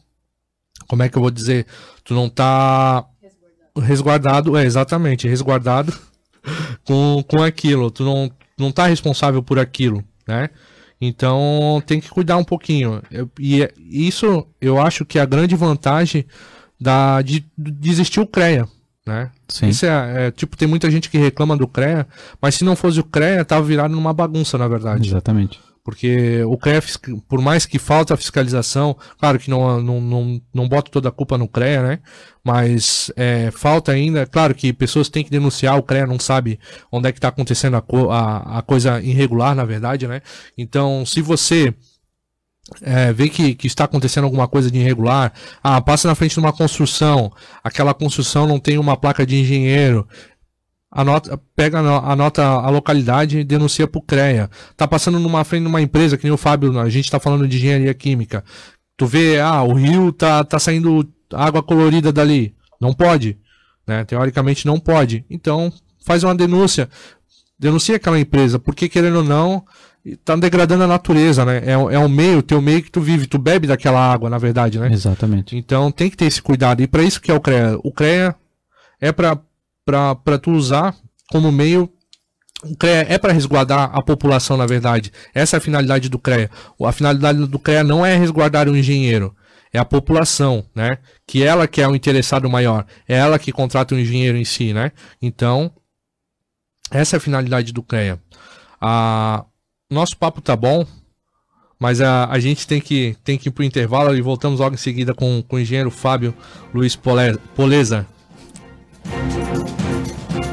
Como 0.86 1.03
é 1.03 1.09
que 1.09 1.18
eu 1.18 1.22
vou 1.22 1.32
dizer? 1.32 1.66
Tu 2.05 2.14
não 2.14 2.28
tá 2.28 3.05
resguardado, 3.76 4.57
é 4.57 4.64
exatamente, 4.64 5.26
resguardado 5.26 5.92
com, 6.86 7.24
com 7.26 7.42
aquilo. 7.42 7.90
Tu 7.90 8.05
não, 8.05 8.30
não 8.57 8.70
tá 8.70 8.86
responsável 8.86 9.42
por 9.42 9.59
aquilo, 9.59 10.01
né? 10.28 10.49
Então 11.01 11.82
tem 11.84 12.01
que 12.01 12.09
cuidar 12.09 12.36
um 12.36 12.45
pouquinho. 12.45 13.03
E 13.40 13.68
isso 13.90 14.47
eu 14.61 14.80
acho 14.80 15.05
que 15.05 15.18
é 15.18 15.22
a 15.22 15.26
grande 15.26 15.57
vantagem 15.57 16.24
da, 16.80 17.20
de, 17.20 17.45
de 17.59 18.20
o 18.20 18.26
CREA 18.28 18.68
né? 19.07 19.30
Sim. 19.48 19.68
Isso 19.68 19.84
é, 19.86 20.26
é, 20.26 20.30
tipo, 20.30 20.57
tem 20.57 20.66
muita 20.66 20.90
gente 20.90 21.11
que 21.11 21.18
reclama 21.18 21.57
do 21.57 21.68
CREA, 21.68 22.07
mas 22.40 22.55
se 22.55 22.64
não 22.64 22.74
fosse 22.74 22.98
o 23.00 23.05
CREA, 23.05 23.44
tava 23.44 23.64
virado 23.64 23.94
numa 23.94 24.12
bagunça, 24.12 24.57
na 24.57 24.66
verdade. 24.66 25.09
Exatamente. 25.09 25.61
Porque 25.84 26.42
o 26.44 26.57
CREA, 26.57 26.82
por 27.28 27.42
mais 27.42 27.66
que 27.66 27.78
falta 27.78 28.14
a 28.14 28.16
fiscalização, 28.16 28.96
claro 29.18 29.38
que 29.38 29.50
não, 29.50 29.82
não, 29.82 30.00
não, 30.00 30.42
não 30.55 30.68
boto 30.68 30.90
toda 30.90 31.11
a 31.11 31.12
culpa 31.12 31.36
no 31.36 31.46
CREA, 31.46 31.82
né? 31.82 31.98
Mas 32.42 33.12
é, 33.14 33.50
falta 33.50 33.92
ainda, 33.92 34.24
claro 34.24 34.55
que 34.55 34.72
pessoas 34.72 35.11
têm 35.11 35.22
que 35.22 35.30
denunciar, 35.30 35.78
o 35.78 35.82
CREA 35.82 36.07
não 36.07 36.18
sabe 36.18 36.59
onde 36.90 37.09
é 37.09 37.12
que 37.12 37.18
está 37.18 37.28
acontecendo 37.28 37.76
a, 37.76 37.82
co 37.82 38.11
a, 38.11 38.59
a 38.59 38.62
coisa 38.62 38.98
irregular, 39.02 39.55
na 39.55 39.64
verdade, 39.66 40.09
né? 40.09 40.22
Então, 40.57 41.05
se 41.05 41.20
você 41.20 41.74
é, 42.80 43.12
vê 43.12 43.28
que, 43.28 43.54
que 43.54 43.66
está 43.66 43.84
acontecendo 43.84 44.24
alguma 44.24 44.48
coisa 44.48 44.70
de 44.70 44.78
irregular, 44.78 45.32
ah, 45.62 45.80
passa 45.80 46.08
na 46.08 46.14
frente 46.14 46.32
de 46.32 46.40
uma 46.40 46.52
construção, 46.52 47.30
aquela 47.62 47.92
construção 47.92 48.46
não 48.46 48.58
tem 48.58 48.78
uma 48.78 48.96
placa 48.96 49.26
de 49.26 49.36
engenheiro, 49.36 50.08
anota, 50.94 51.38
pega, 51.56 51.80
anota 51.80 52.42
a 52.42 52.70
localidade 52.70 53.38
e 53.38 53.44
denuncia 53.44 53.86
para 53.86 53.98
o 53.98 54.02
CREA. 54.02 54.48
Tá 54.76 54.86
passando 54.86 55.18
numa 55.18 55.44
frente 55.44 55.62
de 55.62 55.68
uma 55.68 55.82
empresa, 55.82 56.16
que 56.16 56.24
nem 56.24 56.32
o 56.32 56.38
Fábio, 56.38 56.78
a 56.78 56.88
gente 56.88 57.04
está 57.04 57.18
falando 57.18 57.48
de 57.48 57.56
engenharia 57.56 57.92
química. 57.92 58.44
Tu 58.96 59.06
vê, 59.06 59.40
ah, 59.40 59.62
o 59.62 59.74
rio 59.74 60.12
tá, 60.12 60.44
tá 60.44 60.58
saindo 60.58 61.06
água 61.32 61.62
colorida 61.62 62.12
dali. 62.12 62.54
Não 62.80 62.94
pode. 62.94 63.36
Né? 63.86 64.04
Teoricamente 64.04 64.66
não 64.66 64.78
pode. 64.78 65.24
Então, 65.28 65.72
faz 66.06 66.22
uma 66.22 66.34
denúncia. 66.34 66.88
Denuncia 67.58 67.96
aquela 67.96 68.18
empresa, 68.18 68.58
porque 68.58 68.88
querendo 68.88 69.16
ou 69.16 69.24
não, 69.24 69.64
tá 70.24 70.36
degradando 70.36 70.84
a 70.84 70.86
natureza, 70.86 71.44
né? 71.44 71.62
É, 71.64 71.72
é 71.72 71.98
um 71.98 72.09
meio, 72.09 72.42
teu 72.42 72.61
meio 72.61 72.82
que 72.82 72.90
tu 72.90 73.00
vive, 73.00 73.26
tu 73.26 73.38
bebe 73.38 73.66
daquela 73.66 74.00
água, 74.00 74.28
na 74.28 74.36
verdade, 74.36 74.78
né? 74.78 74.92
Exatamente. 74.92 75.57
Então 75.57 75.90
tem 75.90 76.11
que 76.11 76.16
ter 76.16 76.26
esse 76.26 76.42
cuidado. 76.42 76.82
E 76.82 76.86
para 76.86 77.02
isso 77.02 77.20
que 77.20 77.30
é 77.30 77.34
o 77.34 77.40
CREA. 77.40 77.78
O 77.82 77.90
CREA 77.90 78.34
é 79.00 79.11
para 79.12 80.38
tu 80.40 80.50
usar 80.50 80.94
como 81.30 81.50
meio. 81.50 81.90
O 82.62 82.76
CREA 82.76 83.07
é 83.09 83.18
para 83.18 83.32
resguardar 83.32 83.90
a 83.94 84.02
população, 84.02 84.57
na 84.57 84.66
verdade. 84.66 85.11
Essa 85.34 85.57
é 85.57 85.59
a 85.59 85.61
finalidade 85.61 86.09
do 86.09 86.18
CREA. 86.18 86.50
A 86.82 86.92
finalidade 86.92 87.46
do 87.46 87.59
CREA 87.59 87.82
não 87.82 88.05
é 88.05 88.16
resguardar 88.16 88.68
o 88.68 88.76
engenheiro. 88.76 89.34
É 89.72 89.78
a 89.78 89.84
população, 89.84 90.64
né? 90.74 90.98
Que 91.26 91.42
ela 91.42 91.66
que 91.66 91.80
é 91.80 91.88
o 91.88 91.96
interessado 91.96 92.48
maior. 92.48 92.86
É 93.09 93.16
ela 93.16 93.38
que 93.38 93.50
contrata 93.50 93.94
o 93.94 93.98
engenheiro 93.98 94.36
em 94.36 94.44
si, 94.44 94.72
né? 94.72 94.92
Então, 95.20 95.72
essa 96.90 97.16
é 97.16 97.18
a 97.18 97.20
finalidade 97.20 97.72
do 97.72 97.82
CREA. 97.82 98.20
A, 98.80 99.44
nosso 99.95 100.16
papo 100.16 100.40
tá 100.40 100.55
bom, 100.55 100.84
mas 101.78 102.01
a, 102.01 102.26
a 102.26 102.38
gente 102.38 102.66
tem 102.66 102.80
que, 102.80 103.16
tem 103.24 103.38
que 103.38 103.49
ir 103.49 103.53
pro 103.53 103.64
intervalo 103.64 104.14
e 104.14 104.20
voltamos 104.20 104.61
logo 104.61 104.74
em 104.74 104.78
seguida 104.78 105.14
com, 105.14 105.42
com 105.42 105.57
o 105.57 105.61
engenheiro 105.61 105.90
Fábio 105.90 106.34
Luiz 106.72 106.97
Poleza. 106.97 108.07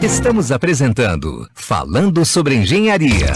Estamos 0.01 0.51
apresentando 0.51 1.47
Falando 1.53 2.25
sobre 2.25 2.55
Engenharia. 2.55 3.33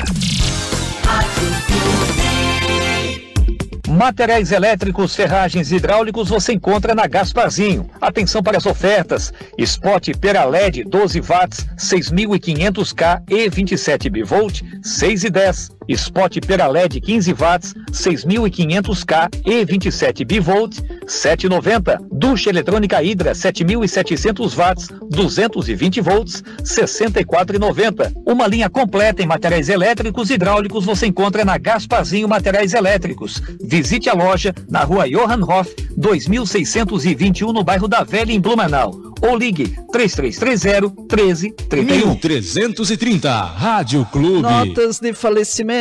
Materiais 3.88 4.52
elétricos, 4.52 5.16
ferragens 5.16 5.72
hidráulicos 5.72 6.28
você 6.28 6.54
encontra 6.54 6.94
na 6.94 7.08
Gasparzinho. 7.08 7.90
Atenção 8.02 8.44
para 8.44 8.58
as 8.58 8.66
ofertas. 8.66 9.32
Spot 9.58 10.10
Pera 10.20 10.44
LED 10.44 10.84
12 10.84 11.22
watts, 11.22 11.66
6500K 11.78 13.24
e 13.30 13.48
27 13.48 14.10
bivolt, 14.10 14.64
6 14.82 15.24
e 15.24 15.30
10. 15.30 15.70
Spot 15.90 16.40
Peraled 16.46 17.00
15 17.00 17.34
watts, 17.34 17.74
6500K 17.92 19.30
e 19.46 19.66
27 19.66 20.26
bivolt, 20.26 20.82
790. 21.08 22.00
Ducha 22.12 22.50
eletrônica 22.50 23.02
Hidra 23.02 23.36
7700 23.36 24.54
watts, 24.56 24.88
220 25.10 26.02
volts, 26.02 26.44
64,90. 26.64 28.14
Uma 28.26 28.48
linha 28.48 28.70
completa 28.70 29.22
em 29.22 29.28
materiais 29.28 29.70
elétricos 29.70 30.30
e 30.30 30.34
hidráulicos 30.34 30.86
você 30.86 31.08
encontra 31.08 31.46
na 31.46 31.58
Gasparzinho 31.58 32.28
Materiais 32.28 32.74
Elétricos. 32.74 33.42
Visite 33.62 34.10
a 34.10 34.14
loja 34.14 34.54
na 34.70 34.84
rua 34.84 35.08
Johann 35.08 35.44
Hoff, 35.44 35.74
2621 35.98 37.54
no 37.54 37.64
bairro 37.64 37.88
da 37.88 38.04
Velha 38.04 38.32
em 38.32 38.40
Blumenau 38.40 39.06
ou 39.22 39.38
ligue 39.38 39.76
3330 39.92 40.94
1331. 40.96 42.10
1330, 42.10 43.32
Rádio 43.32 44.06
Clube. 44.12 44.42
Notas 44.42 45.00
de 45.00 45.14
falecimento. 45.14 45.75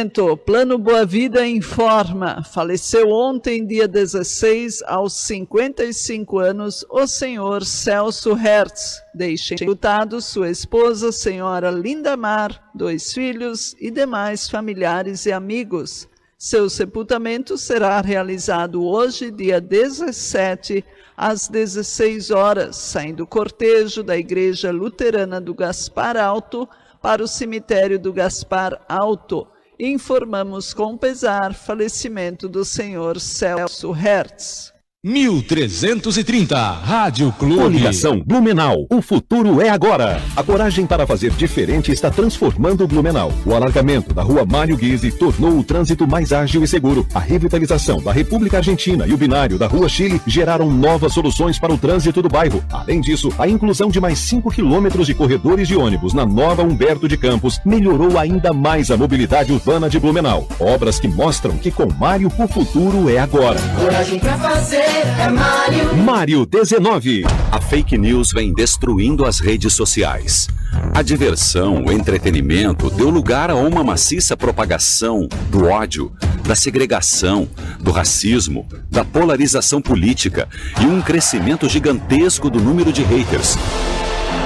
Plano 0.44 0.76
Boa 0.76 1.06
Vida 1.06 1.46
informa. 1.46 2.42
Faleceu 2.42 3.10
ontem, 3.10 3.64
dia 3.64 3.86
16, 3.86 4.82
aos 4.86 5.12
55 5.12 6.38
anos, 6.40 6.84
o 6.90 7.06
senhor 7.06 7.64
Celso 7.64 8.34
Hertz. 8.34 9.00
Deixem 9.14 9.56
lutados 9.64 10.24
sua 10.24 10.50
esposa, 10.50 11.12
senhora 11.12 11.70
Linda 11.70 12.16
Mar, 12.16 12.70
dois 12.74 13.12
filhos 13.12 13.76
e 13.78 13.88
demais 13.88 14.50
familiares 14.50 15.26
e 15.26 15.32
amigos. 15.32 16.08
Seu 16.36 16.68
sepultamento 16.68 17.56
será 17.56 18.00
realizado 18.00 18.84
hoje, 18.84 19.30
dia 19.30 19.60
17, 19.60 20.84
às 21.16 21.46
16 21.46 22.32
horas, 22.32 22.74
saindo 22.74 23.22
o 23.22 23.26
cortejo 23.28 24.02
da 24.02 24.18
Igreja 24.18 24.72
Luterana 24.72 25.40
do 25.40 25.54
Gaspar 25.54 26.16
Alto 26.16 26.68
para 27.00 27.22
o 27.22 27.28
cemitério 27.28 27.96
do 27.96 28.12
Gaspar 28.12 28.84
Alto. 28.88 29.53
Informamos 29.78 30.72
com 30.72 30.96
pesar 30.96 31.54
falecimento 31.54 32.48
do 32.48 32.64
senhor 32.64 33.18
Celso 33.20 33.90
Hertz. 33.90 34.73
1330, 35.06 36.58
Rádio 36.58 37.30
Clube. 37.32 37.56
Coligação 37.56 38.22
Blumenau. 38.24 38.86
O 38.90 39.02
futuro 39.02 39.60
é 39.60 39.68
agora. 39.68 40.18
A 40.34 40.42
coragem 40.42 40.86
para 40.86 41.06
fazer 41.06 41.30
diferente 41.32 41.92
está 41.92 42.10
transformando 42.10 42.88
Blumenau. 42.88 43.30
O 43.44 43.52
alargamento 43.52 44.14
da 44.14 44.22
rua 44.22 44.46
Mário 44.46 44.78
Guise 44.78 45.12
tornou 45.12 45.58
o 45.58 45.62
trânsito 45.62 46.08
mais 46.08 46.32
ágil 46.32 46.64
e 46.64 46.66
seguro. 46.66 47.06
A 47.12 47.20
revitalização 47.20 48.02
da 48.02 48.12
República 48.12 48.56
Argentina 48.56 49.06
e 49.06 49.12
o 49.12 49.18
binário 49.18 49.58
da 49.58 49.66
rua 49.66 49.90
Chile 49.90 50.18
geraram 50.26 50.70
novas 50.70 51.12
soluções 51.12 51.58
para 51.58 51.74
o 51.74 51.76
trânsito 51.76 52.22
do 52.22 52.30
bairro. 52.30 52.64
Além 52.72 53.02
disso, 53.02 53.28
a 53.38 53.46
inclusão 53.46 53.90
de 53.90 54.00
mais 54.00 54.18
5 54.20 54.50
quilômetros 54.50 55.06
de 55.06 55.12
corredores 55.12 55.68
de 55.68 55.76
ônibus 55.76 56.14
na 56.14 56.24
nova 56.24 56.62
Humberto 56.62 57.06
de 57.06 57.18
Campos 57.18 57.60
melhorou 57.62 58.18
ainda 58.18 58.54
mais 58.54 58.90
a 58.90 58.96
mobilidade 58.96 59.52
urbana 59.52 59.90
de 59.90 60.00
Blumenau. 60.00 60.48
Obras 60.58 60.98
que 60.98 61.08
mostram 61.08 61.58
que 61.58 61.70
com 61.70 61.92
Mário 61.92 62.32
o 62.38 62.48
futuro 62.48 63.10
é 63.10 63.18
agora. 63.18 63.60
Coragem 63.78 64.18
para 64.18 64.38
fazer 64.38 64.93
é 64.96 65.28
Mário. 65.28 65.96
Mário 65.96 66.46
19. 66.46 67.24
A 67.50 67.60
fake 67.60 67.98
news 67.98 68.32
vem 68.32 68.52
destruindo 68.52 69.24
as 69.24 69.40
redes 69.40 69.72
sociais. 69.72 70.48
A 70.94 71.02
diversão, 71.02 71.84
o 71.84 71.92
entretenimento 71.92 72.90
deu 72.90 73.10
lugar 73.10 73.50
a 73.50 73.54
uma 73.54 73.82
maciça 73.82 74.36
propagação 74.36 75.28
do 75.50 75.66
ódio, 75.66 76.12
da 76.46 76.54
segregação, 76.54 77.48
do 77.80 77.90
racismo, 77.90 78.66
da 78.90 79.04
polarização 79.04 79.80
política 79.80 80.48
e 80.80 80.84
um 80.84 81.00
crescimento 81.00 81.68
gigantesco 81.68 82.50
do 82.50 82.60
número 82.60 82.92
de 82.92 83.02
haters. 83.02 83.56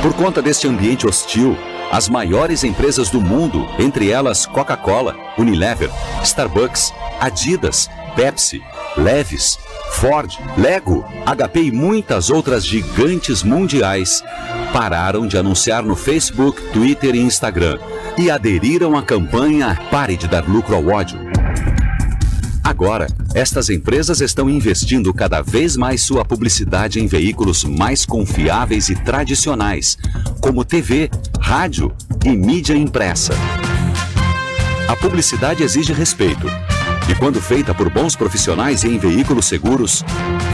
Por 0.02 0.14
conta 0.14 0.40
deste 0.40 0.68
ambiente 0.68 1.06
hostil, 1.06 1.56
as 1.90 2.08
maiores 2.08 2.64
empresas 2.64 3.08
do 3.08 3.20
mundo, 3.20 3.66
entre 3.78 4.10
elas 4.10 4.46
Coca-Cola, 4.46 5.16
Unilever, 5.38 5.90
Starbucks, 6.22 6.92
Adidas, 7.18 7.88
Pepsi, 8.14 8.62
Leves, 8.96 9.58
Ford, 9.92 10.30
Lego, 10.56 11.04
HP 11.26 11.64
e 11.64 11.72
muitas 11.72 12.30
outras 12.30 12.64
gigantes 12.64 13.42
mundiais 13.42 14.22
pararam 14.72 15.26
de 15.26 15.36
anunciar 15.36 15.82
no 15.82 15.96
Facebook, 15.96 16.60
Twitter 16.72 17.14
e 17.14 17.20
Instagram 17.20 17.78
e 18.16 18.30
aderiram 18.30 18.96
à 18.96 19.02
campanha 19.02 19.78
Pare 19.90 20.16
de 20.16 20.26
dar 20.26 20.48
lucro 20.48 20.74
ao 20.74 20.86
ódio. 20.88 21.18
Agora, 22.62 23.06
estas 23.34 23.70
empresas 23.70 24.20
estão 24.20 24.48
investindo 24.48 25.12
cada 25.14 25.40
vez 25.40 25.76
mais 25.76 26.02
sua 26.02 26.24
publicidade 26.24 27.00
em 27.00 27.06
veículos 27.06 27.64
mais 27.64 28.04
confiáveis 28.04 28.88
e 28.88 28.94
tradicionais, 28.94 29.96
como 30.40 30.64
TV, 30.64 31.10
rádio 31.40 31.92
e 32.24 32.36
mídia 32.36 32.76
impressa. 32.76 33.32
A 34.86 34.94
publicidade 34.94 35.62
exige 35.62 35.92
respeito. 35.92 36.46
E 37.08 37.14
quando 37.14 37.40
feita 37.40 37.74
por 37.74 37.88
bons 37.88 38.14
profissionais 38.14 38.84
e 38.84 38.88
em 38.88 38.98
veículos 38.98 39.46
seguros, 39.46 40.04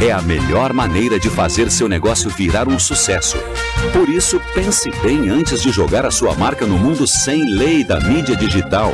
é 0.01 0.13
a 0.13 0.23
melhor 0.23 0.73
maneira 0.73 1.19
de 1.19 1.29
fazer 1.29 1.71
seu 1.71 1.89
negócio 1.89 2.31
virar 2.31 2.69
um 2.69 2.79
sucesso. 2.79 3.37
Por 3.93 4.09
isso, 4.09 4.41
pense 4.55 4.91
bem 5.03 5.29
antes 5.31 5.61
de 5.61 5.71
jogar 5.71 6.07
a 6.07 6.11
sua 6.11 6.35
marca 6.35 6.65
no 6.65 6.79
mundo 6.79 7.07
sem 7.07 7.45
lei 7.45 7.83
da 7.83 7.99
mídia 8.01 8.37
digital, 8.37 8.93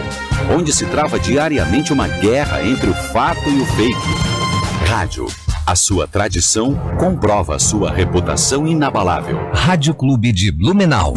onde 0.57 0.73
se 0.73 0.87
trava 0.87 1.21
diariamente 1.21 1.93
uma 1.93 2.09
guerra 2.09 2.65
entre 2.65 2.89
o 2.89 2.95
fato 2.95 3.49
e 3.49 3.61
o 3.61 3.67
fake. 3.67 4.89
Rádio. 4.89 5.27
A 5.67 5.77
sua 5.77 6.07
tradição 6.07 6.75
comprova 6.99 7.59
sua 7.59 7.93
reputação 7.93 8.67
inabalável. 8.67 9.39
Rádio 9.53 9.95
Clube 9.95 10.33
de 10.33 10.51
Blumenau. 10.51 11.15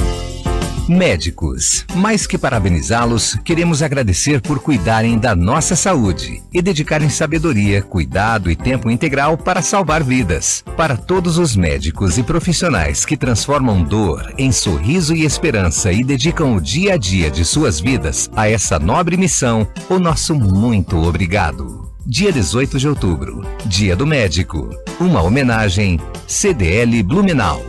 Médicos, 0.87 1.85
mais 1.95 2.27
que 2.27 2.37
parabenizá-los, 2.37 3.37
queremos 3.45 3.81
agradecer 3.81 4.41
por 4.41 4.59
cuidarem 4.59 5.17
da 5.17 5.33
nossa 5.33 5.77
saúde 5.77 6.43
e 6.53 6.61
dedicarem 6.61 7.09
sabedoria, 7.09 7.81
cuidado 7.81 8.51
e 8.51 8.55
tempo 8.55 8.91
integral 8.91 9.37
para 9.37 9.61
salvar 9.61 10.03
vidas. 10.03 10.61
Para 10.75 10.97
todos 10.97 11.37
os 11.37 11.55
médicos 11.55 12.17
e 12.17 12.23
profissionais 12.23 13.05
que 13.05 13.15
transformam 13.15 13.81
dor 13.81 14.33
em 14.37 14.51
sorriso 14.51 15.15
e 15.15 15.23
esperança 15.23 15.89
e 15.89 16.03
dedicam 16.03 16.53
o 16.53 16.61
dia 16.61 16.95
a 16.95 16.97
dia 16.97 17.31
de 17.31 17.45
suas 17.45 17.79
vidas 17.79 18.29
a 18.35 18.49
essa 18.49 18.77
nobre 18.77 19.15
missão, 19.15 19.65
o 19.89 19.97
nosso 19.97 20.35
muito 20.35 20.97
obrigado. 20.97 21.93
Dia 22.05 22.33
18 22.33 22.77
de 22.77 22.89
outubro, 22.89 23.41
Dia 23.65 23.95
do 23.95 24.05
Médico. 24.05 24.69
Uma 24.99 25.21
homenagem 25.21 25.97
CDL 26.27 27.01
Blumenau. 27.03 27.63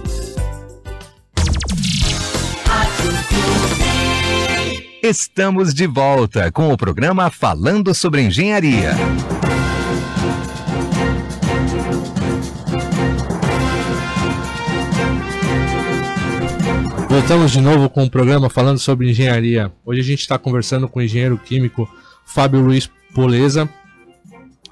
Estamos 5.06 5.74
de 5.74 5.86
volta 5.86 6.50
com 6.50 6.72
o 6.72 6.78
programa 6.78 7.28
Falando 7.30 7.94
sobre 7.94 8.22
Engenharia. 8.22 8.92
Voltamos 17.06 17.52
de 17.52 17.60
novo 17.60 17.90
com 17.90 18.04
o 18.04 18.10
programa 18.10 18.48
falando 18.48 18.78
sobre 18.78 19.10
engenharia. 19.10 19.70
Hoje 19.84 20.00
a 20.00 20.04
gente 20.04 20.20
está 20.20 20.38
conversando 20.38 20.88
com 20.88 21.00
o 21.00 21.02
engenheiro 21.02 21.36
químico 21.36 21.86
Fábio 22.24 22.62
Luiz 22.62 22.90
Poleza. 23.14 23.68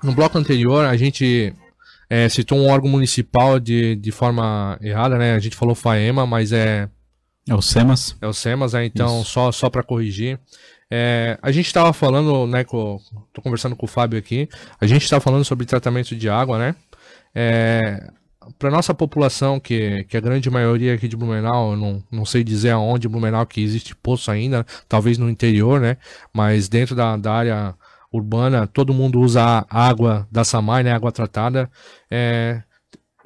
No 0.03 0.13
bloco 0.13 0.39
anterior 0.39 0.87
a 0.87 0.97
gente 0.97 1.53
é, 2.09 2.27
citou 2.31 2.57
um 2.57 2.71
órgão 2.71 2.91
municipal 2.91 3.61
de, 3.61 3.97
de 3.97 4.11
forma 4.11 4.79
errada, 4.81 5.19
né? 5.19 5.35
A 5.35 5.39
gente 5.39 5.55
falou 5.55 5.75
FAEMA, 5.75 6.27
mas 6.27 6.53
é 6.53 6.89
é 7.49 7.55
o 7.55 7.63
SEMAS. 7.63 8.17
É 8.21 8.27
o 8.27 8.33
SEMAS, 8.33 8.73
né? 8.73 8.85
Então, 8.85 9.21
Isso. 9.21 9.31
só, 9.31 9.53
só 9.53 9.69
para 9.69 9.83
corrigir. 9.83 10.39
É, 10.91 11.39
a 11.43 11.51
gente 11.51 11.67
estava 11.67 11.93
falando, 11.93 12.47
né, 12.47 12.65
com, 12.65 12.99
tô 13.33 13.41
conversando 13.41 13.75
com 13.75 13.87
o 13.87 13.89
Fábio 13.89 14.19
aqui, 14.19 14.47
a 14.79 14.87
gente 14.87 15.05
estava 15.05 15.23
falando 15.23 15.43
sobre 15.43 15.65
tratamento 15.65 16.15
de 16.15 16.29
água, 16.29 16.59
né? 16.59 16.75
É, 17.35 18.11
para 18.59 18.71
nossa 18.71 18.93
população, 18.93 19.59
que, 19.59 20.05
que 20.05 20.17
a 20.17 20.21
grande 20.21 20.51
maioria 20.51 20.95
aqui 20.95 21.09
de 21.09 21.17
Blumenau, 21.17 21.73
eu 21.73 21.77
não, 21.79 22.05
não 22.11 22.25
sei 22.25 22.45
dizer 22.45 22.71
aonde 22.71 23.09
Blumenau 23.09 23.47
que 23.47 23.63
existe 23.63 23.97
poço 23.97 24.31
ainda, 24.31 24.67
talvez 24.89 25.17
no 25.17 25.31
interior, 25.31 25.81
né? 25.81 25.97
Mas 26.33 26.69
dentro 26.69 26.95
da, 26.95 27.17
da 27.17 27.33
área 27.33 27.75
urbana, 28.13 28.67
todo 28.67 28.93
mundo 28.93 29.19
usa 29.21 29.65
água 29.71 30.29
da 30.31 30.45
Samai, 30.45 30.83
né? 30.83 30.93
Água 30.93 31.11
tratada. 31.11 31.71
É, 32.11 32.63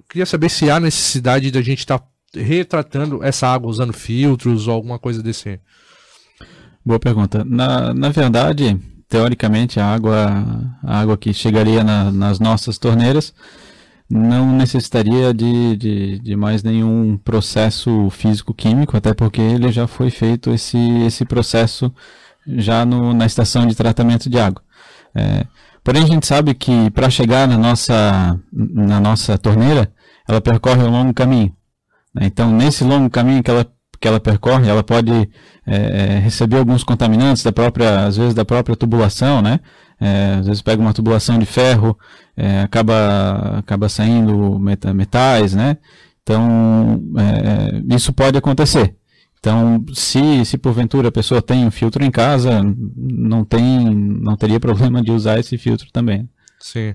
queria 0.08 0.26
saber 0.26 0.48
se 0.48 0.70
há 0.70 0.78
necessidade 0.78 1.50
da 1.50 1.60
gente 1.60 1.80
estar 1.80 1.98
tá 1.98 2.06
retratando 2.36 3.22
essa 3.22 3.48
água 3.48 3.70
usando 3.70 3.92
filtros 3.92 4.68
ou 4.68 4.74
alguma 4.74 4.98
coisa 4.98 5.22
desse? 5.22 5.60
Boa 6.84 7.00
pergunta. 7.00 7.44
Na, 7.44 7.92
na 7.92 8.10
verdade, 8.10 8.78
teoricamente, 9.08 9.80
a 9.80 9.86
água, 9.86 10.44
a 10.82 11.00
água 11.00 11.16
que 11.16 11.32
chegaria 11.32 11.82
na, 11.82 12.12
nas 12.12 12.38
nossas 12.38 12.78
torneiras 12.78 13.34
não 14.08 14.52
necessitaria 14.52 15.34
de, 15.34 15.76
de, 15.76 16.18
de, 16.20 16.36
mais 16.36 16.62
nenhum 16.62 17.18
processo 17.18 18.08
físico-químico, 18.10 18.96
até 18.96 19.12
porque 19.12 19.40
ele 19.40 19.72
já 19.72 19.86
foi 19.86 20.10
feito 20.10 20.50
esse, 20.50 20.78
esse 21.04 21.24
processo 21.24 21.92
já 22.46 22.86
no, 22.86 23.12
na 23.12 23.26
estação 23.26 23.66
de 23.66 23.74
tratamento 23.74 24.30
de 24.30 24.38
água. 24.38 24.62
É, 25.14 25.44
porém, 25.82 26.04
a 26.04 26.06
gente 26.06 26.26
sabe 26.26 26.54
que 26.54 26.90
para 26.90 27.10
chegar 27.10 27.48
na 27.48 27.58
nossa, 27.58 28.38
na 28.52 29.00
nossa 29.00 29.36
torneira, 29.36 29.90
ela 30.28 30.40
percorre 30.40 30.82
um 30.82 30.90
longo 30.90 31.12
caminho. 31.12 31.55
Né? 32.16 32.26
Então, 32.26 32.50
nesse 32.50 32.82
longo 32.82 33.10
caminho 33.10 33.42
que 33.42 33.50
ela, 33.50 33.66
que 34.00 34.08
ela 34.08 34.18
percorre, 34.18 34.68
ela 34.68 34.82
pode 34.82 35.28
é, 35.66 36.18
receber 36.18 36.56
alguns 36.56 36.82
contaminantes 36.82 37.42
da 37.42 37.52
própria, 37.52 38.06
às 38.06 38.16
vezes 38.16 38.34
da 38.34 38.44
própria 38.44 38.74
tubulação, 38.74 39.42
né? 39.42 39.60
É, 40.00 40.36
às 40.40 40.46
vezes 40.46 40.62
pega 40.62 40.80
uma 40.82 40.92
tubulação 40.92 41.38
de 41.38 41.46
ferro, 41.46 41.96
é, 42.36 42.60
acaba, 42.62 43.58
acaba 43.58 43.88
saindo 43.88 44.58
metais, 44.94 45.54
né? 45.54 45.78
Então, 46.22 47.02
é, 47.18 47.94
isso 47.94 48.12
pode 48.12 48.36
acontecer. 48.36 48.96
Então, 49.38 49.84
se, 49.94 50.44
se 50.44 50.58
porventura 50.58 51.08
a 51.08 51.12
pessoa 51.12 51.40
tem 51.40 51.64
um 51.64 51.70
filtro 51.70 52.04
em 52.04 52.10
casa, 52.10 52.60
não, 52.96 53.44
tem, 53.44 53.94
não 53.94 54.36
teria 54.36 54.58
problema 54.60 55.00
de 55.02 55.12
usar 55.12 55.38
esse 55.38 55.56
filtro 55.56 55.86
também. 55.92 56.28
Sim. 56.58 56.94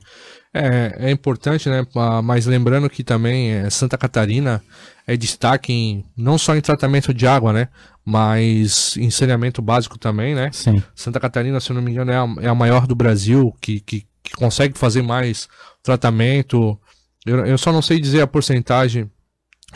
É, 0.53 1.07
é 1.07 1.11
importante, 1.11 1.69
né? 1.69 1.85
Mas 2.23 2.45
lembrando 2.45 2.89
que 2.89 3.03
também 3.03 3.51
é, 3.51 3.69
Santa 3.69 3.97
Catarina 3.97 4.61
é 5.07 5.15
destaque 5.15 5.71
em, 5.71 6.05
não 6.17 6.37
só 6.37 6.55
em 6.55 6.61
tratamento 6.61 7.13
de 7.13 7.25
água, 7.27 7.53
né? 7.53 7.69
Mas 8.03 8.97
em 8.97 9.09
saneamento 9.09 9.61
básico 9.61 9.97
também, 9.97 10.35
né? 10.35 10.49
Sim. 10.51 10.81
Santa 10.95 11.19
Catarina, 11.19 11.59
se 11.59 11.71
eu 11.71 11.75
não 11.75 11.81
me 11.81 11.91
engano, 11.91 12.11
é 12.11 12.17
a, 12.17 12.45
é 12.45 12.47
a 12.47 12.55
maior 12.55 12.87
do 12.87 12.95
Brasil 12.95 13.55
que, 13.61 13.79
que, 13.79 14.05
que, 14.23 14.31
consegue 14.35 14.77
fazer 14.77 15.01
mais 15.01 15.47
tratamento. 15.83 16.79
Eu, 17.25 17.45
eu 17.45 17.57
só 17.57 17.71
não 17.71 17.81
sei 17.81 17.99
dizer 17.99 18.21
a 18.21 18.27
porcentagem. 18.27 19.09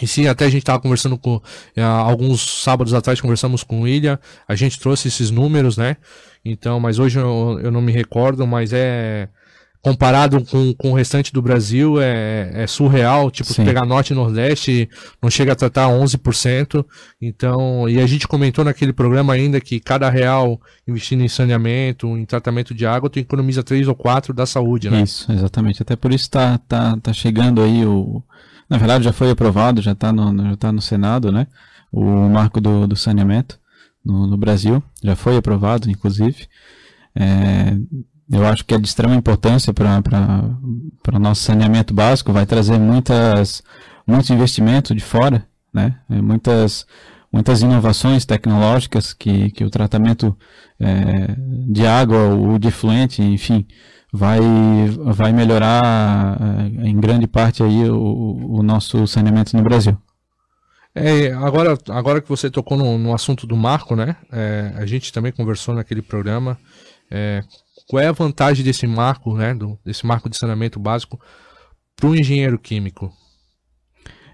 E 0.01 0.07
sim, 0.07 0.27
até 0.27 0.45
a 0.45 0.49
gente 0.49 0.63
estava 0.63 0.81
conversando 0.81 1.17
com. 1.17 1.41
É, 1.75 1.81
alguns 1.81 2.63
sábados 2.63 2.93
atrás 2.93 3.21
conversamos 3.21 3.63
com 3.63 3.81
o 3.81 3.87
Ilha, 3.87 4.19
a 4.45 4.55
gente 4.55 4.77
trouxe 4.79 5.07
esses 5.07 5.31
números, 5.31 5.77
né? 5.77 5.95
Então, 6.43 6.79
mas 6.79 6.99
hoje 6.99 7.17
eu, 7.17 7.59
eu 7.63 7.71
não 7.71 7.81
me 7.81 7.93
recordo, 7.93 8.45
mas 8.45 8.73
é 8.73 9.29
comparado 9.85 10.43
com, 10.43 10.73
com 10.73 10.91
o 10.91 10.95
restante 10.95 11.31
do 11.31 11.43
Brasil 11.43 12.01
é, 12.01 12.63
é 12.63 12.65
surreal, 12.65 13.29
tipo, 13.29 13.53
pegar 13.63 13.85
norte 13.85 14.13
e 14.13 14.15
nordeste 14.15 14.89
não 15.21 15.29
chega 15.29 15.51
a 15.51 15.55
tratar 15.55 15.89
11%, 15.89 16.83
então, 17.21 17.87
e 17.87 18.01
a 18.01 18.07
gente 18.07 18.27
comentou 18.27 18.65
naquele 18.65 18.91
programa 18.91 19.33
ainda 19.33 19.61
que 19.61 19.79
cada 19.79 20.09
real 20.09 20.59
investindo 20.87 21.21
em 21.21 21.27
saneamento, 21.27 22.07
em 22.17 22.25
tratamento 22.25 22.73
de 22.73 22.83
água, 22.83 23.11
tu 23.11 23.19
economiza 23.19 23.61
3 23.61 23.87
ou 23.87 23.93
4 23.93 24.33
da 24.33 24.47
saúde, 24.47 24.89
né? 24.89 25.03
Isso, 25.03 25.31
exatamente, 25.31 25.83
até 25.83 25.95
por 25.95 26.11
isso 26.11 26.31
tá, 26.31 26.57
tá, 26.57 26.97
tá 26.97 27.13
chegando 27.13 27.61
aí 27.61 27.85
o... 27.85 28.23
Na 28.67 28.79
verdade 28.79 29.03
já 29.03 29.13
foi 29.13 29.29
aprovado, 29.29 29.83
já 29.83 29.91
está 29.91 30.11
no, 30.11 30.49
já 30.49 30.57
tá 30.57 30.71
no 30.71 30.81
Senado, 30.81 31.31
né? 31.31 31.45
O 31.91 32.27
marco 32.27 32.59
do, 32.59 32.87
do 32.87 32.95
saneamento 32.95 33.59
no, 34.03 34.25
no 34.25 34.35
Brasil, 34.35 34.81
já 35.03 35.15
foi 35.15 35.37
aprovado, 35.37 35.91
inclusive. 35.91 36.47
É, 37.15 37.77
eu 38.31 38.45
acho 38.45 38.65
que 38.65 38.73
é 38.73 38.79
de 38.79 38.87
extrema 38.87 39.15
importância 39.15 39.73
para 39.73 41.13
o 41.13 41.19
nosso 41.19 41.43
saneamento 41.43 41.93
básico, 41.93 42.33
vai 42.33 42.45
trazer 42.45 42.79
muitas, 42.79 43.61
muito 44.05 44.33
investimento 44.33 44.95
de 44.95 45.03
fora, 45.03 45.45
né? 45.73 45.99
É, 46.09 46.21
muitas, 46.21 46.85
muitas 47.31 47.61
inovações 47.61 48.25
tecnológicas 48.25 49.13
que, 49.13 49.51
que 49.51 49.63
o 49.63 49.69
tratamento 49.69 50.35
é, 50.79 51.35
de 51.67 51.85
água, 51.85 52.33
o 52.33 52.57
de 52.57 52.71
fluente, 52.71 53.21
enfim, 53.21 53.67
vai, 54.11 54.39
vai 55.13 55.31
melhorar 55.31 56.39
é, 56.41 56.87
em 56.87 56.99
grande 56.99 57.27
parte 57.27 57.61
aí 57.61 57.89
o, 57.89 58.57
o 58.57 58.63
nosso 58.63 59.05
saneamento 59.05 59.55
no 59.55 59.63
Brasil. 59.63 59.97
É, 60.97 61.33
agora, 61.33 61.77
agora 61.89 62.21
que 62.21 62.29
você 62.29 62.49
tocou 62.49 62.77
no, 62.77 62.97
no 62.97 63.13
assunto 63.13 63.45
do 63.45 63.57
marco, 63.57 63.97
né? 63.97 64.15
É, 64.31 64.71
a 64.77 64.85
gente 64.85 65.11
também 65.11 65.31
conversou 65.31 65.75
naquele 65.75 66.01
programa 66.01 66.57
é, 67.11 67.43
qual 67.87 68.01
é 68.01 68.07
a 68.07 68.11
vantagem 68.11 68.63
desse 68.63 68.87
marco, 68.87 69.35
né, 69.35 69.53
do, 69.53 69.77
desse 69.85 70.05
marco 70.05 70.29
de 70.29 70.37
saneamento 70.37 70.79
básico 70.79 71.19
para 71.95 72.09
o 72.09 72.15
engenheiro 72.15 72.57
químico? 72.57 73.11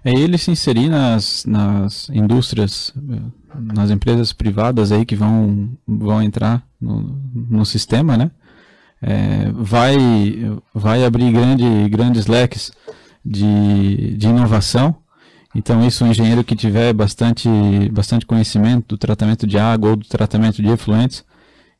É 0.04 0.12
ele 0.12 0.36
se 0.36 0.50
inserir 0.50 0.88
nas, 0.88 1.44
nas 1.46 2.08
indústrias, 2.08 2.92
nas 3.54 3.90
empresas 3.90 4.32
privadas 4.32 4.90
aí 4.90 5.04
que 5.04 5.14
vão, 5.14 5.76
vão 5.86 6.20
entrar 6.20 6.66
no, 6.80 7.20
no 7.32 7.64
sistema, 7.64 8.16
né? 8.16 8.30
É, 9.00 9.50
vai, 9.52 9.96
vai 10.74 11.04
abrir 11.04 11.32
grande, 11.32 11.88
grandes 11.88 12.26
leques 12.26 12.72
de, 13.24 14.16
de 14.16 14.28
inovação. 14.28 14.96
Então, 15.54 15.86
isso, 15.86 16.04
o 16.04 16.08
engenheiro 16.08 16.42
que 16.42 16.56
tiver 16.56 16.92
bastante, 16.92 17.48
bastante 17.92 18.26
conhecimento 18.26 18.88
do 18.88 18.98
tratamento 18.98 19.46
de 19.46 19.58
água 19.58 19.90
ou 19.90 19.96
do 19.96 20.06
tratamento 20.06 20.62
de 20.62 20.68
efluentes, 20.68 21.24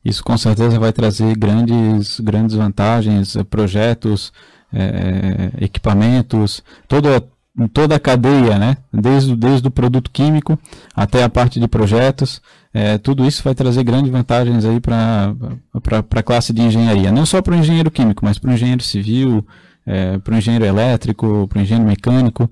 Isso 0.03 0.23
com 0.23 0.37
certeza 0.37 0.79
vai 0.79 0.91
trazer 0.91 1.35
grandes, 1.37 2.19
grandes 2.19 2.55
vantagens, 2.55 3.35
eh, 3.35 3.43
projetos, 3.43 4.33
é, 4.73 5.51
equipamentos, 5.61 6.63
toda, 6.87 7.23
toda 7.71 7.95
a 7.95 7.99
cadeia, 7.99 8.57
né? 8.57 8.77
desde, 8.91 9.35
desde 9.35 9.67
o 9.67 9.71
produto 9.71 10.09
químico 10.11 10.57
até 10.95 11.23
a 11.23 11.29
parte 11.29 11.59
de 11.59 11.67
projetos. 11.67 12.41
É, 12.73 12.97
tudo 12.97 13.25
isso 13.25 13.43
vai 13.43 13.53
trazer 13.53 13.83
grandes 13.83 14.11
vantagens 14.11 14.65
para 14.81 16.19
a 16.19 16.23
classe 16.23 16.51
de 16.51 16.61
engenharia. 16.63 17.11
Não 17.11 17.25
só 17.25 17.41
para 17.41 17.53
o 17.53 17.57
engenheiro 17.57 17.91
químico, 17.91 18.25
mas 18.25 18.39
para 18.39 18.49
o 18.49 18.53
engenheiro 18.53 18.81
civil, 18.81 19.45
é, 19.85 20.17
para 20.17 20.33
o 20.33 20.37
engenheiro 20.37 20.65
elétrico, 20.65 21.47
para 21.47 21.59
o 21.59 21.61
engenheiro 21.61 21.87
mecânico. 21.87 22.49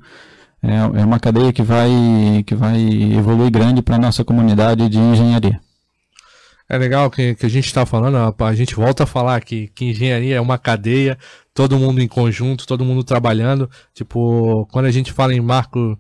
É, 0.62 0.76
é 1.02 1.06
uma 1.06 1.20
cadeia 1.20 1.52
que 1.52 1.64
vai, 1.64 1.90
que 2.46 2.54
vai 2.54 2.80
evoluir 3.14 3.50
grande 3.50 3.82
para 3.82 3.96
a 3.96 4.00
nossa 4.00 4.24
comunidade 4.24 4.88
de 4.88 5.00
engenharia. 5.00 5.60
É 6.72 6.78
legal 6.78 7.12
que, 7.12 7.36
que 7.36 7.46
a 7.46 7.50
gente 7.50 7.66
está 7.66 7.86
falando, 7.86 8.16
a 8.16 8.56
gente 8.56 8.76
volta 8.76 9.04
a 9.04 9.06
falar 9.06 9.42
que, 9.42 9.68
que 9.76 9.90
engenharia 9.90 10.38
é 10.38 10.40
uma 10.40 10.58
cadeia, 10.58 11.18
todo 11.54 11.78
mundo 11.78 12.00
em 12.00 12.08
conjunto, 12.08 12.66
todo 12.66 12.86
mundo 12.86 13.04
trabalhando. 13.04 13.70
Tipo, 13.94 14.66
quando 14.72 14.86
a 14.86 14.92
gente 14.92 15.12
fala 15.12 15.34
em 15.34 15.42
marco 15.42 16.00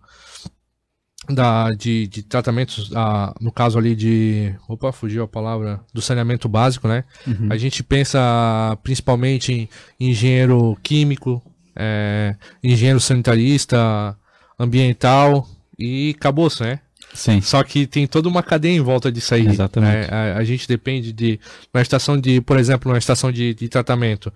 da, 1.29 1.71
de, 1.71 2.07
de 2.07 2.23
tratamentos, 2.23 2.89
ah, 2.95 3.35
no 3.41 3.51
caso 3.51 3.77
ali 3.77 3.93
de. 3.93 4.55
Opa, 4.65 4.93
fugiu 4.93 5.23
a 5.23 5.27
palavra. 5.27 5.81
Do 5.93 6.01
saneamento 6.01 6.47
básico, 6.47 6.87
né? 6.87 7.03
Uhum. 7.27 7.49
A 7.49 7.57
gente 7.57 7.83
pensa 7.83 8.77
principalmente 8.81 9.69
em 9.99 10.09
engenheiro 10.09 10.77
químico, 10.81 11.43
é, 11.75 12.33
engenheiro 12.63 13.01
sanitarista, 13.01 14.17
ambiental 14.57 15.45
e 15.77 16.15
acabou-se, 16.17 16.63
né? 16.63 16.79
Sim. 17.13 17.41
Só 17.41 17.63
que 17.63 17.85
tem 17.85 18.07
toda 18.07 18.29
uma 18.29 18.41
cadeia 18.43 18.75
em 18.75 18.79
volta 18.79 19.11
disso 19.11 19.33
aí. 19.33 19.47
Exatamente. 19.47 20.09
Né? 20.09 20.33
A, 20.33 20.37
a, 20.37 20.43
gente 20.43 20.67
depende 20.67 21.11
de. 21.11 21.39
Uma 21.73 21.81
estação 21.81 22.17
de, 22.17 22.41
por 22.41 22.57
exemplo, 22.57 22.91
uma 22.91 22.97
estação 22.97 23.31
de, 23.31 23.53
de 23.53 23.67
tratamento. 23.67 24.31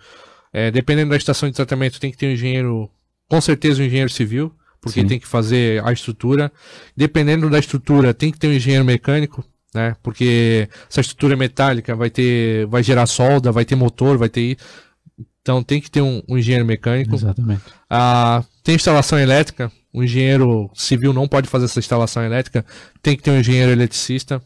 É, 0.52 0.72
dependendo 0.72 1.12
da 1.12 1.18
estação 1.18 1.50
de 1.50 1.56
tratamento, 1.56 2.00
tem 2.00 2.12
que 2.12 2.18
ter 2.18 2.28
um 2.28 2.32
engenheiro, 2.32 2.90
com 3.30 3.42
certeza 3.42 3.82
um 3.82 3.86
engenheiro 3.86 4.10
civil, 4.10 4.54
porque 4.82 5.02
Sim. 5.02 5.08
tem 5.08 5.20
que 5.20 5.28
fazer 5.28 5.84
a 5.86 5.92
estrutura. 5.92 6.52
Dependendo 6.96 7.50
da 7.50 7.60
estrutura, 7.60 8.14
tem 8.14 8.32
que 8.32 8.40
ter 8.40 8.48
um 8.48 8.54
engenheiro 8.54 8.86
mecânico, 8.86 9.44
né? 9.74 9.96
Porque 10.02 10.70
se 10.90 11.00
a 11.00 11.02
estrutura 11.02 11.34
é 11.34 11.38
metálica, 11.38 11.96
vai 11.96 12.10
ter, 12.10 12.66
vai 12.68 12.84
gerar 12.84 13.06
solda, 13.06 13.52
vai 13.52 13.66
ter 13.66 13.76
motor, 13.76 14.18
vai 14.18 14.30
ter 14.30 14.58
então 15.46 15.62
tem 15.62 15.80
que 15.80 15.92
ter 15.92 16.02
um, 16.02 16.24
um 16.28 16.40
engenheiro 16.40 16.66
mecânico. 16.66 17.14
Exatamente. 17.14 17.62
Ah, 17.88 18.44
tem 18.64 18.74
instalação 18.74 19.20
elétrica. 19.20 19.72
O 19.96 20.04
engenheiro 20.04 20.70
civil 20.74 21.14
não 21.14 21.26
pode 21.26 21.48
fazer 21.48 21.66
essa 21.66 21.80
instalação 21.80 22.22
elétrica. 22.22 22.66
Tem 23.02 23.16
que 23.16 23.24
ter 23.24 23.32
um 23.32 23.40
engenheiro 23.40 23.72
eletricista. 23.72 24.42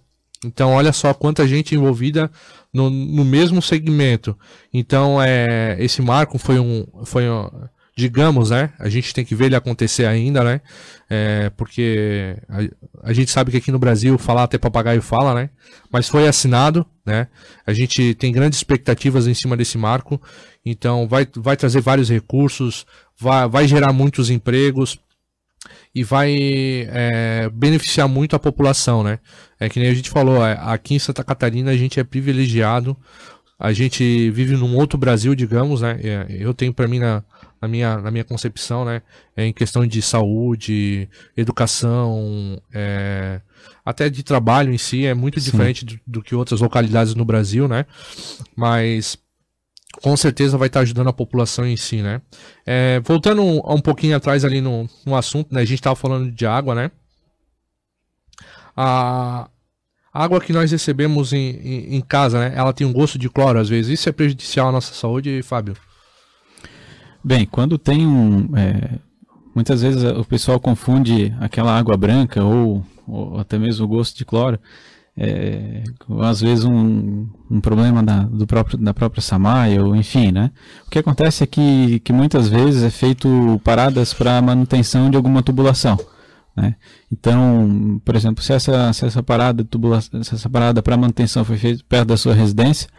Então 0.45 0.73
olha 0.73 0.93
só 0.93 1.11
quanta 1.11 1.47
gente 1.47 1.73
envolvida 1.73 2.29
no, 2.71 2.87
no 2.89 3.25
mesmo 3.25 3.59
segmento. 3.59 4.37
Então, 4.71 5.19
é, 5.19 5.75
esse 5.79 6.03
marco 6.03 6.37
foi 6.37 6.59
um, 6.59 6.85
foi 7.03 7.27
um, 7.27 7.49
digamos, 7.97 8.51
né? 8.51 8.71
A 8.77 8.87
gente 8.89 9.11
tem 9.11 9.25
que 9.25 9.33
ver 9.33 9.45
ele 9.45 9.55
acontecer 9.55 10.05
ainda, 10.05 10.43
né? 10.43 10.61
É, 11.09 11.49
porque 11.57 12.37
a, 12.47 13.09
a, 13.09 13.11
gente 13.13 13.31
sabe 13.31 13.49
que 13.49 13.57
aqui 13.57 13.71
no 13.71 13.79
Brasil 13.79 14.19
falar 14.19 14.43
até 14.43 14.59
papagaio 14.59 15.01
fala, 15.01 15.33
né? 15.33 15.49
Mas 15.91 16.07
foi 16.07 16.27
assinado, 16.27 16.85
né? 17.03 17.27
A 17.65 17.73
gente 17.73 18.13
tem 18.13 18.31
grandes 18.31 18.59
expectativas 18.59 19.25
em 19.25 19.33
cima 19.33 19.57
desse 19.57 19.79
marco. 19.79 20.21
Então, 20.63 21.07
vai, 21.07 21.27
vai 21.35 21.57
trazer 21.57 21.81
vários 21.81 22.07
recursos, 22.07 22.85
vai, 23.19 23.49
vai 23.49 23.67
gerar 23.67 23.91
muitos 23.91 24.29
empregos 24.29 24.99
e 25.93 26.03
vai 26.03 26.34
é, 26.89 27.49
beneficiar 27.53 28.07
muito 28.07 28.36
a 28.36 28.39
população, 28.39 29.03
né? 29.03 29.20
É 29.59 29.67
que 29.67 29.80
nem 29.80 29.89
a 29.89 29.93
gente 29.93 30.09
falou, 30.09 30.45
é, 30.45 30.57
aqui 30.61 30.95
em 30.95 30.99
Santa 30.99 31.24
Catarina 31.24 31.72
a 31.72 31.78
gente 31.78 31.99
é 31.99 32.03
privilegiado, 32.03 32.95
a 33.59 33.74
gente 33.74 34.32
vive 34.32 34.55
num 34.55 34.76
outro 34.78 34.97
Brasil, 34.97 35.36
digamos, 35.36 35.82
né? 35.82 35.99
É, 36.01 36.28
eu 36.30 36.53
tenho 36.53 36.74
para 36.74 36.88
mim 36.88 36.99
na, 36.99 37.24
na, 37.61 37.67
minha, 37.67 37.97
na 37.97 38.09
minha 38.09 38.24
concepção, 38.24 38.86
né? 38.86 39.01
É 39.36 39.45
em 39.45 39.53
questão 39.53 39.86
de 39.86 40.01
saúde, 40.01 41.09
educação, 41.36 42.61
é, 42.74 43.41
até 43.84 44.09
de 44.09 44.24
trabalho 44.24 44.74
em 44.74 44.78
si, 44.78 45.05
é 45.05 45.13
muito 45.13 45.39
Sim. 45.39 45.51
diferente 45.51 45.86
do, 45.86 45.99
do 46.07 46.22
que 46.22 46.36
outras 46.36 46.61
localidades 46.61 47.15
no 47.15 47.26
Brasil, 47.26 47.67
né? 47.67 47.86
Mas 48.55 49.17
com 50.01 50.15
certeza 50.15 50.57
vai 50.57 50.67
estar 50.67 50.81
ajudando 50.81 51.09
a 51.09 51.13
população 51.13 51.65
em 51.65 51.75
si, 51.75 52.01
né? 52.01 52.21
É, 52.65 53.01
voltando 53.01 53.41
um, 53.41 53.57
um 53.57 53.81
pouquinho 53.81 54.15
atrás 54.15 54.45
ali 54.45 54.61
no, 54.61 54.89
no 55.05 55.15
assunto, 55.15 55.53
né? 55.53 55.61
A 55.61 55.65
gente 55.65 55.79
estava 55.79 55.95
falando 55.95 56.31
de 56.31 56.45
água, 56.45 56.73
né? 56.73 56.91
A 58.75 59.49
água 60.13 60.39
que 60.39 60.53
nós 60.53 60.71
recebemos 60.71 61.33
em, 61.33 61.49
em, 61.49 61.95
em, 61.95 62.01
casa, 62.01 62.39
né? 62.39 62.53
Ela 62.55 62.71
tem 62.71 62.87
um 62.87 62.93
gosto 62.93 63.17
de 63.19 63.29
cloro 63.29 63.59
às 63.59 63.67
vezes. 63.67 63.99
Isso 63.99 64.07
é 64.07 64.11
prejudicial 64.11 64.69
à 64.69 64.71
nossa 64.71 64.93
saúde, 64.93 65.41
Fábio? 65.43 65.75
Bem, 67.23 67.45
quando 67.45 67.77
tem 67.77 68.07
um... 68.07 68.55
É, 68.55 68.99
muitas 69.53 69.81
vezes 69.81 70.01
o 70.03 70.23
pessoal 70.23 70.59
confunde 70.59 71.35
aquela 71.41 71.77
água 71.77 71.97
branca 71.97 72.41
ou, 72.41 72.85
ou 73.05 73.37
até 73.37 73.59
mesmo 73.59 73.85
o 73.85 73.89
gosto 73.89 74.17
de 74.17 74.23
cloro 74.23 74.57
é, 75.18 75.84
às 76.22 76.41
vezes 76.41 76.64
um, 76.64 77.28
um 77.49 77.60
problema 77.60 78.01
da, 78.01 78.24
do 78.24 78.47
próprio, 78.47 78.78
da 78.78 78.93
própria 78.93 79.22
Samai, 79.22 79.78
ou 79.80 79.95
enfim, 79.95 80.32
né? 80.32 80.51
O 80.88 80.89
que 80.89 80.99
acontece 80.99 81.43
é 81.43 81.47
que, 81.47 81.99
que 81.99 82.14
muitas 82.14 82.47
vezes 82.47 82.84
é 82.84 82.89
feito 82.89 83.60
paradas 83.64 84.14
para 84.14 84.41
manutenção 84.41 85.10
de 85.10 85.18
alguma 85.18 85.43
tubulação. 85.43 85.97
Né? 86.55 86.76
Então, 87.12 88.01
por 88.03 88.16
exemplo, 88.16 88.43
se 88.43 88.53
essa, 88.53 88.91
se 88.93 89.05
essa 89.05 89.24
parada 89.24 89.64
tubulação, 89.64 90.22
se 90.24 90.36
essa 90.36 90.49
parada 90.49 90.82
para 90.82 90.97
manutenção 90.97 91.45
foi 91.45 91.57
feita 91.57 91.84
perto 91.88 92.07
da 92.10 92.18
sua 92.18 92.34
residência, 92.34 92.89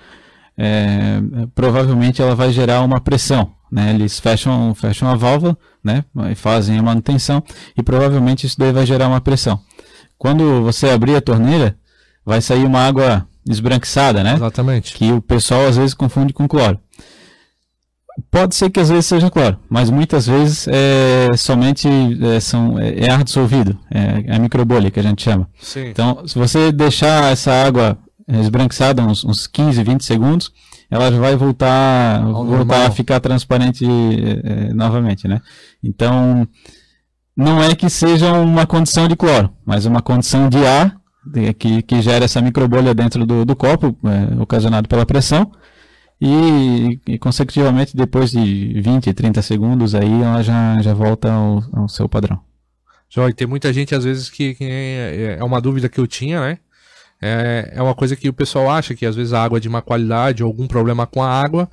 é, 0.57 1.21
provavelmente 1.55 2.21
ela 2.21 2.35
vai 2.35 2.53
gerar 2.53 2.83
uma 2.83 3.01
pressão. 3.01 3.53
Né? 3.71 3.95
Eles 3.95 4.19
fecham, 4.19 4.75
fecham 4.75 5.09
a 5.09 5.15
válvula, 5.15 5.57
né? 5.83 6.05
e 6.31 6.35
fazem 6.35 6.79
a 6.79 6.83
manutenção, 6.83 7.43
e 7.77 7.83
provavelmente 7.83 8.47
isso 8.47 8.59
daí 8.59 8.73
vai 8.73 8.85
gerar 8.85 9.09
uma 9.09 9.21
pressão. 9.21 9.61
Quando 10.19 10.63
você 10.63 10.91
abrir 10.91 11.17
a 11.17 11.21
torneira, 11.21 11.77
vai 12.25 12.41
sair 12.41 12.65
uma 12.65 12.81
água 12.81 13.27
esbranquiçada, 13.49 14.23
né? 14.23 14.35
Exatamente. 14.35 14.95
Que 14.95 15.13
o 15.13 15.21
pessoal 15.21 15.67
às 15.67 15.77
vezes 15.77 15.95
confunde 15.95 16.33
com 16.33 16.47
cloro. 16.49 16.79
Pode 18.31 18.55
ser 18.55 18.71
que 18.71 18.81
às 18.81 18.89
vezes 18.89 19.07
seja 19.07 19.31
cloro, 19.31 19.59
mas 19.69 19.89
muitas 19.89 20.27
vezes 20.27 20.69
é 20.69 21.29
somente 21.37 21.89
é, 21.89 22.41
são, 22.41 22.79
é, 22.79 23.07
é 23.07 23.11
ar 23.11 23.25
dissolvido, 23.25 23.79
é, 23.91 24.25
é, 24.27 24.37
a 24.37 24.39
microbolha 24.39 24.91
que 24.91 25.01
a 25.01 25.03
gente 25.03 25.23
chama. 25.23 25.49
Sim. 25.59 25.89
Então, 25.89 26.27
se 26.27 26.39
você 26.39 26.71
deixar 26.71 27.33
essa 27.33 27.51
água 27.51 27.97
esbranquiçada 28.29 29.03
uns, 29.03 29.25
uns 29.25 29.47
15, 29.47 29.83
20 29.83 30.05
segundos, 30.05 30.53
ela 30.91 31.11
já 31.11 31.19
vai 31.19 31.37
voltar, 31.37 32.23
voltar 32.25 32.87
a 32.87 32.91
ficar 32.91 33.21
transparente 33.21 33.87
é, 33.87 34.69
é, 34.69 34.75
novamente, 34.75 35.27
né? 35.27 35.41
Então, 35.83 36.47
não 37.37 37.63
é 37.63 37.75
que 37.75 37.89
seja 37.89 38.33
uma 38.33 38.67
condição 38.67 39.09
de 39.09 39.17
cloro, 39.17 39.51
mas 39.65 39.87
uma 39.87 40.03
condição 40.03 40.49
de 40.49 40.59
ar 40.67 41.00
que, 41.59 41.83
que 41.83 42.03
gera 42.03 42.25
essa 42.25 42.41
microbolha 42.41 42.95
dentro 42.95 43.25
do, 43.27 43.45
do 43.45 43.57
copo, 43.57 43.97
é, 44.05 44.43
ocasionado 44.43 44.89
pela 44.89 45.07
pressão, 45.07 45.51
e, 46.21 47.01
e, 47.07 47.19
consecutivamente 47.19 47.97
depois 47.97 48.31
de 48.31 48.81
20, 48.81 49.13
30 49.15 49.41
segundos 49.41 49.95
aí 49.95 50.23
ela 50.23 50.43
já, 50.43 50.81
já 50.83 50.93
volta 50.93 51.33
ao, 51.33 51.63
ao 51.73 51.89
seu 51.89 52.09
padrão. 52.09 52.39
Joy, 53.09 53.33
tem 53.33 53.47
muita 53.47 53.73
gente 53.73 53.95
às 53.95 54.05
vezes 54.05 54.29
que, 54.29 54.55
que 54.55 54.65
é, 54.65 55.37
é 55.41 55.45
uma 55.45 55.61
dúvida 55.61 55.89
que 55.89 55.99
eu 55.99 56.07
tinha, 56.07 56.41
né? 56.41 56.59
É, 57.23 57.73
é 57.75 57.83
uma 57.83 57.95
coisa 57.95 58.17
que 58.17 58.29
o 58.29 58.33
pessoal 58.33 58.71
acha 58.71 58.95
que 58.95 59.05
às 59.05 59.15
vezes 59.15 59.33
a 59.33 59.43
água 59.43 59.59
é 59.59 59.61
de 59.61 59.69
má 59.69 59.83
qualidade 59.83 60.43
ou 60.43 60.47
algum 60.47 60.67
problema 60.67 61.07
com 61.07 61.23
a 61.23 61.29
água, 61.29 61.69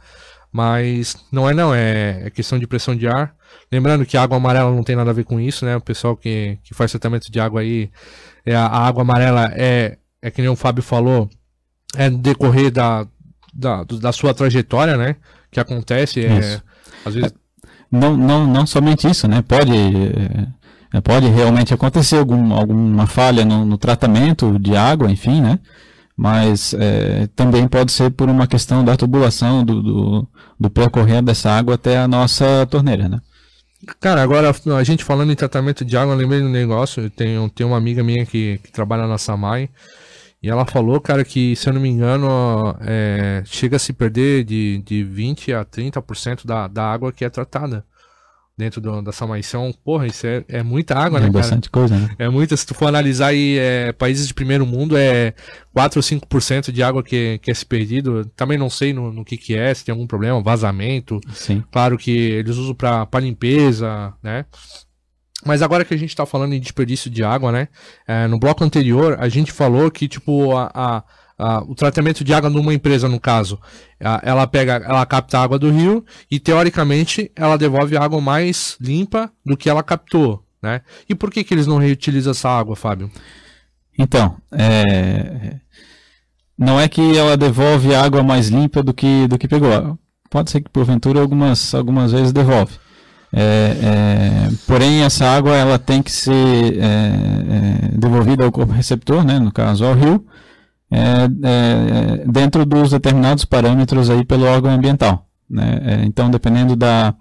mas 0.51 1.15
não 1.31 1.49
é 1.49 1.53
não, 1.53 1.73
é, 1.73 2.23
é 2.25 2.29
questão 2.29 2.57
de 2.57 2.67
pressão 2.67 2.95
de 2.95 3.07
ar. 3.07 3.35
Lembrando 3.71 4.05
que 4.05 4.17
a 4.17 4.23
água 4.23 4.37
amarela 4.37 4.71
não 4.71 4.83
tem 4.83 4.95
nada 4.95 5.09
a 5.09 5.13
ver 5.13 5.23
com 5.23 5.39
isso, 5.39 5.65
né? 5.65 5.75
O 5.75 5.81
pessoal 5.81 6.15
que, 6.15 6.57
que 6.63 6.73
faz 6.73 6.91
tratamento 6.91 7.31
de 7.31 7.39
água 7.39 7.61
aí 7.61 7.89
é, 8.47 8.55
a 8.55 8.65
água 8.65 9.01
amarela 9.01 9.51
é, 9.53 9.97
é 10.21 10.31
que 10.31 10.41
nem 10.41 10.49
o 10.49 10.55
Fábio 10.55 10.81
falou, 10.81 11.29
é 11.97 12.09
no 12.09 12.17
decorrer 12.17 12.71
da, 12.71 13.05
da, 13.53 13.83
da 13.83 14.11
sua 14.13 14.33
trajetória, 14.33 14.95
né? 14.95 15.17
Que 15.51 15.59
acontece. 15.59 16.25
É, 16.25 16.61
às 17.05 17.13
vezes... 17.13 17.33
não, 17.91 18.15
não, 18.15 18.47
não 18.47 18.65
somente 18.65 19.05
isso, 19.05 19.27
né? 19.27 19.41
Pode, 19.41 19.73
é, 20.93 21.01
pode 21.01 21.27
realmente 21.27 21.73
acontecer 21.73 22.19
algum, 22.19 22.53
alguma 22.53 23.05
falha 23.05 23.43
no, 23.43 23.65
no 23.65 23.77
tratamento 23.77 24.57
de 24.57 24.77
água, 24.77 25.11
enfim, 25.11 25.41
né? 25.41 25.59
Mas 26.15 26.73
é, 26.73 27.27
também 27.35 27.67
pode 27.67 27.91
ser 27.91 28.11
por 28.11 28.29
uma 28.29 28.47
questão 28.47 28.83
da 28.83 28.95
tubulação, 28.95 29.63
do, 29.65 29.83
do, 29.83 30.27
do 30.59 30.69
percorrer 30.69 31.21
dessa 31.21 31.51
água 31.51 31.75
até 31.75 31.97
a 31.97 32.07
nossa 32.07 32.65
torneira, 32.69 33.07
né? 33.07 33.21
Cara, 33.99 34.21
agora 34.21 34.51
a 34.77 34.83
gente 34.83 35.03
falando 35.03 35.31
em 35.31 35.35
tratamento 35.35 35.85
de 35.85 35.95
água, 35.95 36.13
eu 36.13 36.17
lembrei 36.17 36.41
um 36.41 36.49
negócio. 36.49 37.03
Eu 37.03 37.09
tenho, 37.09 37.49
tenho 37.49 37.69
uma 37.69 37.77
amiga 37.77 38.03
minha 38.03 38.25
que, 38.25 38.57
que 38.63 38.71
trabalha 38.71 39.07
na 39.07 39.17
Samai. 39.17 39.69
E 40.41 40.49
ela 40.49 40.65
falou, 40.65 40.99
cara, 40.99 41.23
que 41.23 41.55
se 41.55 41.69
eu 41.69 41.73
não 41.73 41.81
me 41.81 41.89
engano, 41.89 42.75
é, 42.81 43.43
chega 43.45 43.75
a 43.75 43.79
se 43.79 43.93
perder 43.93 44.43
de, 44.43 44.81
de 44.85 45.03
20 45.03 45.53
a 45.53 45.65
30% 45.65 46.45
da, 46.45 46.67
da 46.67 46.83
água 46.85 47.11
que 47.11 47.25
é 47.25 47.29
tratada. 47.29 47.85
Dentro 48.57 48.81
do, 48.81 49.01
da 49.01 49.11
Samaição. 49.11 49.71
Porra, 49.83 50.07
isso 50.07 50.25
é, 50.25 50.43
é 50.47 50.63
muita 50.63 50.95
água, 50.95 51.19
é 51.19 51.23
né, 51.23 51.29
bastante 51.29 51.69
cara? 51.69 51.87
coisa, 51.87 52.07
né? 52.07 52.15
É 52.17 52.27
muita. 52.27 52.57
Se 52.57 52.65
tu 52.65 52.73
for 52.73 52.87
analisar 52.87 53.27
aí, 53.27 53.57
é, 53.59 53.91
países 53.93 54.27
de 54.27 54.33
primeiro 54.33 54.65
mundo, 54.65 54.97
é 54.97 55.33
4 55.73 55.99
ou 55.99 56.03
5% 56.03 56.71
de 56.71 56.81
água 56.81 57.03
que, 57.03 57.37
que 57.39 57.51
é 57.51 57.53
se 57.53 57.65
perdido. 57.65 58.25
Também 58.35 58.57
não 58.57 58.69
sei 58.69 58.93
no, 58.93 59.13
no 59.13 59.23
que 59.23 59.37
que 59.37 59.55
é, 59.55 59.73
se 59.73 59.85
tem 59.85 59.93
algum 59.93 60.07
problema, 60.07 60.41
vazamento. 60.41 61.19
Sim. 61.31 61.63
Claro 61.71 61.97
que 61.97 62.11
eles 62.11 62.57
usam 62.57 62.73
para 62.73 63.19
limpeza, 63.19 64.13
né? 64.23 64.45
Mas 65.45 65.61
agora 65.61 65.85
que 65.85 65.93
a 65.93 65.97
gente 65.97 66.09
está 66.09 66.25
falando 66.25 66.53
em 66.53 66.59
desperdício 66.59 67.11
de 67.11 67.23
água, 67.23 67.51
né? 67.51 67.67
É, 68.07 68.27
no 68.27 68.39
bloco 68.39 68.63
anterior, 68.63 69.17
a 69.19 69.29
gente 69.29 69.51
falou 69.51 69.91
que, 69.91 70.07
tipo, 70.07 70.55
a, 70.57 70.71
a, 70.73 71.03
a, 71.37 71.61
o 71.63 71.75
tratamento 71.75 72.23
de 72.23 72.33
água 72.33 72.49
numa 72.49 72.73
empresa, 72.73 73.07
no 73.07 73.19
caso, 73.19 73.59
ela 74.23 74.47
pega, 74.47 74.81
ela 74.85 75.05
capta 75.05 75.37
a 75.37 75.43
água 75.43 75.59
do 75.59 75.69
rio 75.69 76.03
e, 76.29 76.39
teoricamente, 76.39 77.31
ela 77.35 77.57
devolve 77.57 77.95
água 77.95 78.19
mais 78.19 78.77
limpa 78.81 79.31
do 79.45 79.55
que 79.55 79.69
ela 79.69 79.83
captou, 79.83 80.43
né? 80.61 80.81
E 81.07 81.13
por 81.13 81.31
que, 81.31 81.43
que 81.43 81.53
eles 81.53 81.67
não 81.67 81.77
reutilizam 81.77 82.31
essa 82.31 82.49
água, 82.49 82.75
Fábio? 82.75 83.11
Então, 83.97 84.37
é... 84.51 85.57
não 86.57 86.79
é 86.79 86.87
que 86.87 87.17
ela 87.17 87.37
devolve 87.37 87.93
água 87.93 88.23
mais 88.23 88.49
limpa 88.49 88.81
do 88.81 88.93
que, 88.93 89.27
do 89.27 89.37
que 89.37 89.47
pegou. 89.47 89.97
Pode 90.29 90.51
ser 90.51 90.61
que, 90.61 90.69
porventura, 90.69 91.21
algumas, 91.21 91.73
algumas 91.73 92.11
vezes 92.11 92.33
devolve. 92.33 92.73
É, 93.31 93.39
é, 93.41 94.49
porém, 94.65 95.03
essa 95.03 95.25
água 95.25 95.55
ela 95.55 95.77
tem 95.77 96.01
que 96.01 96.11
ser 96.11 96.33
é, 96.33 97.91
é 97.91 97.97
devolvida 97.97 98.45
ao 98.45 98.51
corpo 98.51 98.71
receptor, 98.71 99.23
né, 99.23 99.37
no 99.37 99.51
caso 99.51 99.85
ao 99.85 99.93
rio, 99.93 100.25
é, 100.91 101.27
é, 101.43 102.25
dentro 102.31 102.65
dos 102.65 102.91
determinados 102.91 103.45
parâmetros 103.45 104.09
aí 104.09 104.25
pelo 104.25 104.45
órgão 104.45 104.71
ambiental. 104.71 105.25
Né? 105.49 106.03
então, 106.05 106.29
dependendo 106.29 106.75
da, 106.75 107.15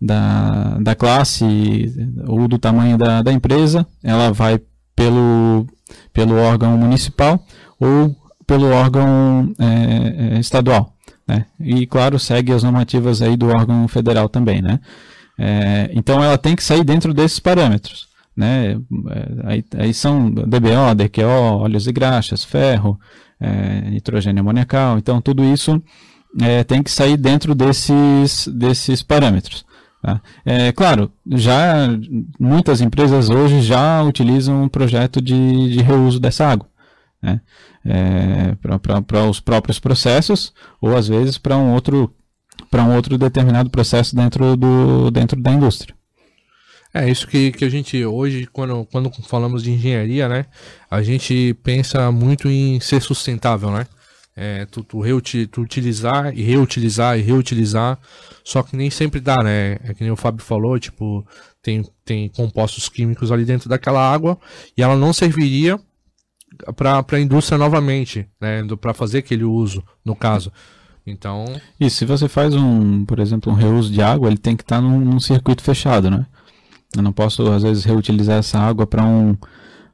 da, 0.00 0.76
da 0.80 0.94
classe 0.94 1.90
ou 2.26 2.46
do 2.46 2.58
tamanho 2.58 2.98
da, 2.98 3.22
da 3.22 3.32
empresa, 3.32 3.86
ela 4.02 4.30
vai 4.32 4.60
pelo, 4.94 5.66
pelo 6.12 6.36
órgão 6.36 6.76
municipal 6.76 7.42
ou 7.80 8.14
pelo 8.46 8.70
órgão 8.70 9.54
estadual. 10.38 10.92
Né? 11.26 11.46
E, 11.58 11.86
claro, 11.86 12.18
segue 12.18 12.52
as 12.52 12.62
normativas 12.62 13.22
aí 13.22 13.34
do 13.34 13.48
órgão 13.48 13.88
federal 13.88 14.28
também, 14.28 14.60
né? 14.60 14.78
É, 15.38 15.90
então 15.94 16.22
ela 16.22 16.38
tem 16.38 16.54
que 16.54 16.62
sair 16.62 16.84
dentro 16.84 17.12
desses 17.12 17.40
parâmetros. 17.40 18.06
Né? 18.36 18.72
É, 18.72 18.78
aí, 19.44 19.64
aí 19.76 19.94
são 19.94 20.30
DBO, 20.30 20.94
DQO, 20.96 21.60
óleos 21.60 21.86
e 21.86 21.92
graxas, 21.92 22.44
ferro, 22.44 22.98
é, 23.40 23.90
nitrogênio 23.90 24.40
amoniacal. 24.40 24.98
Então 24.98 25.20
tudo 25.20 25.44
isso 25.44 25.82
é, 26.40 26.64
tem 26.64 26.82
que 26.82 26.90
sair 26.90 27.16
dentro 27.16 27.54
desses, 27.54 28.48
desses 28.48 29.02
parâmetros. 29.02 29.64
Tá? 30.02 30.20
É, 30.44 30.72
claro, 30.72 31.10
já 31.26 31.88
muitas 32.38 32.80
empresas 32.80 33.30
hoje 33.30 33.62
já 33.62 34.02
utilizam 34.02 34.64
um 34.64 34.68
projeto 34.68 35.20
de, 35.20 35.70
de 35.70 35.80
reuso 35.82 36.18
dessa 36.18 36.46
água. 36.46 36.68
Né? 37.22 37.40
É, 37.86 38.54
para 39.06 39.28
os 39.28 39.40
próprios 39.40 39.78
processos 39.78 40.52
ou 40.80 40.96
às 40.96 41.06
vezes 41.06 41.38
para 41.38 41.56
um 41.56 41.72
outro 41.74 42.10
para 42.70 42.82
um 42.82 42.94
outro 42.94 43.16
determinado 43.18 43.70
processo 43.70 44.16
dentro, 44.16 44.56
do, 44.56 45.10
dentro 45.10 45.40
da 45.40 45.52
indústria. 45.52 45.94
É 46.94 47.10
isso 47.10 47.26
que, 47.26 47.50
que 47.50 47.64
a 47.64 47.68
gente 47.68 48.04
hoje, 48.06 48.46
quando, 48.52 48.86
quando 48.86 49.10
falamos 49.26 49.64
de 49.64 49.72
engenharia, 49.72 50.28
né, 50.28 50.46
a 50.88 51.02
gente 51.02 51.52
pensa 51.62 52.12
muito 52.12 52.48
em 52.48 52.78
ser 52.78 53.02
sustentável, 53.02 53.70
né? 53.72 53.86
É, 54.36 54.66
tu, 54.66 54.82
tu, 54.82 55.00
tu 55.50 55.60
utilizar 55.60 56.36
e 56.36 56.42
reutilizar 56.42 57.18
e 57.18 57.22
reutilizar, 57.22 57.98
só 58.44 58.62
que 58.62 58.76
nem 58.76 58.90
sempre 58.90 59.20
dá, 59.20 59.42
né? 59.42 59.78
É 59.84 59.94
que 59.94 60.02
nem 60.02 60.10
o 60.10 60.16
Fábio 60.16 60.44
falou, 60.44 60.78
tipo, 60.78 61.26
tem, 61.62 61.84
tem 62.04 62.28
compostos 62.28 62.88
químicos 62.88 63.30
ali 63.32 63.44
dentro 63.44 63.68
daquela 63.68 64.00
água 64.00 64.38
e 64.76 64.82
ela 64.82 64.96
não 64.96 65.12
serviria 65.12 65.78
para 66.76 67.04
a 67.10 67.20
indústria 67.20 67.58
novamente, 67.58 68.28
né? 68.40 68.62
Para 68.80 68.94
fazer 68.94 69.18
aquele 69.18 69.44
uso, 69.44 69.82
no 70.04 70.14
caso. 70.14 70.52
Então. 71.06 71.44
E 71.78 71.90
se 71.90 72.04
você 72.04 72.28
faz 72.28 72.54
um, 72.54 73.04
por 73.04 73.18
exemplo, 73.18 73.52
um 73.52 73.56
reuso 73.56 73.92
de 73.92 74.00
água, 74.00 74.28
ele 74.28 74.38
tem 74.38 74.56
que 74.56 74.62
estar 74.62 74.76
tá 74.76 74.82
num, 74.82 75.00
num, 75.00 75.20
circuito 75.20 75.62
fechado, 75.62 76.10
né? 76.10 76.26
Eu 76.96 77.02
não 77.02 77.12
posso, 77.12 77.50
às 77.50 77.62
vezes, 77.62 77.84
reutilizar 77.84 78.38
essa 78.38 78.58
água 78.58 78.86
para 78.86 79.04
um 79.04 79.36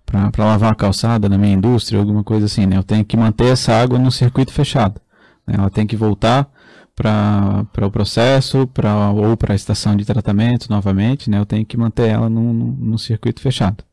para 0.05 0.44
lavar 0.44 0.72
a 0.72 0.74
calçada 0.74 1.28
na 1.28 1.38
minha 1.38 1.55
indústria, 1.55 2.01
alguma 2.01 2.24
coisa 2.24 2.46
assim, 2.46 2.66
né? 2.66 2.76
Eu 2.76 2.82
tenho 2.82 3.05
que 3.05 3.16
manter 3.16 3.46
essa 3.46 3.72
água 3.72 3.96
no 3.96 4.11
circuito 4.11 4.53
fechado. 4.53 5.01
Né? 5.46 5.55
Ela 5.57 5.70
tem 5.70 5.86
que 5.86 5.94
voltar 5.94 6.51
para 6.96 7.86
o 7.86 7.90
processo, 7.90 8.66
pra, 8.66 9.11
ou 9.11 9.36
para 9.36 9.55
a 9.55 9.57
estação 9.57 9.96
de 9.96 10.05
tratamento 10.05 10.68
novamente, 10.68 11.30
né? 11.30 11.38
Eu 11.38 11.46
tenho 11.46 11.64
que 11.64 11.76
manter 11.76 12.09
ela 12.09 12.28
no, 12.28 12.53
no, 12.53 12.98
circuito 12.98 13.40
fechado. 13.40 13.84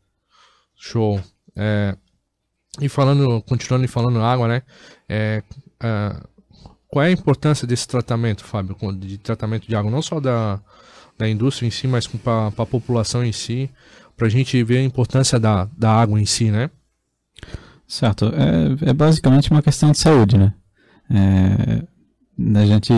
Show. 0.76 1.22
É, 1.56 1.96
e 2.82 2.90
falando, 2.90 3.42
continuando 3.44 3.88
falando 3.88 4.20
água, 4.20 4.48
né? 4.48 4.64
É, 5.08 5.44
é 5.82 6.16
qual 6.88 7.04
é 7.04 7.10
a 7.10 7.12
importância 7.12 7.68
desse 7.68 7.88
tratamento, 7.88 8.44
Fábio, 8.44 8.76
de 8.98 9.18
tratamento 9.18 9.68
de 9.68 9.76
água, 9.76 9.92
não 9.92 10.02
só 10.02 10.20
da, 10.20 10.60
da 11.18 11.28
indústria 11.28 11.68
em 11.68 11.72
si, 11.72 11.88
mas 11.88 12.08
para 12.08 12.48
a 12.48 12.66
população 12.66 13.24
em 13.24 13.32
si, 13.32 13.70
para 14.16 14.28
a 14.28 14.30
gente 14.30 14.62
ver 14.64 14.78
a 14.78 14.84
importância 14.84 15.40
da, 15.40 15.68
da 15.78 15.92
água 15.92 16.20
em 16.20 16.26
si, 16.26 16.52
né? 16.52 16.70
Certo. 17.88 18.26
É, 18.34 18.90
é 18.90 18.94
basicamente 18.94 19.50
uma 19.50 19.62
questão 19.62 19.92
de 19.92 19.98
saúde, 19.98 20.38
né? 20.38 20.54
É, 21.10 21.84
a 22.60 22.66
gente, 22.66 22.94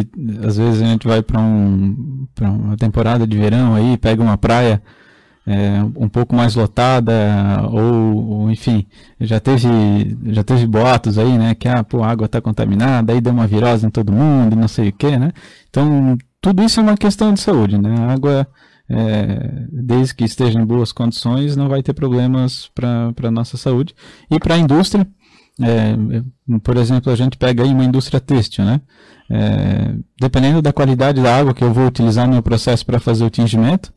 às 0.46 0.58
vezes 0.58 0.82
a 0.82 0.86
gente 0.86 1.08
vai 1.08 1.22
para 1.22 1.40
um, 1.40 2.28
uma 2.42 2.76
temporada 2.76 3.26
de 3.26 3.38
verão 3.38 3.76
aí, 3.76 3.98
pega 3.98 4.22
uma 4.22 4.38
praia 4.38 4.82
é, 5.46 5.82
um 5.96 6.10
pouco 6.10 6.36
mais 6.36 6.56
lotada, 6.56 7.14
ou, 7.72 8.26
ou, 8.28 8.52
enfim, 8.52 8.86
já 9.20 9.40
teve, 9.40 9.68
já 10.28 10.44
teve 10.44 10.68
boatos 10.68 11.18
aí, 11.18 11.38
né, 11.38 11.56
que 11.56 11.68
ah, 11.68 11.84
pô, 11.84 12.04
a 12.04 12.08
água 12.08 12.26
está 12.26 12.40
contaminada, 12.42 13.14
aí 13.14 13.22
deu 13.22 13.34
uma 13.34 13.48
virose 13.48 13.86
em 13.86 13.90
todo 13.90 14.12
mundo, 14.12 14.56
não 14.56 14.68
sei 14.68 14.90
o 14.90 14.94
que, 14.94 15.18
né? 15.18 15.32
Então, 15.70 16.18
tudo 16.42 16.64
isso 16.64 16.80
é 16.80 16.84
uma 16.84 16.98
questão 16.98 17.34
de 17.34 17.40
saúde, 17.40 17.78
né? 17.78 17.96
A 18.00 18.14
água, 18.14 18.48
é, 18.90 19.68
desde 19.72 20.16
que 20.16 20.24
esteja 20.24 20.60
em 20.60 20.66
boas 20.66 20.92
condições, 20.92 21.56
não 21.56 21.68
vai 21.68 21.84
ter 21.84 21.94
problemas 21.94 22.70
para 22.74 23.14
a 23.24 23.32
nossa 23.32 23.58
saúde. 23.58 23.94
E 24.32 24.40
para 24.40 24.56
a 24.56 24.58
indústria, 24.58 25.08
é, 25.62 25.96
por 26.64 26.78
exemplo, 26.78 27.12
a 27.12 27.16
gente 27.16 27.38
pega 27.38 27.64
aí 27.64 27.70
uma 27.70 27.84
indústria 27.84 28.20
têxtil, 28.20 28.64
né? 28.64 28.82
É, 29.30 29.94
dependendo 30.20 30.62
da 30.62 30.74
qualidade 30.74 31.22
da 31.22 31.38
água 31.38 31.54
que 31.54 31.64
eu 31.64 31.74
vou 31.74 31.86
utilizar 31.86 32.26
no 32.26 32.34
meu 32.34 32.42
processo 32.42 32.86
para 32.86 33.00
fazer 33.00 33.24
o 33.26 33.30
tingimento, 33.30 33.94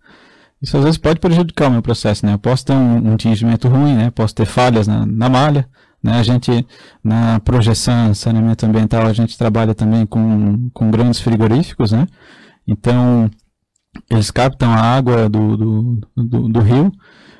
isso 0.60 0.76
às 0.76 0.84
vezes 0.84 0.98
pode 0.98 1.20
prejudicar 1.20 1.68
o 1.68 1.72
meu 1.72 1.82
processo, 1.82 2.26
né? 2.26 2.34
Eu 2.34 2.38
posso 2.38 2.64
ter 2.66 2.72
um, 2.72 3.12
um 3.12 3.16
tingimento 3.16 3.68
ruim, 3.68 3.94
né? 3.94 4.10
Posso 4.10 4.34
ter 4.34 4.46
falhas 4.46 4.86
na, 4.86 5.06
na 5.06 5.28
malha, 5.28 5.68
né? 6.02 6.18
A 6.18 6.22
gente, 6.22 6.66
na 7.02 7.38
projeção 7.40 8.14
saneamento 8.14 8.66
ambiental, 8.66 9.06
a 9.06 9.12
gente 9.12 9.38
trabalha 9.38 9.74
também 9.74 10.04
com, 10.04 10.68
com 10.72 10.90
grandes 10.90 11.20
frigoríficos, 11.20 11.92
né? 11.92 12.06
Então, 12.66 13.30
eles 14.10 14.30
captam 14.30 14.70
a 14.70 14.80
água 14.80 15.28
do, 15.28 15.56
do, 15.56 16.00
do, 16.16 16.48
do 16.48 16.60
rio. 16.60 16.92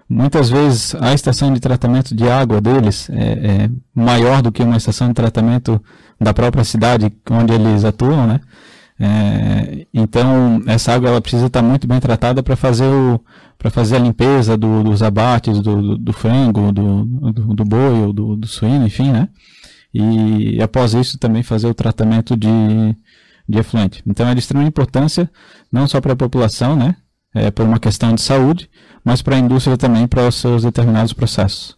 Muitas 0.08 0.50
vezes 0.50 0.94
a 0.96 1.14
estação 1.14 1.52
de 1.52 1.60
tratamento 1.60 2.14
de 2.14 2.28
água 2.28 2.60
deles 2.60 3.08
é, 3.10 3.64
é, 3.64 3.70
maior 3.94 4.42
do 4.42 4.52
que 4.52 4.62
uma 4.62 4.76
estação 4.76 5.08
de 5.08 5.14
tratamento 5.14 5.82
da 6.20 6.34
própria 6.34 6.64
cidade 6.64 7.10
onde 7.30 7.54
eles 7.54 7.84
atuam, 7.84 8.26
né? 8.26 8.40
É, 9.04 9.84
então 9.92 10.62
essa 10.64 10.92
água 10.92 11.08
ela 11.08 11.20
precisa 11.20 11.46
estar 11.46 11.60
muito 11.60 11.88
bem 11.88 11.98
tratada 11.98 12.40
para 12.40 12.54
fazer 12.54 12.86
o 12.86 13.20
para 13.58 13.68
fazer 13.68 13.96
a 13.96 13.98
limpeza 13.98 14.56
do, 14.56 14.84
dos 14.84 15.02
abates 15.02 15.60
do, 15.60 15.82
do, 15.82 15.98
do 15.98 16.12
frango, 16.12 16.70
do, 16.72 17.04
do, 17.04 17.54
do, 17.54 17.64
boi 17.64 18.06
ou 18.06 18.12
do, 18.12 18.36
do 18.36 18.46
suíno, 18.46 18.86
enfim, 18.86 19.10
né? 19.10 19.28
E 19.94 20.60
após 20.62 20.94
isso 20.94 21.18
também 21.18 21.42
fazer 21.42 21.68
o 21.68 21.74
tratamento 21.74 22.36
de, 22.36 22.48
de 23.48 23.58
efluente. 23.58 24.02
Então 24.06 24.28
é 24.28 24.34
de 24.34 24.40
extrema 24.40 24.64
importância 24.64 25.30
não 25.70 25.86
só 25.86 26.00
para 26.00 26.12
a 26.12 26.16
população, 26.16 26.76
né? 26.76 26.96
É, 27.34 27.50
por 27.50 27.64
uma 27.64 27.78
questão 27.78 28.14
de 28.14 28.20
saúde, 28.20 28.68
mas 29.04 29.22
para 29.22 29.36
a 29.36 29.38
indústria 29.38 29.76
também 29.76 30.06
para 30.06 30.28
os 30.28 30.36
seus 30.36 30.62
determinados 30.62 31.12
processos. 31.12 31.76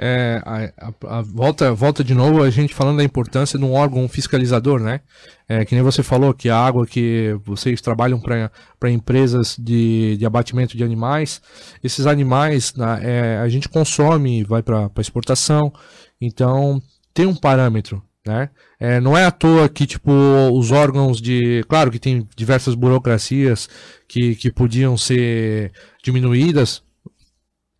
É, 0.00 0.40
a, 0.44 0.86
a, 0.86 1.18
a, 1.18 1.22
volta, 1.22 1.74
volta 1.74 2.04
de 2.04 2.14
novo 2.14 2.40
a 2.40 2.50
gente 2.50 2.72
falando 2.72 2.98
da 2.98 3.04
importância 3.04 3.58
de 3.58 3.64
um 3.64 3.72
órgão 3.72 4.08
fiscalizador, 4.08 4.78
né? 4.80 5.00
É, 5.48 5.64
que 5.64 5.74
nem 5.74 5.82
você 5.82 6.04
falou 6.04 6.32
que 6.32 6.48
a 6.48 6.56
água 6.56 6.86
que 6.86 7.36
vocês 7.44 7.80
trabalham 7.80 8.20
para 8.20 8.90
empresas 8.90 9.56
de, 9.58 10.16
de 10.16 10.24
abatimento 10.24 10.76
de 10.76 10.84
animais, 10.84 11.42
esses 11.82 12.06
animais 12.06 12.74
né, 12.74 13.00
é, 13.02 13.38
a 13.38 13.48
gente 13.48 13.68
consome, 13.68 14.44
vai 14.44 14.62
para 14.62 14.88
exportação, 14.98 15.72
então 16.20 16.80
tem 17.12 17.26
um 17.26 17.34
parâmetro, 17.34 18.00
né? 18.24 18.50
É, 18.78 19.00
não 19.00 19.16
é 19.18 19.24
à 19.24 19.32
toa 19.32 19.68
que 19.68 19.84
tipo 19.84 20.12
os 20.52 20.70
órgãos 20.70 21.20
de, 21.20 21.64
claro 21.68 21.90
que 21.90 21.98
tem 21.98 22.28
diversas 22.36 22.76
burocracias 22.76 23.68
que, 24.06 24.36
que 24.36 24.52
podiam 24.52 24.96
ser 24.96 25.72
diminuídas, 26.04 26.84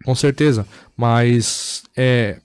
com 0.04 0.14
certeza. 0.14 0.66
Mas 0.96 1.82
é, 1.96 2.38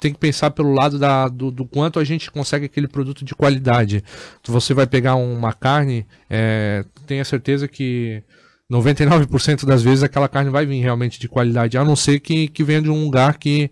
tem 0.00 0.12
que 0.12 0.18
pensar 0.18 0.50
pelo 0.50 0.72
lado 0.72 0.98
da, 0.98 1.28
do, 1.28 1.50
do, 1.50 1.66
quanto 1.66 1.98
a 1.98 2.04
gente 2.04 2.30
consegue 2.30 2.66
aquele 2.66 2.88
produto 2.88 3.24
de 3.24 3.34
qualidade. 3.34 4.02
Você 4.46 4.72
vai 4.72 4.86
pegar 4.86 5.16
uma 5.16 5.52
carne, 5.52 6.06
é, 6.30 6.84
tenha 7.06 7.24
certeza 7.24 7.66
que 7.66 8.22
99% 8.70 9.64
das 9.64 9.82
vezes 9.82 10.04
aquela 10.04 10.28
carne 10.28 10.50
vai 10.50 10.64
vir 10.64 10.80
realmente 10.80 11.18
de 11.18 11.28
qualidade, 11.28 11.76
a 11.76 11.84
não 11.84 11.96
ser 11.96 12.20
que, 12.20 12.48
que 12.48 12.62
venha 12.62 12.82
de 12.82 12.90
um 12.90 13.04
lugar 13.04 13.38
que, 13.38 13.70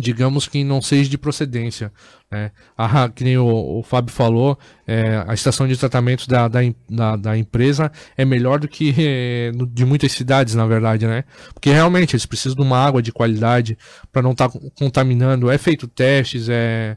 digamos 0.00 0.48
que 0.48 0.64
não 0.64 0.82
seja 0.82 1.08
de 1.08 1.18
procedência. 1.18 1.92
Né? 2.30 2.50
Ah, 2.76 3.08
que 3.08 3.22
nem 3.24 3.38
o, 3.38 3.78
o 3.78 3.82
Fábio 3.82 4.12
falou, 4.12 4.58
é, 4.86 5.24
a 5.26 5.34
estação 5.34 5.68
de 5.68 5.76
tratamento 5.76 6.28
da, 6.28 6.48
da, 6.48 6.60
da, 6.88 7.16
da, 7.16 7.38
empresa 7.38 7.90
é 8.16 8.24
melhor 8.24 8.58
do 8.58 8.68
que 8.68 8.94
é, 8.98 9.52
de 9.70 9.84
muitas 9.84 10.12
cidades, 10.12 10.54
na 10.54 10.66
verdade, 10.66 11.06
né? 11.06 11.24
Porque 11.52 11.70
realmente 11.70 12.14
eles 12.14 12.26
precisam 12.26 12.56
de 12.56 12.62
uma 12.62 12.78
água 12.78 13.00
de 13.00 13.12
qualidade 13.12 13.78
para 14.12 14.22
não 14.22 14.32
estar 14.32 14.48
tá 14.48 14.58
contaminando. 14.78 15.50
É 15.50 15.58
feito 15.58 15.86
testes, 15.86 16.48
é 16.48 16.96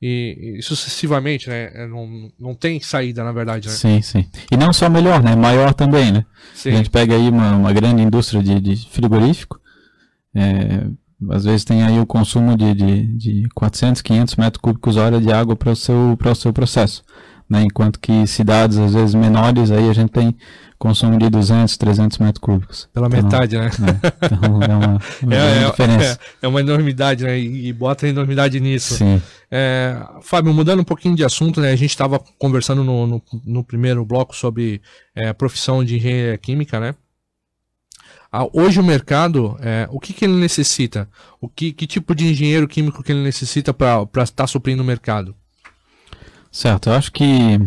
e, 0.00 0.58
e, 0.58 0.62
sucessivamente, 0.62 1.48
né? 1.48 1.70
É, 1.74 1.86
não, 1.86 2.30
não 2.38 2.54
tem 2.54 2.80
saída, 2.80 3.24
na 3.24 3.32
verdade. 3.32 3.68
Né? 3.68 3.74
Sim, 3.74 4.00
sim. 4.00 4.26
E 4.50 4.56
não 4.56 4.72
só 4.72 4.88
melhor, 4.88 5.22
né? 5.22 5.34
Maior 5.34 5.74
também, 5.74 6.12
né? 6.12 6.24
Sim. 6.54 6.70
A 6.70 6.76
gente 6.76 6.90
pega 6.90 7.16
aí 7.16 7.28
uma, 7.28 7.56
uma 7.56 7.72
grande 7.72 8.02
indústria 8.02 8.42
de, 8.42 8.60
de 8.60 8.88
frigorífico, 8.88 9.60
é, 10.34 10.86
às 11.30 11.44
vezes 11.44 11.64
tem 11.64 11.82
aí 11.82 11.98
o 11.98 12.06
consumo 12.06 12.56
de, 12.56 12.74
de, 12.74 13.06
de 13.16 13.48
400, 13.54 14.02
500 14.02 14.36
metros 14.36 14.60
cúbicos 14.60 14.96
hora 14.96 15.20
de 15.20 15.32
água 15.32 15.56
para 15.56 15.72
o 15.72 15.76
seu, 15.76 16.16
o 16.18 16.34
seu 16.34 16.52
processo. 16.52 17.02
Né? 17.48 17.62
Enquanto 17.62 17.98
que 17.98 18.26
cidades, 18.26 18.76
às 18.76 18.92
vezes 18.92 19.14
menores, 19.14 19.70
aí 19.70 19.88
a 19.88 19.92
gente 19.92 20.10
tem 20.10 20.36
consumo 20.78 21.18
de 21.18 21.28
200, 21.28 21.76
300 21.76 22.18
metros 22.18 22.40
cúbicos. 22.40 22.88
Pela 22.92 23.08
então, 23.08 23.22
metade, 23.22 23.58
né? 23.58 23.70
É, 23.72 24.26
então 24.26 24.62
é 24.62 24.76
uma, 24.76 24.98
uma 25.22 25.34
é, 25.34 25.62
é, 25.62 25.70
diferença. 25.70 26.20
É, 26.40 26.46
é, 26.46 26.48
uma 26.48 26.60
enormidade, 26.60 27.24
né? 27.24 27.38
E, 27.38 27.72
bota 27.72 28.06
enormidade 28.06 28.60
nisso. 28.60 28.94
Sim. 28.94 29.20
É, 29.50 29.98
Fábio, 30.22 30.52
mudando 30.52 30.80
um 30.80 30.84
pouquinho 30.84 31.16
de 31.16 31.24
assunto, 31.24 31.60
né? 31.60 31.72
A 31.72 31.76
gente 31.76 31.90
estava 31.90 32.20
conversando 32.38 32.84
no, 32.84 33.06
no, 33.06 33.22
no, 33.44 33.64
primeiro 33.64 34.04
bloco 34.04 34.36
sobre 34.36 34.80
é, 35.16 35.28
a 35.28 35.34
profissão 35.34 35.82
de 35.82 35.96
engenharia 35.96 36.38
química, 36.38 36.78
né? 36.78 36.94
Ah, 38.30 38.46
hoje 38.52 38.78
o 38.78 38.84
mercado, 38.84 39.56
é, 39.60 39.88
o 39.90 39.98
que, 39.98 40.12
que 40.12 40.24
ele 40.26 40.34
necessita? 40.34 41.08
O 41.40 41.48
que, 41.48 41.72
que 41.72 41.86
tipo 41.86 42.14
de 42.14 42.26
engenheiro 42.26 42.68
químico 42.68 43.02
que 43.02 43.10
ele 43.10 43.22
necessita 43.22 43.72
para 43.72 44.02
estar 44.02 44.26
tá 44.26 44.46
suprindo 44.46 44.82
o 44.82 44.86
mercado? 44.86 45.34
Certo, 46.52 46.90
eu 46.90 46.94
acho 46.94 47.10
que 47.10 47.58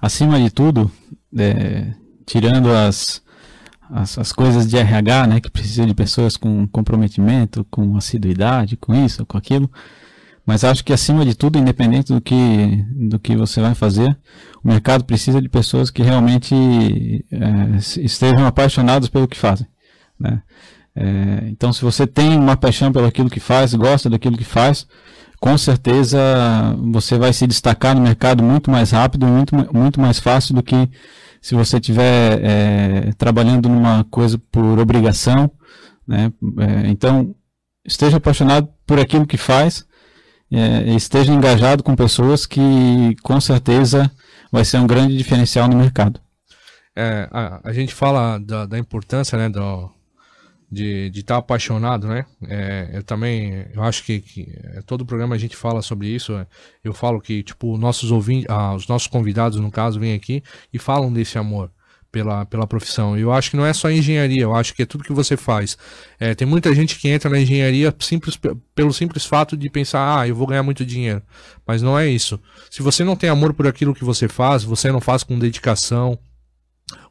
acima 0.00 0.40
de 0.40 0.50
tudo, 0.50 0.90
é, 1.36 1.92
tirando 2.26 2.72
as, 2.72 3.22
as, 3.88 4.18
as, 4.18 4.32
coisas 4.32 4.66
de 4.66 4.76
RH, 4.76 5.26
né, 5.28 5.40
que 5.40 5.50
precisa 5.50 5.86
de 5.86 5.94
pessoas 5.94 6.36
com 6.36 6.66
comprometimento, 6.66 7.64
com 7.70 7.96
assiduidade, 7.96 8.76
com 8.76 8.94
isso, 8.94 9.24
com 9.26 9.38
aquilo, 9.38 9.70
mas 10.48 10.64
acho 10.64 10.82
que 10.82 10.94
acima 10.94 11.26
de 11.26 11.34
tudo, 11.34 11.58
independente 11.58 12.10
do 12.10 12.22
que, 12.22 12.82
do 12.90 13.18
que 13.18 13.36
você 13.36 13.60
vai 13.60 13.74
fazer, 13.74 14.18
o 14.64 14.68
mercado 14.68 15.04
precisa 15.04 15.42
de 15.42 15.48
pessoas 15.48 15.90
que 15.90 16.02
realmente 16.02 16.54
é, 17.30 18.00
estejam 18.00 18.46
apaixonadas 18.46 19.10
pelo 19.10 19.28
que 19.28 19.36
fazem. 19.36 19.66
Né? 20.18 20.42
É, 20.96 21.48
então, 21.48 21.70
se 21.70 21.82
você 21.82 22.06
tem 22.06 22.34
uma 22.34 22.56
paixão 22.56 22.90
pelo 22.90 23.04
aquilo 23.04 23.28
que 23.28 23.40
faz, 23.40 23.74
gosta 23.74 24.08
daquilo 24.08 24.38
que 24.38 24.44
faz, 24.44 24.86
com 25.38 25.58
certeza 25.58 26.18
você 26.90 27.18
vai 27.18 27.34
se 27.34 27.46
destacar 27.46 27.94
no 27.94 28.00
mercado 28.00 28.42
muito 28.42 28.70
mais 28.70 28.90
rápido, 28.92 29.26
muito, 29.26 29.54
muito 29.70 30.00
mais 30.00 30.18
fácil 30.18 30.54
do 30.54 30.62
que 30.62 30.88
se 31.42 31.54
você 31.54 31.76
estiver 31.76 32.40
é, 32.42 33.12
trabalhando 33.18 33.68
numa 33.68 34.02
coisa 34.04 34.38
por 34.50 34.78
obrigação. 34.78 35.50
Né? 36.06 36.32
É, 36.58 36.88
então, 36.88 37.34
esteja 37.84 38.16
apaixonado 38.16 38.66
por 38.86 38.98
aquilo 38.98 39.26
que 39.26 39.36
faz 39.36 39.86
é, 40.50 40.94
esteja 40.94 41.32
engajado 41.32 41.82
com 41.82 41.94
pessoas 41.94 42.46
que 42.46 43.14
com 43.22 43.40
certeza 43.40 44.10
vai 44.50 44.64
ser 44.64 44.78
um 44.78 44.86
grande 44.86 45.16
diferencial 45.16 45.68
no 45.68 45.76
mercado. 45.76 46.20
É, 46.96 47.28
a, 47.30 47.60
a, 47.68 47.72
gente 47.72 47.94
fala 47.94 48.38
da, 48.38 48.66
da 48.66 48.78
importância 48.78 49.38
né, 49.38 49.48
do, 49.48 49.90
de 50.70 51.10
estar 51.14 51.34
tá 51.34 51.38
apaixonado, 51.38 52.08
né? 52.08 52.26
É, 52.48 52.90
eu 52.92 53.02
também, 53.04 53.66
eu 53.72 53.82
acho 53.82 54.04
que, 54.04 54.20
que, 54.20 54.52
é, 54.64 54.82
todo 54.82 55.06
programa 55.06 55.34
a 55.34 55.38
gente 55.38 55.56
fala 55.56 55.80
sobre 55.80 56.08
isso. 56.08 56.32
É, 56.32 56.46
eu 56.82 56.92
falo 56.92 57.20
que, 57.20 57.42
tipo, 57.42 57.78
nossos 57.78 58.10
ouvintes, 58.10 58.46
ah, 58.50 58.74
os 58.74 58.88
nossos 58.88 59.06
convidados, 59.06 59.60
no 59.60 59.70
caso, 59.70 60.00
vêm 60.00 60.14
aqui 60.14 60.42
e 60.72 60.78
falam 60.78 61.12
desse 61.12 61.38
amor 61.38 61.70
pela, 62.10 62.44
pela 62.46 62.66
profissão. 62.66 63.16
Eu 63.16 63.32
acho 63.32 63.50
que 63.50 63.56
não 63.56 63.66
é 63.66 63.72
só 63.72 63.90
engenharia, 63.90 64.42
eu 64.42 64.54
acho 64.54 64.74
que 64.74 64.82
é 64.82 64.86
tudo 64.86 65.04
que 65.04 65.12
você 65.12 65.36
faz. 65.36 65.76
É, 66.18 66.34
tem 66.34 66.46
muita 66.46 66.74
gente 66.74 66.98
que 66.98 67.08
entra 67.08 67.30
na 67.30 67.38
engenharia 67.38 67.94
simples, 68.00 68.38
pelo 68.74 68.92
simples 68.92 69.24
fato 69.24 69.56
de 69.56 69.68
pensar, 69.70 70.20
ah, 70.20 70.28
eu 70.28 70.34
vou 70.34 70.46
ganhar 70.46 70.62
muito 70.62 70.84
dinheiro. 70.84 71.22
Mas 71.66 71.82
não 71.82 71.98
é 71.98 72.08
isso. 72.08 72.40
Se 72.70 72.82
você 72.82 73.04
não 73.04 73.16
tem 73.16 73.30
amor 73.30 73.52
por 73.54 73.66
aquilo 73.66 73.94
que 73.94 74.04
você 74.04 74.28
faz, 74.28 74.64
você 74.64 74.90
não 74.90 75.00
faz 75.00 75.22
com 75.22 75.38
dedicação, 75.38 76.18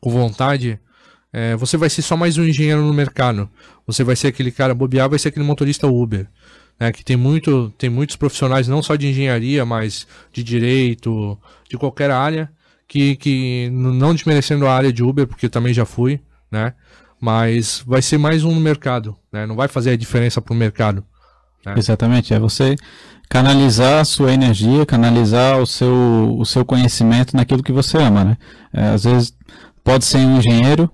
com 0.01 0.09
vontade, 0.09 0.79
é, 1.31 1.55
você 1.55 1.77
vai 1.77 1.89
ser 1.89 2.01
só 2.01 2.17
mais 2.17 2.37
um 2.37 2.43
engenheiro 2.43 2.81
no 2.81 2.93
mercado. 2.93 3.49
Você 3.85 4.03
vai 4.03 4.15
ser 4.15 4.27
aquele 4.27 4.51
cara 4.51 4.73
bobear, 4.73 5.09
vai 5.09 5.19
ser 5.19 5.29
aquele 5.29 5.45
motorista 5.45 5.87
Uber. 5.87 6.27
Né, 6.79 6.91
que 6.91 7.03
tem, 7.03 7.17
muito, 7.17 7.73
tem 7.75 7.89
muitos 7.89 8.15
profissionais, 8.15 8.67
não 8.67 8.83
só 8.83 8.95
de 8.95 9.07
engenharia, 9.07 9.65
mas 9.65 10.05
de 10.31 10.43
direito, 10.43 11.35
de 11.67 11.75
qualquer 11.75 12.11
área, 12.11 12.51
que, 12.87 13.15
que 13.17 13.69
não 13.71 14.13
desmerecendo 14.13 14.65
a 14.65 14.73
área 14.73 14.93
de 14.93 15.03
Uber, 15.03 15.27
porque 15.27 15.49
também 15.49 15.73
já 15.73 15.85
fui, 15.85 16.21
né? 16.51 16.73
Mas 17.19 17.83
vai 17.85 18.01
ser 18.01 18.17
mais 18.17 18.43
um 18.43 18.53
no 18.53 18.61
mercado, 18.61 19.17
né? 19.31 19.45
Não 19.45 19.55
vai 19.55 19.67
fazer 19.67 19.91
a 19.91 19.97
diferença 19.97 20.41
para 20.41 20.53
o 20.53 20.57
mercado. 20.57 21.03
Né? 21.65 21.73
Exatamente, 21.77 22.33
é 22.33 22.39
você 22.39 22.75
canalizar 23.29 23.99
a 23.99 24.05
sua 24.05 24.31
energia, 24.31 24.85
canalizar 24.85 25.59
o 25.59 25.65
seu, 25.65 26.35
o 26.39 26.45
seu 26.45 26.63
conhecimento 26.63 27.35
naquilo 27.35 27.63
que 27.63 27.73
você 27.73 27.97
ama, 27.97 28.23
né? 28.23 28.37
É, 28.71 28.89
às 28.89 29.03
vezes 29.03 29.35
pode 29.83 30.05
ser 30.05 30.19
um 30.19 30.37
engenheiro, 30.37 30.89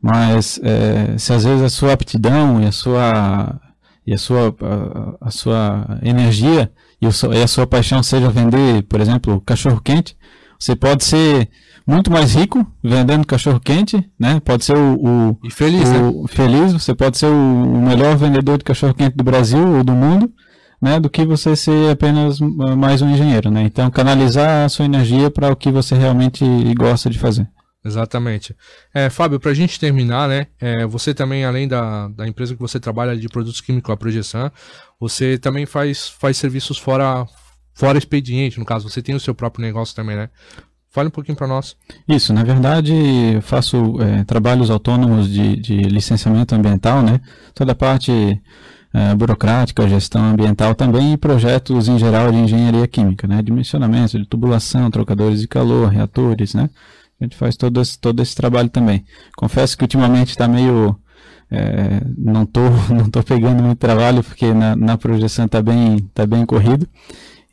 mas 0.00 0.60
é, 0.62 1.16
se 1.18 1.32
às 1.32 1.44
vezes 1.44 1.62
a 1.62 1.68
sua 1.68 1.92
aptidão 1.92 2.62
e 2.62 2.66
a 2.66 2.72
sua 2.72 3.60
e 4.06 4.12
a 4.12 4.18
sua 4.18 4.54
a, 4.60 5.28
a 5.28 5.30
sua 5.30 5.98
energia 6.02 6.70
e, 7.00 7.06
o, 7.06 7.10
e 7.32 7.42
a 7.42 7.48
sua 7.48 7.66
paixão 7.66 8.02
seja 8.02 8.30
vender, 8.30 8.82
por 8.84 9.00
exemplo, 9.00 9.40
cachorro 9.40 9.80
quente, 9.80 10.16
você 10.62 10.76
pode 10.76 11.02
ser 11.02 11.48
muito 11.84 12.08
mais 12.08 12.34
rico 12.34 12.64
vendendo 12.84 13.26
cachorro 13.26 13.58
quente, 13.58 14.08
né? 14.16 14.38
Pode 14.38 14.64
ser 14.64 14.76
o, 14.76 14.94
o 14.94 15.38
e 15.42 15.50
feliz, 15.50 15.88
o, 15.88 16.22
né? 16.22 16.28
feliz. 16.28 16.72
Você 16.72 16.94
pode 16.94 17.18
ser 17.18 17.26
o 17.26 17.82
melhor 17.82 18.16
vendedor 18.16 18.58
de 18.58 18.64
cachorro 18.64 18.94
quente 18.94 19.16
do 19.16 19.24
Brasil 19.24 19.78
ou 19.78 19.82
do 19.82 19.92
mundo, 19.92 20.32
né? 20.80 21.00
Do 21.00 21.10
que 21.10 21.24
você 21.24 21.56
ser 21.56 21.90
apenas 21.90 22.38
mais 22.38 23.02
um 23.02 23.10
engenheiro, 23.10 23.50
né? 23.50 23.64
Então 23.64 23.90
canalizar 23.90 24.64
a 24.64 24.68
sua 24.68 24.84
energia 24.84 25.32
para 25.32 25.50
o 25.50 25.56
que 25.56 25.72
você 25.72 25.96
realmente 25.96 26.44
gosta 26.76 27.10
de 27.10 27.18
fazer. 27.18 27.48
Exatamente. 27.84 28.54
É, 28.94 29.10
Fábio, 29.10 29.40
para 29.40 29.50
a 29.50 29.54
gente 29.54 29.80
terminar, 29.80 30.28
né? 30.28 30.46
É, 30.60 30.86
você 30.86 31.12
também, 31.12 31.44
além 31.44 31.66
da, 31.66 32.06
da 32.06 32.28
empresa 32.28 32.54
que 32.54 32.60
você 32.60 32.78
trabalha 32.78 33.16
de 33.16 33.28
produtos 33.28 33.60
químicos, 33.60 33.92
a 33.92 33.96
Projeção, 33.96 34.52
você 35.00 35.36
também 35.36 35.66
faz, 35.66 36.08
faz 36.08 36.36
serviços 36.36 36.78
fora, 36.78 37.26
Fora 37.74 37.98
expediente, 37.98 38.58
no 38.58 38.64
caso, 38.64 38.88
você 38.88 39.02
tem 39.02 39.14
o 39.14 39.20
seu 39.20 39.34
próprio 39.34 39.64
negócio 39.64 39.94
também, 39.94 40.16
né? 40.16 40.28
Fale 40.90 41.08
um 41.08 41.10
pouquinho 41.10 41.36
para 41.36 41.46
nós. 41.46 41.74
Isso, 42.06 42.34
na 42.34 42.44
verdade, 42.44 42.92
eu 43.34 43.40
faço 43.40 43.98
é, 44.02 44.24
trabalhos 44.24 44.70
autônomos 44.70 45.26
de, 45.26 45.56
de, 45.56 45.76
licenciamento 45.84 46.54
ambiental, 46.54 47.02
né? 47.02 47.18
Toda 47.54 47.72
a 47.72 47.74
parte 47.74 48.12
é, 48.92 49.14
burocrática, 49.14 49.88
gestão 49.88 50.22
ambiental 50.22 50.74
também 50.74 51.14
e 51.14 51.16
projetos 51.16 51.88
em 51.88 51.98
geral 51.98 52.30
de 52.30 52.36
engenharia 52.36 52.86
química, 52.86 53.26
né? 53.26 53.40
Dimensionamento, 53.40 54.18
de 54.18 54.26
tubulação, 54.26 54.90
trocadores 54.90 55.40
de 55.40 55.48
calor, 55.48 55.88
reatores, 55.88 56.52
né? 56.52 56.68
A 57.18 57.24
gente 57.24 57.36
faz 57.36 57.56
todo 57.56 57.80
esse, 57.80 57.98
todo 57.98 58.20
esse 58.20 58.34
trabalho 58.34 58.68
também. 58.68 59.02
Confesso 59.34 59.78
que 59.78 59.84
ultimamente 59.84 60.28
está 60.28 60.46
meio 60.46 60.94
é, 61.50 62.02
não 62.18 62.44
tô 62.44 62.60
não 62.92 63.08
tô 63.08 63.22
pegando 63.22 63.62
muito 63.62 63.78
trabalho 63.78 64.22
porque 64.22 64.52
na, 64.52 64.76
na 64.76 64.98
projeção 64.98 65.46
está 65.46 65.62
bem 65.62 66.00
tá 66.12 66.26
bem 66.26 66.44
corrido 66.44 66.86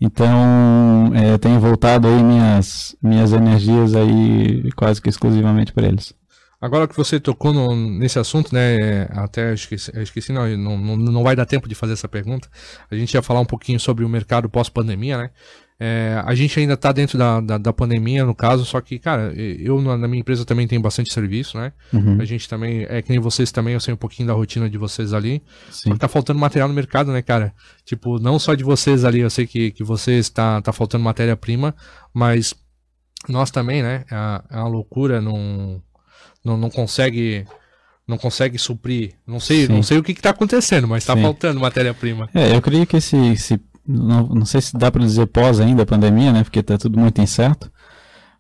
então, 0.01 1.11
é, 1.13 1.37
tenho 1.37 1.59
voltado 1.59 2.07
aí 2.07 2.23
minhas, 2.23 2.95
minhas 3.01 3.33
energias 3.33 3.93
aí 3.95 4.71
quase 4.73 5.01
que 5.01 5.09
exclusivamente 5.09 5.73
para 5.73 5.87
eles. 5.87 6.13
Agora 6.61 6.87
que 6.87 6.95
você 6.95 7.19
tocou 7.19 7.53
no, 7.53 7.73
nesse 7.73 8.19
assunto, 8.19 8.53
né, 8.53 9.03
até 9.11 9.53
esqueci, 9.53 9.91
esqueci 10.01 10.33
não, 10.33 10.45
não, 10.57 10.97
não 10.97 11.23
vai 11.23 11.35
dar 11.35 11.45
tempo 11.45 11.69
de 11.69 11.75
fazer 11.75 11.93
essa 11.93 12.07
pergunta. 12.07 12.49
A 12.91 12.95
gente 12.95 13.13
ia 13.13 13.21
falar 13.21 13.39
um 13.39 13.45
pouquinho 13.45 13.79
sobre 13.79 14.03
o 14.03 14.09
mercado 14.09 14.49
pós-pandemia, 14.49 15.17
né? 15.17 15.29
É, 15.81 16.21
a 16.25 16.35
gente 16.35 16.59
ainda 16.59 16.73
está 16.73 16.91
dentro 16.91 17.17
da, 17.17 17.39
da, 17.39 17.57
da, 17.57 17.71
pandemia, 17.71 18.25
no 18.25 18.35
caso, 18.35 18.65
só 18.65 18.81
que, 18.81 18.99
cara, 18.99 19.33
eu 19.33 19.81
na, 19.81 20.09
minha 20.09 20.19
empresa 20.19 20.43
também 20.43 20.67
tenho 20.67 20.81
bastante 20.81 21.13
serviço, 21.13 21.57
né? 21.57 21.71
Uhum. 21.93 22.17
A 22.19 22.25
gente 22.25 22.49
também, 22.49 22.85
é 22.89 23.01
que 23.01 23.09
nem 23.09 23.17
vocês 23.17 23.49
também, 23.49 23.75
eu 23.75 23.79
sei 23.79 23.93
um 23.93 23.97
pouquinho 23.97 24.27
da 24.27 24.33
rotina 24.33 24.69
de 24.69 24.77
vocês 24.77 25.13
ali. 25.13 25.41
Sim. 25.71 25.95
Tá 25.95 26.09
faltando 26.09 26.37
material 26.37 26.67
no 26.67 26.75
mercado, 26.75 27.13
né, 27.13 27.21
cara? 27.21 27.53
Tipo, 27.85 28.19
não 28.19 28.37
só 28.37 28.55
de 28.55 28.63
vocês 28.63 29.05
ali, 29.05 29.19
eu 29.21 29.29
sei 29.29 29.47
que, 29.47 29.71
que 29.71 29.81
vocês 29.81 30.29
tá, 30.29 30.61
tá 30.61 30.73
faltando 30.73 31.05
matéria-prima, 31.05 31.73
mas 32.13 32.53
nós 33.29 33.49
também, 33.49 33.81
né? 33.81 34.03
É, 34.11 34.57
é 34.57 34.57
uma 34.57 34.67
loucura, 34.67 35.21
não, 35.21 35.81
não, 36.43 36.57
não 36.57 36.69
consegue 36.69 37.45
não 38.05 38.17
consegue 38.17 38.57
suprir. 38.57 39.13
Não 39.25 39.39
sei, 39.39 39.67
não 39.67 39.83
sei 39.83 39.99
o 39.99 40.03
que 40.03 40.11
está 40.11 40.31
acontecendo, 40.31 40.87
mas 40.87 41.03
está 41.03 41.15
faltando 41.15 41.59
matéria-prima. 41.59 42.27
É, 42.33 42.55
eu 42.55 42.61
creio 42.61 42.87
que 42.87 42.97
esse, 42.97 43.15
esse 43.15 43.61
não, 43.89 44.27
não 44.27 44.45
sei 44.45 44.61
se 44.61 44.77
dá 44.77 44.91
para 44.91 45.03
dizer 45.03 45.25
pós 45.25 45.59
ainda 45.59 45.81
a 45.81 45.85
pandemia, 45.85 46.31
né? 46.31 46.43
Porque 46.43 46.59
está 46.59 46.77
tudo 46.77 46.99
muito 46.99 47.19
incerto. 47.19 47.71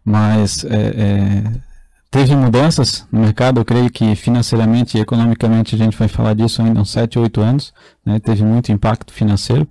Mas 0.05 0.63
é, 0.63 0.75
é, 0.75 1.43
teve 2.11 2.35
mudanças 2.35 3.07
no 3.11 3.19
mercado, 3.19 3.59
eu 3.59 3.65
creio 3.65 3.89
que 3.89 4.15
financeiramente 4.15 4.97
e 4.97 5.01
economicamente 5.01 5.73
a 5.73 5.77
gente 5.77 5.97
vai 5.97 6.07
falar 6.07 6.35
disso 6.35 6.61
ainda 6.61 6.79
uns 6.79 6.91
7, 6.91 7.17
8 7.17 7.41
anos, 7.41 7.73
né? 8.05 8.19
teve 8.19 8.43
muito 8.43 8.71
impacto 8.71 9.11
financeiro. 9.11 9.67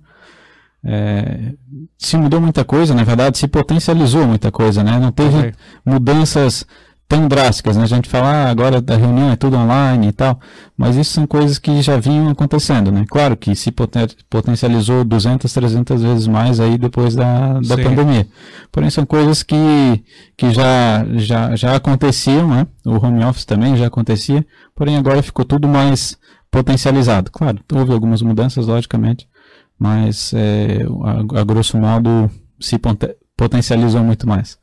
É, 0.83 1.53
se 1.97 2.17
mudou 2.17 2.41
muita 2.41 2.63
coisa, 2.65 2.93
na 2.93 3.03
verdade, 3.03 3.37
se 3.37 3.47
potencializou 3.47 4.27
muita 4.27 4.51
coisa, 4.51 4.83
né? 4.83 4.97
Não 4.99 5.11
teve 5.11 5.53
mudanças 5.85 6.65
tão 7.09 7.27
drásticas, 7.27 7.75
né? 7.75 7.83
A 7.83 7.87
gente 7.87 8.07
fala, 8.07 8.27
ah, 8.27 8.49
agora 8.51 8.83
a 8.87 8.95
reunião 8.95 9.31
é 9.31 9.35
tudo 9.35 9.57
online 9.57 10.09
e 10.09 10.11
tal, 10.11 10.39
mas 10.77 10.95
isso 10.95 11.11
são 11.11 11.25
coisas 11.25 11.57
que 11.57 11.81
já 11.81 11.97
vinham 11.97 12.29
acontecendo, 12.29 12.91
né? 12.91 13.03
Claro 13.09 13.35
que 13.35 13.55
se 13.55 13.71
poten 13.71 14.07
potencializou 14.29 15.03
200, 15.03 15.51
300 15.51 16.03
vezes 16.03 16.27
mais 16.27 16.59
aí 16.59 16.77
depois 16.77 17.15
da, 17.15 17.59
da 17.61 17.75
pandemia. 17.75 18.27
Porém, 18.71 18.91
são 18.91 19.07
coisas 19.07 19.41
que, 19.41 20.03
que 20.37 20.51
já, 20.53 21.03
já, 21.15 21.55
já 21.55 21.75
aconteciam, 21.75 22.47
né? 22.47 22.67
O 22.85 23.03
home 23.03 23.25
office 23.25 23.43
também 23.43 23.75
já 23.75 23.87
acontecia, 23.87 24.45
porém 24.75 24.95
agora 24.95 25.23
ficou 25.23 25.43
tudo 25.43 25.67
mais 25.67 26.15
potencializado. 26.51 27.31
Claro, 27.31 27.59
houve 27.73 27.91
algumas 27.91 28.21
mudanças, 28.21 28.67
logicamente, 28.67 29.27
mas 29.79 30.31
é, 30.35 30.85
a, 31.03 31.41
a 31.41 31.43
grosso 31.43 31.75
modo 31.75 32.29
se 32.59 32.79
potencializou 33.35 34.03
muito 34.03 34.27
mais. 34.27 34.59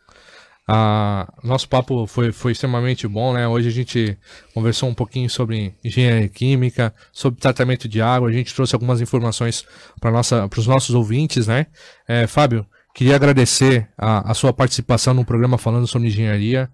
Ah, 0.69 1.33
nosso 1.45 1.69
papo 1.69 2.09
foi, 2.09 2.33
foi 2.33 2.51
extremamente 2.51 3.07
bom, 3.07 3.33
né? 3.33 3.47
Hoje 3.47 3.69
a 3.69 3.71
gente 3.71 4.19
conversou 4.53 4.89
um 4.89 4.95
pouquinho 4.95 5.31
sobre 5.31 5.73
engenharia 5.85 6.29
química, 6.29 6.93
sobre 7.13 7.39
tratamento 7.39 7.89
de 7.89 8.03
água, 8.03 8.29
a 8.29 8.33
gente 8.33 8.53
trouxe 8.53 8.75
algumas 8.75 9.01
informações 9.01 9.65
para 10.01 10.59
os 10.59 10.67
nossos 10.67 10.93
ouvintes, 10.93 11.47
né? 11.47 11.67
É, 12.09 12.27
Fábio, 12.27 12.67
queria 12.93 13.15
agradecer 13.15 13.89
a, 13.97 14.33
a, 14.33 14.35
sua 14.35 14.53
participação 14.53 15.15
no 15.15 15.25
programa 15.25 15.57
falando 15.57 15.87
sobre 15.87 16.09
engenharia. 16.09 16.69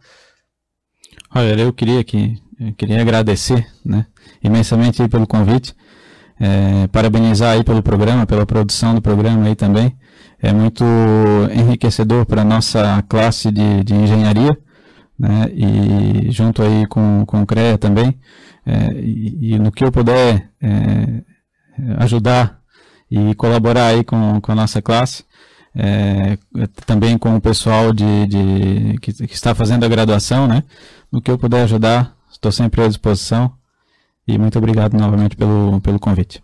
Olha, 1.34 1.60
eu 1.60 1.72
queria 1.72 2.02
que 2.02 2.40
eu 2.58 2.72
queria 2.74 3.00
agradecer, 3.00 3.66
né, 3.84 4.06
imensamente 4.42 5.06
pelo 5.08 5.26
convite, 5.26 5.74
é, 6.40 6.86
parabenizar 6.86 7.56
aí 7.56 7.64
pelo 7.64 7.82
programa, 7.82 8.24
pela 8.24 8.46
produção 8.46 8.94
do 8.94 9.02
programa 9.02 9.46
aí 9.46 9.54
também 9.54 9.94
é 10.42 10.52
muito 10.52 10.84
enriquecedor 11.54 12.26
para 12.26 12.42
a 12.42 12.44
nossa 12.44 13.02
classe 13.08 13.52
de, 13.52 13.84
de 13.84 13.94
engenharia, 13.94 14.58
né? 15.16 15.46
e 15.54 16.30
junto 16.32 16.62
aí 16.62 16.84
com, 16.88 17.24
com 17.24 17.42
o 17.42 17.46
CREA 17.46 17.78
também, 17.78 18.18
é, 18.66 18.92
e, 18.94 19.54
e, 19.54 19.58
no 19.58 19.70
que 19.70 19.84
eu 19.84 19.92
puder 19.92 20.50
é, 20.60 21.22
ajudar 21.98 22.60
e 23.10 23.34
colaborar 23.36 23.86
aí 23.86 24.02
com, 24.04 24.40
com 24.40 24.52
a 24.52 24.54
nossa 24.54 24.82
classe, 24.82 25.24
é, 25.74 26.36
também 26.86 27.16
com 27.16 27.36
o 27.36 27.40
pessoal 27.40 27.92
de, 27.92 28.26
de 28.26 28.98
que, 29.00 29.12
que, 29.12 29.34
está 29.34 29.54
fazendo 29.54 29.84
a 29.84 29.88
graduação, 29.88 30.46
né? 30.46 30.64
No 31.10 31.20
que 31.20 31.30
eu 31.30 31.38
puder 31.38 31.62
ajudar, 31.64 32.14
estou 32.30 32.52
sempre 32.52 32.82
à 32.82 32.88
disposição. 32.88 33.52
E 34.26 34.38
muito 34.38 34.58
obrigado 34.58 34.94
novamente 34.94 35.36
pelo, 35.36 35.80
pelo 35.80 35.98
convite. 35.98 36.42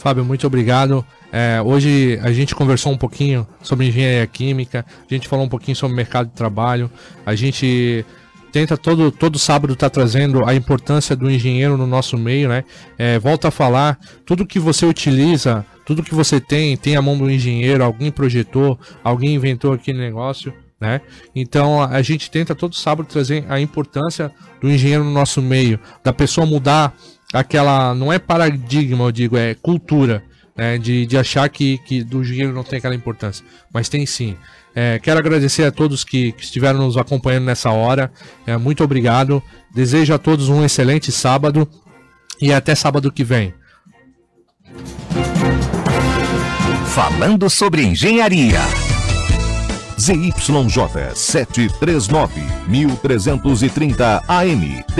Fábio, 0.00 0.24
muito 0.24 0.46
obrigado. 0.46 1.04
É, 1.30 1.60
hoje 1.62 2.18
a 2.22 2.32
gente 2.32 2.54
conversou 2.54 2.90
um 2.90 2.96
pouquinho 2.96 3.46
sobre 3.62 3.86
engenharia 3.86 4.26
química, 4.26 4.84
a 4.88 5.14
gente 5.14 5.28
falou 5.28 5.44
um 5.44 5.48
pouquinho 5.48 5.76
sobre 5.76 5.94
mercado 5.94 6.28
de 6.28 6.34
trabalho, 6.34 6.90
a 7.24 7.34
gente 7.34 8.04
tenta 8.50 8.78
todo, 8.78 9.12
todo 9.12 9.38
sábado 9.38 9.74
estar 9.74 9.90
tá 9.90 9.94
trazendo 9.94 10.42
a 10.48 10.54
importância 10.54 11.14
do 11.14 11.30
engenheiro 11.30 11.76
no 11.76 11.86
nosso 11.86 12.16
meio, 12.16 12.48
né? 12.48 12.64
É, 12.96 13.18
volta 13.18 13.48
a 13.48 13.50
falar, 13.50 13.98
tudo 14.24 14.46
que 14.46 14.58
você 14.58 14.86
utiliza, 14.86 15.66
tudo 15.84 16.02
que 16.02 16.14
você 16.14 16.40
tem, 16.40 16.78
tem 16.78 16.96
a 16.96 17.02
mão 17.02 17.18
do 17.18 17.30
engenheiro, 17.30 17.84
alguém 17.84 18.10
projetou, 18.10 18.80
alguém 19.04 19.34
inventou 19.34 19.74
aquele 19.74 19.98
negócio, 19.98 20.50
né? 20.80 21.02
Então 21.36 21.82
a 21.82 22.00
gente 22.00 22.30
tenta 22.30 22.54
todo 22.54 22.74
sábado 22.74 23.06
trazer 23.06 23.44
a 23.50 23.60
importância 23.60 24.32
do 24.62 24.70
engenheiro 24.70 25.04
no 25.04 25.10
nosso 25.10 25.42
meio, 25.42 25.78
da 26.02 26.12
pessoa 26.12 26.46
mudar 26.46 26.94
aquela, 27.32 27.94
não 27.94 28.12
é 28.12 28.18
paradigma, 28.18 29.04
eu 29.04 29.12
digo, 29.12 29.36
é 29.36 29.54
cultura 29.54 30.22
né, 30.56 30.78
de, 30.78 31.06
de 31.06 31.16
achar 31.16 31.48
que, 31.48 31.78
que 31.78 32.02
do 32.02 32.22
dinheiro 32.22 32.52
não 32.52 32.64
tem 32.64 32.78
aquela 32.78 32.94
importância, 32.94 33.44
mas 33.72 33.88
tem 33.88 34.04
sim. 34.04 34.36
É, 34.74 34.98
quero 35.00 35.18
agradecer 35.18 35.64
a 35.64 35.72
todos 35.72 36.04
que, 36.04 36.32
que, 36.32 36.44
estiveram 36.44 36.78
nos 36.78 36.96
acompanhando 36.96 37.44
nessa 37.44 37.70
hora. 37.70 38.12
É, 38.46 38.56
muito 38.56 38.84
obrigado. 38.84 39.42
Desejo 39.74 40.14
a 40.14 40.18
todos 40.18 40.48
um 40.48 40.64
excelente 40.64 41.10
sábado 41.10 41.68
e 42.40 42.52
até 42.52 42.74
sábado 42.74 43.10
que 43.10 43.24
vem. 43.24 43.52
Falando 46.86 47.48
sobre 47.50 47.82
engenharia. 47.82 48.60
ZYJ 50.00 51.14
739, 51.14 52.40
1330 52.68 54.24
AM. 54.26 54.84